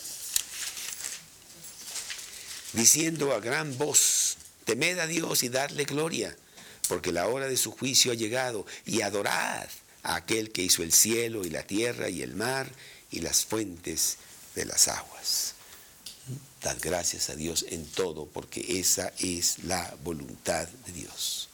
Diciendo 2.74 3.34
a 3.34 3.40
gran 3.40 3.78
voz, 3.78 4.38
temed 4.66 5.00
a 5.00 5.08
Dios 5.08 5.44
y 5.44 5.50
dadle 5.50 5.86
gloria, 5.86 6.36
porque 6.88 7.12
la 7.12 7.28
hora 7.28 7.48
de 7.48 7.58
su 7.58 7.72
juicio 7.72 8.12
ha 8.12 8.16
llegado, 8.16 8.66
y 8.86 9.02
adorad 9.02 9.68
a 10.04 10.16
aquel 10.16 10.52
que 10.52 10.62
hizo 10.62 10.84
el 10.84 10.94
cielo 10.94 11.44
y 11.46 11.50
la 11.50 11.64
tierra 11.64 12.10
y 12.10 12.22
el 12.22 12.36
mar 12.36 12.72
y 13.12 13.22
las 13.22 13.46
fuentes 13.46 14.18
de 14.56 14.66
las 14.66 14.88
aguas. 14.88 15.54
Dad 16.62 16.78
gracias 16.82 17.30
a 17.30 17.36
Dios 17.36 17.66
en 17.70 17.86
todo, 17.86 18.26
porque 18.26 18.80
esa 18.80 19.14
es 19.20 19.64
la 19.64 19.96
voluntad 20.04 20.68
de 20.86 20.92
Dios. 20.92 21.50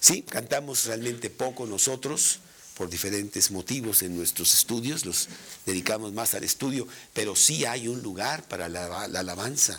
Sí, 0.00 0.22
cantamos 0.22 0.86
realmente 0.86 1.28
poco 1.28 1.66
nosotros 1.66 2.40
por 2.74 2.88
diferentes 2.88 3.50
motivos 3.50 4.02
en 4.02 4.16
nuestros 4.16 4.54
estudios, 4.54 5.04
los 5.04 5.28
dedicamos 5.66 6.12
más 6.12 6.34
al 6.34 6.44
estudio, 6.44 6.86
pero 7.12 7.34
sí 7.34 7.64
hay 7.64 7.88
un 7.88 8.02
lugar 8.02 8.46
para 8.46 8.68
la, 8.68 9.08
la 9.08 9.20
alabanza 9.20 9.78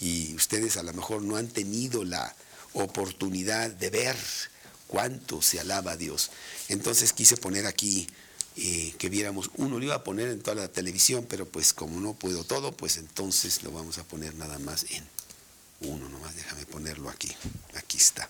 y 0.00 0.34
ustedes 0.34 0.78
a 0.78 0.82
lo 0.82 0.94
mejor 0.94 1.20
no 1.20 1.36
han 1.36 1.48
tenido 1.48 2.02
la 2.02 2.34
oportunidad 2.72 3.70
de 3.70 3.90
ver 3.90 4.16
cuánto 4.86 5.42
se 5.42 5.60
alaba 5.60 5.92
a 5.92 5.96
Dios. 5.96 6.30
Entonces 6.68 7.12
quise 7.12 7.36
poner 7.36 7.66
aquí 7.66 8.08
eh, 8.56 8.94
que 8.98 9.08
viéramos, 9.08 9.50
uno 9.56 9.78
lo 9.78 9.84
iba 9.84 9.94
a 9.94 10.04
poner 10.04 10.28
en 10.28 10.42
toda 10.42 10.56
la 10.56 10.68
televisión, 10.68 11.26
pero 11.28 11.46
pues 11.46 11.72
como 11.72 12.00
no 12.00 12.14
puedo 12.14 12.44
todo, 12.44 12.72
pues 12.72 12.96
entonces 12.96 13.62
lo 13.62 13.70
vamos 13.70 13.98
a 13.98 14.04
poner 14.04 14.34
nada 14.34 14.58
más 14.58 14.86
en 14.90 15.04
uno, 15.80 16.08
nomás 16.08 16.34
déjame 16.34 16.66
ponerlo 16.66 17.08
aquí, 17.08 17.34
aquí 17.74 17.96
está. 17.96 18.28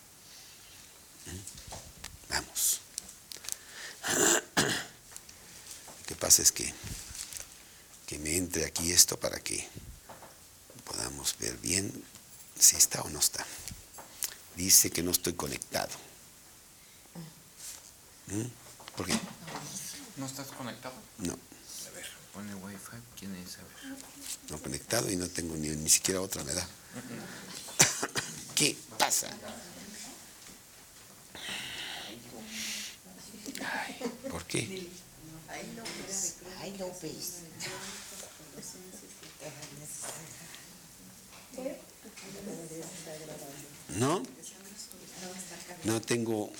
¿Mm? 1.27 2.33
Vamos. 2.33 2.81
Lo 4.57 6.07
que 6.07 6.15
pasa 6.15 6.43
es 6.43 6.53
que, 6.53 6.73
que 8.07 8.19
me 8.19 8.37
entre 8.37 8.67
aquí 8.67 8.93
esto 8.93 9.19
para 9.19 9.41
que 9.41 9.67
podamos 10.85 11.37
ver 11.39 11.57
bien 11.59 12.05
si 12.59 12.77
está 12.77 13.03
o 13.03 13.11
no 13.11 13.19
está. 13.19 13.45
Dice 14.57 14.91
que 14.91 15.03
no 15.03 15.11
estoy 15.11 15.33
conectado. 15.33 15.91
¿Mm? 18.29 18.47
¿Por 18.97 19.07
qué? 19.07 19.19
¿No 20.21 20.27
estás 20.27 20.49
conectado? 20.49 20.95
No, 21.17 21.33
A 21.33 21.91
ver, 21.95 22.05
pone 22.35 22.55
wifi. 22.55 22.97
¿Quién 23.19 23.35
es? 23.37 23.57
A 23.57 23.63
ver. 23.63 23.99
no 24.51 24.59
conectado 24.61 25.11
y 25.11 25.17
no 25.17 25.27
tengo 25.29 25.57
ni, 25.57 25.71
ni 25.71 25.89
siquiera 25.89 26.21
otra 26.21 26.45
me 26.45 26.53
da. 26.53 26.63
¿Qué 28.55 28.77
pasa? 28.99 29.31
Ay, 33.65 33.99
¿Por 34.31 34.45
qué? 34.45 34.91
Ay, 35.49 36.77
López. 36.79 37.37
¿No? 43.97 44.23
No 45.85 46.03
tengo... 46.03 46.53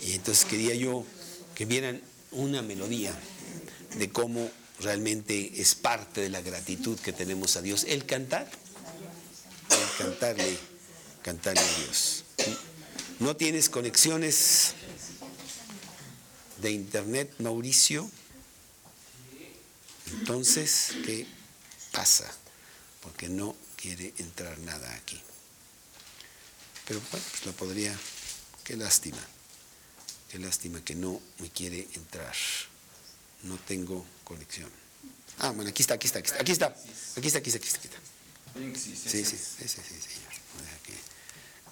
Y 0.00 0.12
entonces 0.12 0.46
quería 0.46 0.74
yo 0.74 1.04
que 1.58 1.66
vieran 1.66 2.00
una 2.30 2.62
melodía 2.62 3.12
de 3.96 4.12
cómo 4.12 4.48
realmente 4.78 5.60
es 5.60 5.74
parte 5.74 6.20
de 6.20 6.28
la 6.28 6.40
gratitud 6.40 6.96
que 7.00 7.12
tenemos 7.12 7.56
a 7.56 7.62
Dios. 7.62 7.82
El 7.88 8.06
cantar, 8.06 8.48
el 9.68 9.98
cantarle, 9.98 10.56
cantarle 11.24 11.60
a 11.60 11.78
Dios. 11.80 12.22
¿No 13.18 13.34
tienes 13.34 13.68
conexiones 13.68 14.74
de 16.62 16.70
internet, 16.70 17.34
Mauricio? 17.40 18.08
Entonces, 20.12 20.92
¿qué 21.04 21.26
pasa? 21.90 22.32
Porque 23.02 23.28
no 23.28 23.56
quiere 23.74 24.14
entrar 24.18 24.56
nada 24.60 24.94
aquí. 24.94 25.20
Pero 26.86 27.00
bueno, 27.10 27.26
pues 27.32 27.46
lo 27.46 27.52
podría, 27.54 27.98
qué 28.62 28.76
lástima, 28.76 29.18
qué 30.28 30.38
lástima 30.38 30.84
que 30.84 30.94
no 30.94 31.20
me 31.38 31.50
quiere 31.50 31.88
entrar. 31.94 32.34
No 33.42 33.56
tengo 33.56 34.04
conexión. 34.24 34.70
Ah, 35.38 35.50
bueno, 35.50 35.70
aquí 35.70 35.82
está, 35.82 35.94
aquí 35.94 36.06
está, 36.06 36.18
aquí 36.18 36.28
está, 36.30 36.40
aquí 36.40 36.52
está, 36.52 36.66
aquí 37.16 37.26
está, 37.26 37.38
aquí 37.38 37.48
está, 37.48 37.58
aquí 37.58 37.68
está. 37.68 37.78
Aquí 37.78 37.86
está. 37.86 39.10
Sí, 39.10 39.24
sí, 39.24 39.36
sí, 39.38 39.68
sí, 39.68 39.68
sí, 39.68 40.20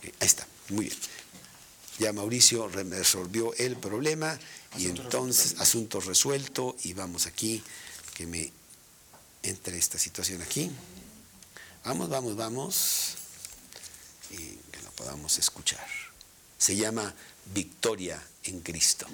ahí 0.05 0.13
está, 0.21 0.47
muy 0.69 0.87
bien. 0.87 0.99
Ya 1.99 2.13
Mauricio 2.13 2.69
re- 2.69 2.85
resolvió 2.85 3.55
el 3.55 3.77
problema 3.77 4.39
y 4.79 4.87
entonces 4.87 5.57
asunto 5.59 6.01
resuelto 6.01 6.77
y 6.85 6.93
vamos 6.93 7.27
aquí, 7.27 7.63
que 8.15 8.27
me 8.27 8.53
entre 9.43 9.79
esta 9.79 9.99
situación 9.99 10.43
aquí. 10.43 10.71
Vamos, 11.85 12.09
vamos, 12.09 12.37
vamos. 12.37 13.15
Y 14.31 14.37
que 14.37 14.83
lo 14.83 14.91
podamos 14.93 15.39
escuchar. 15.39 15.87
Se 16.59 16.77
llama 16.77 17.15
Victoria 17.55 18.23
en 18.49 18.61
Cristo. 18.61 19.07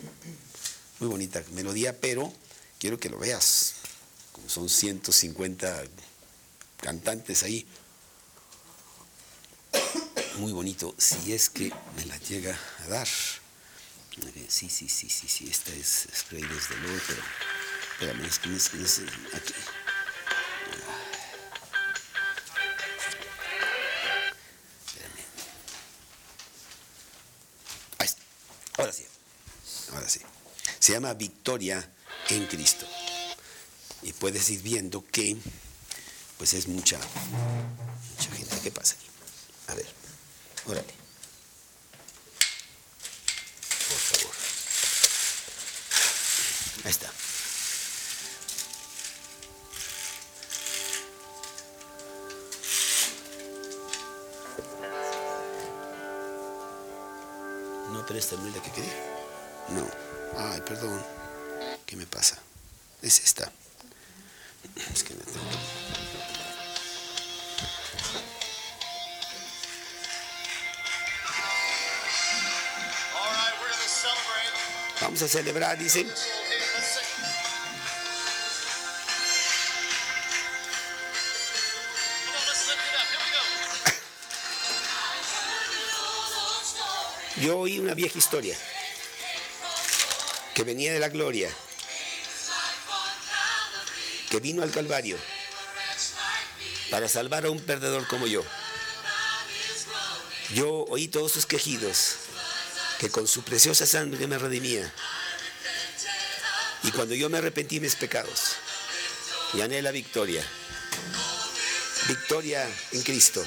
Muy 1.00 1.08
bonita 1.08 1.42
melodía, 1.52 1.98
pero 1.98 2.32
quiero 2.78 2.98
que 2.98 3.08
lo 3.08 3.18
veas. 3.18 3.74
Como 4.32 4.48
son 4.48 4.68
150 4.68 5.84
cantantes 6.80 7.42
ahí. 7.42 7.66
Muy 10.38 10.52
bonito, 10.52 10.94
si 10.98 11.32
es 11.32 11.50
que 11.50 11.72
me 11.96 12.06
la 12.06 12.16
llega 12.18 12.58
a 12.84 12.88
dar. 12.88 13.08
Eh, 13.08 14.46
Sí, 14.48 14.68
sí, 14.68 14.88
sí, 14.88 15.08
sí, 15.08 15.26
sí, 15.28 15.48
esta 15.50 15.72
es 15.72 16.06
Spray 16.14 16.42
desde 16.42 16.76
luego, 16.82 17.00
pero 17.06 17.22
espérame, 17.92 18.24
es 18.26 18.38
que 18.38 18.54
es, 18.54 18.74
es, 18.74 19.00
aquí. 19.32 19.54
Se 30.82 30.92
llama 30.94 31.14
Victoria 31.14 31.88
en 32.28 32.44
Cristo. 32.46 32.84
Y 34.02 34.12
puedes 34.14 34.50
ir 34.50 34.62
viendo 34.62 35.04
que, 35.12 35.36
pues 36.38 36.54
es 36.54 36.66
mucha, 36.66 36.98
mucha 36.98 38.30
gente. 38.32 38.58
¿Qué 38.64 38.72
pasa 38.72 38.96
aquí? 38.96 39.06
A 39.68 39.74
ver, 39.76 39.86
órale. 40.66 40.92
Por 43.88 43.96
favor. 43.96 44.34
Ahí 46.82 46.90
está. 46.90 47.12
No, 57.92 58.04
es 58.18 58.32
la 58.32 58.62
que 58.64 58.72
quería. 58.72 59.21
No. 59.74 59.88
Ay, 60.36 60.60
perdón. 60.62 61.02
¿Qué 61.86 61.96
me 61.96 62.06
pasa? 62.06 62.38
Es 63.00 63.20
esta. 63.20 63.50
Vamos 75.00 75.22
a 75.22 75.28
celebrar, 75.28 75.78
dice. 75.78 76.06
Yo 87.40 87.58
oí 87.58 87.78
una 87.80 87.94
vieja 87.94 88.18
historia 88.18 88.56
que 90.54 90.64
venía 90.64 90.92
de 90.92 91.00
la 91.00 91.08
gloria, 91.08 91.50
que 94.30 94.40
vino 94.40 94.62
al 94.62 94.70
Calvario 94.70 95.18
para 96.90 97.08
salvar 97.08 97.46
a 97.46 97.50
un 97.50 97.60
perdedor 97.60 98.06
como 98.06 98.26
yo. 98.26 98.44
Yo 100.54 100.84
oí 100.88 101.08
todos 101.08 101.32
sus 101.32 101.46
quejidos, 101.46 102.16
que 102.98 103.08
con 103.08 103.26
su 103.26 103.42
preciosa 103.42 103.86
sangre 103.86 104.26
me 104.26 104.38
redimía. 104.38 104.92
Y 106.82 106.90
cuando 106.90 107.14
yo 107.14 107.30
me 107.30 107.38
arrepentí 107.38 107.80
mis 107.80 107.94
pecados, 107.94 108.56
gané 109.54 109.80
la 109.80 109.90
victoria. 109.90 110.44
Victoria 112.08 112.68
en 112.90 113.02
Cristo. 113.02 113.42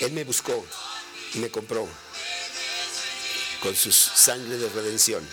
Él 0.00 0.12
me 0.12 0.24
buscó 0.24 0.64
y 1.34 1.38
me 1.38 1.50
compró 1.50 1.88
con 3.60 3.74
su 3.74 3.92
sangre 3.92 4.58
de 4.58 4.68
redención. 4.68 5.26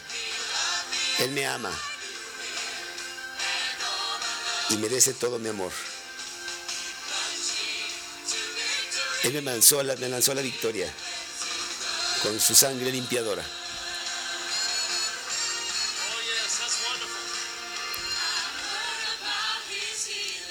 Él 1.19 1.31
me 1.31 1.45
ama 1.45 1.71
y 4.69 4.77
merece 4.77 5.13
todo 5.13 5.39
mi 5.39 5.49
amor. 5.49 5.71
Él 9.23 9.33
me 9.33 9.41
lanzó, 9.41 9.81
la, 9.83 9.95
me 9.95 10.09
lanzó 10.09 10.33
la 10.33 10.41
victoria 10.41 10.91
con 12.23 12.39
su 12.39 12.55
sangre 12.55 12.91
limpiadora. 12.91 13.45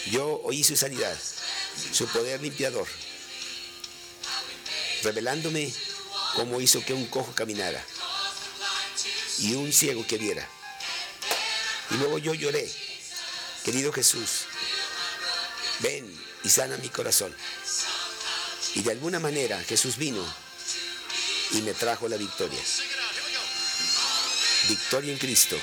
Yo 0.07 0.43
oí 0.45 0.63
su 0.63 0.77
sanidad, 0.77 1.19
su 1.93 2.07
poder 2.09 2.41
limpiador, 2.43 2.87
revelándome 5.03 5.73
cómo 6.35 6.61
hizo 6.61 6.85
que 6.85 6.93
un 6.93 7.07
cojo 7.07 7.33
caminara 7.35 7.85
y 9.39 9.55
un 9.55 9.73
ciego 9.73 10.07
que 10.07 10.19
viera. 10.19 10.49
Y 11.91 11.95
luego 11.95 12.19
yo 12.19 12.35
lloré, 12.35 12.71
querido 13.65 13.93
Jesús, 13.93 14.47
ven 15.81 16.11
y 16.45 16.49
sana 16.49 16.77
mi 16.79 16.89
corazón. 16.89 17.35
Y 18.75 18.83
de 18.83 18.93
alguna 18.93 19.21
manera 19.21 19.63
Jesús 19.65 19.97
vino 19.97 20.25
y 21.53 21.63
me 21.63 21.75
trajo 21.75 22.09
la 22.09 22.17
victoria. 22.17 22.61
Victoria 24.69 25.13
en 25.13 25.19
Cristo. 25.19 25.59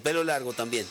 El 0.00 0.02
pelo 0.02 0.24
largo 0.24 0.54
también. 0.54 0.86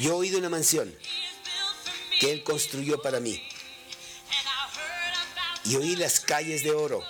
Yo 0.00 0.12
he 0.12 0.12
oído 0.12 0.38
una 0.38 0.48
mansión 0.48 0.92
que 2.18 2.32
Él 2.32 2.42
construyó 2.42 3.00
para 3.02 3.20
mí. 3.20 3.49
Y 5.70 5.76
oí 5.76 5.94
las 5.94 6.18
calles 6.18 6.64
de 6.64 6.72
oro, 6.72 7.00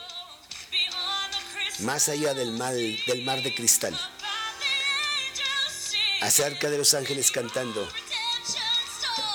más 1.78 2.10
allá 2.10 2.34
del 2.34 2.52
mar, 2.52 2.74
del 2.74 3.24
mar 3.24 3.42
de 3.42 3.54
cristal, 3.54 3.98
acerca 6.20 6.68
de 6.68 6.76
los 6.76 6.92
ángeles 6.92 7.30
cantando 7.30 7.88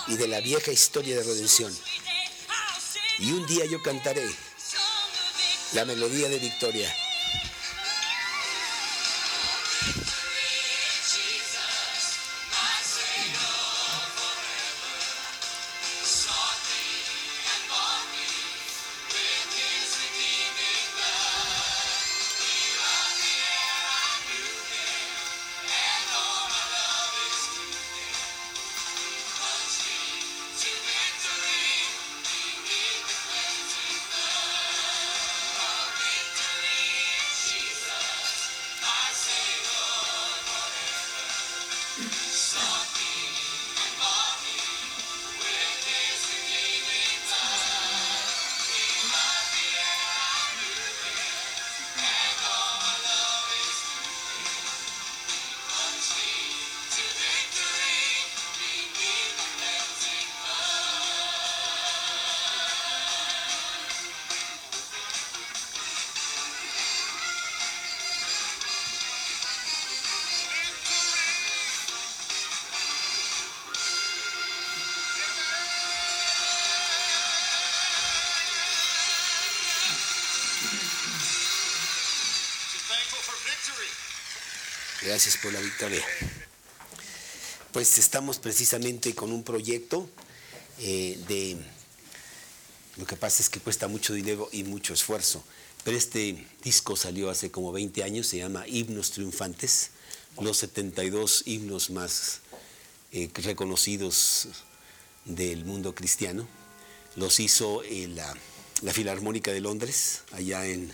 y 0.06 0.16
de 0.18 0.28
la 0.28 0.42
vieja 0.42 0.72
historia 0.72 1.16
de 1.16 1.24
redención. 1.24 1.76
Y 3.18 3.32
un 3.32 3.48
día 3.48 3.66
yo 3.66 3.82
cantaré 3.82 4.30
la 5.74 5.86
melodía 5.86 6.30
de 6.30 6.38
victoria. 6.38 6.96
Gracias 85.16 85.38
por 85.38 85.54
la 85.54 85.62
victoria. 85.62 86.04
Pues 87.72 87.98
estamos 88.00 88.38
precisamente 88.38 89.16
con 89.16 89.32
un 89.32 89.44
proyecto 89.44 90.10
eh, 90.78 91.18
de... 91.30 91.56
Lo 92.98 93.06
que 93.06 93.16
pasa 93.16 93.42
es 93.42 93.50
que 93.50 93.62
cuesta 93.62 93.88
mucho 93.88 94.14
dinero 94.14 94.50
y 94.52 94.66
mucho 94.66 94.94
esfuerzo. 94.94 95.42
Pero 95.86 95.96
este 95.96 96.46
disco 96.62 96.98
salió 96.98 97.30
hace 97.30 97.50
como 97.50 97.72
20 97.72 98.04
años, 98.04 98.28
se 98.28 98.40
llama 98.40 98.68
Himnos 98.68 99.12
Triunfantes, 99.12 99.92
los 100.42 100.58
72 100.58 101.44
himnos 101.46 101.92
más 101.92 102.42
eh, 103.14 103.30
reconocidos 103.36 104.50
del 105.24 105.64
mundo 105.64 105.96
cristiano. 105.96 106.46
Los 107.16 107.40
hizo 107.40 107.84
eh, 107.84 108.10
la, 108.10 108.36
la 108.82 108.92
Filarmónica 108.92 109.54
de 109.54 109.62
Londres, 109.62 110.24
allá 110.34 110.66
en, 110.66 110.92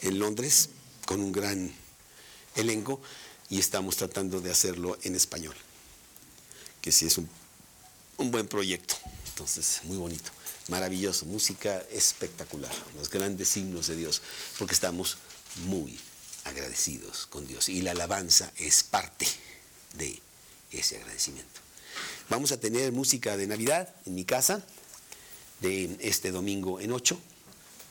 en 0.00 0.18
Londres, 0.18 0.70
con 1.06 1.20
un 1.20 1.30
gran 1.30 1.72
elenco, 2.56 3.00
y 3.50 3.58
estamos 3.58 3.96
tratando 3.96 4.40
de 4.40 4.50
hacerlo 4.50 4.96
en 5.02 5.16
español, 5.16 5.54
que 6.80 6.92
sí 6.92 7.06
es 7.06 7.18
un, 7.18 7.28
un 8.16 8.30
buen 8.30 8.46
proyecto. 8.46 8.94
Entonces, 9.28 9.80
muy 9.84 9.96
bonito, 9.96 10.30
maravilloso, 10.68 11.26
música 11.26 11.82
espectacular, 11.90 12.72
los 12.96 13.10
grandes 13.10 13.56
himnos 13.56 13.88
de 13.88 13.96
Dios, 13.96 14.22
porque 14.58 14.74
estamos 14.74 15.18
muy 15.64 15.98
agradecidos 16.44 17.26
con 17.26 17.46
Dios 17.46 17.68
y 17.68 17.82
la 17.82 17.90
alabanza 17.90 18.52
es 18.56 18.82
parte 18.82 19.26
de 19.94 20.20
ese 20.70 20.96
agradecimiento. 20.96 21.60
Vamos 22.28 22.52
a 22.52 22.60
tener 22.60 22.92
música 22.92 23.36
de 23.36 23.46
Navidad 23.46 23.92
en 24.06 24.14
mi 24.14 24.24
casa 24.24 24.64
de 25.60 25.96
este 26.00 26.30
domingo 26.30 26.80
en 26.80 26.92
8 26.92 27.18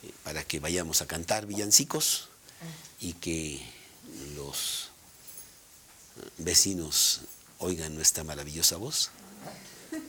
eh, 0.03 0.12
para 0.24 0.43
que 0.43 0.60
vayamos 0.60 1.01
a 1.01 1.07
cantar 1.07 1.45
villancicos 1.45 2.30
y 3.01 3.14
que 3.14 3.62
los 4.36 4.89
vecinos 6.38 7.22
oigan 7.59 7.95
nuestra 7.95 8.24
maravillosa 8.24 8.78
voz. 8.78 9.11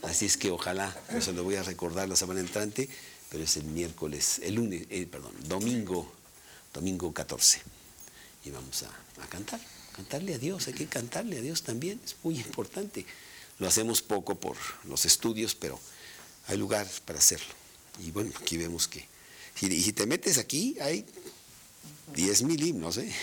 Así 0.03 0.25
es 0.25 0.37
que 0.37 0.51
ojalá, 0.51 0.95
no 1.11 1.21
se 1.21 1.33
lo 1.33 1.43
voy 1.43 1.55
a 1.55 1.63
recordar 1.63 2.09
la 2.09 2.15
semana 2.15 2.39
entrante, 2.39 2.89
pero 3.29 3.43
es 3.43 3.57
el 3.57 3.65
miércoles, 3.65 4.39
el 4.43 4.55
lunes, 4.55 4.85
eh, 4.89 5.05
perdón, 5.05 5.33
domingo, 5.47 6.11
domingo 6.73 7.13
14. 7.13 7.61
Y 8.45 8.49
vamos 8.49 8.83
a, 8.83 9.27
cantar, 9.27 9.59
cantarle 9.95 10.35
a 10.35 10.37
Dios, 10.37 10.67
hay 10.67 10.73
que 10.73 10.87
cantarle 10.87 11.37
a 11.37 11.41
Dios 11.41 11.61
también, 11.63 11.99
es 12.03 12.15
muy 12.23 12.35
importante. 12.37 13.05
Lo 13.59 13.67
hacemos 13.67 14.01
poco 14.01 14.35
por 14.35 14.57
los 14.85 15.05
estudios, 15.05 15.53
pero 15.53 15.79
hay 16.47 16.57
lugar 16.57 16.87
para 17.05 17.19
hacerlo. 17.19 17.53
Y 17.99 18.11
bueno, 18.11 18.31
aquí 18.39 18.57
vemos 18.57 18.87
que, 18.87 19.07
y 19.61 19.81
si 19.81 19.93
te 19.93 20.05
metes 20.07 20.37
aquí, 20.37 20.77
hay 20.81 21.05
10 22.15 22.43
mil 22.43 22.63
himnos, 22.63 22.97
¿eh? 22.97 23.13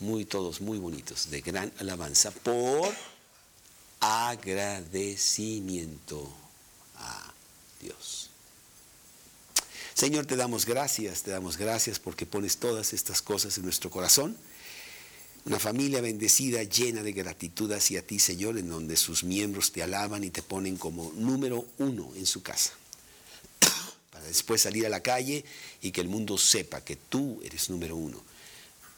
Muy 0.00 0.24
todos 0.24 0.60
muy 0.60 0.78
bonitos, 0.78 1.30
de 1.30 1.40
gran 1.40 1.72
alabanza 1.78 2.30
por 2.30 2.94
agradecimiento 4.00 6.30
a 6.96 7.32
Dios. 7.80 8.30
Señor, 9.94 10.26
te 10.26 10.36
damos 10.36 10.66
gracias, 10.66 11.22
te 11.22 11.30
damos 11.30 11.56
gracias 11.56 11.98
porque 11.98 12.26
pones 12.26 12.58
todas 12.58 12.92
estas 12.92 13.22
cosas 13.22 13.56
en 13.56 13.64
nuestro 13.64 13.90
corazón. 13.90 14.36
Una 15.46 15.58
familia 15.58 16.00
bendecida, 16.00 16.62
llena 16.64 17.02
de 17.02 17.12
gratitud 17.12 17.72
hacia 17.72 18.06
ti, 18.06 18.18
Señor, 18.18 18.58
en 18.58 18.68
donde 18.68 18.96
sus 18.96 19.24
miembros 19.24 19.72
te 19.72 19.82
alaban 19.82 20.24
y 20.24 20.30
te 20.30 20.42
ponen 20.42 20.76
como 20.76 21.12
número 21.14 21.66
uno 21.78 22.12
en 22.16 22.26
su 22.26 22.42
casa. 22.42 22.72
Para 24.10 24.26
después 24.26 24.60
salir 24.60 24.84
a 24.84 24.90
la 24.90 25.00
calle 25.00 25.44
y 25.80 25.92
que 25.92 26.00
el 26.00 26.08
mundo 26.08 26.36
sepa 26.36 26.82
que 26.82 26.96
tú 26.96 27.40
eres 27.42 27.70
número 27.70 27.96
uno, 27.96 28.22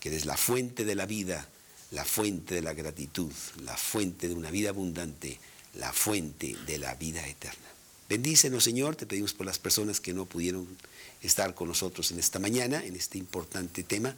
que 0.01 0.09
eres 0.09 0.26
la 0.26 0.36
fuente 0.36 0.84
de 0.84 0.94
la 0.94 1.07
vida, 1.07 1.49
la 1.90 2.05
fuente 2.05 2.55
de 2.55 2.62
la 2.62 2.74
gratitud, 2.74 3.32
la 3.62 3.76
fuente 3.76 4.28
de 4.28 4.34
una 4.34 4.51
vida 4.51 4.70
abundante, 4.70 5.38
la 5.74 5.92
fuente 5.92 6.57
de 6.66 6.78
la 6.78 6.94
vida 6.94 7.26
eterna. 7.26 7.66
Bendícenos, 8.09 8.64
Señor, 8.64 8.96
te 8.96 9.07
pedimos 9.07 9.34
por 9.34 9.46
las 9.46 9.59
personas 9.59 10.01
que 10.01 10.14
no 10.14 10.24
pudieron 10.24 10.66
estar 11.22 11.55
con 11.55 11.68
nosotros 11.68 12.11
en 12.11 12.18
esta 12.18 12.38
mañana, 12.38 12.84
en 12.84 12.96
este 12.96 13.18
importante 13.18 13.82
tema, 13.82 14.14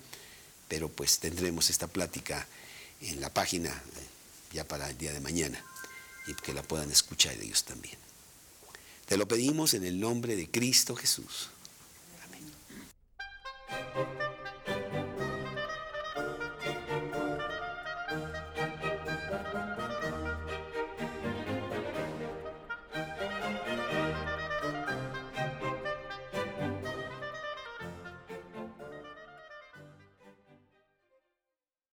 pero 0.68 0.88
pues 0.88 1.18
tendremos 1.18 1.70
esta 1.70 1.88
plática 1.88 2.46
en 3.00 3.20
la 3.20 3.32
página 3.32 3.70
eh, 3.70 4.06
ya 4.52 4.64
para 4.64 4.88
el 4.88 4.98
día 4.98 5.12
de 5.12 5.20
mañana 5.20 5.64
y 6.26 6.34
que 6.34 6.54
la 6.54 6.62
puedan 6.62 6.90
escuchar 6.90 7.34
ellos 7.40 7.64
también. 7.64 7.96
Te 9.06 9.16
lo 9.16 9.26
pedimos 9.26 9.74
en 9.74 9.84
el 9.84 9.98
nombre 9.98 10.36
de 10.36 10.48
Cristo 10.48 10.94
Jesús. 10.94 11.48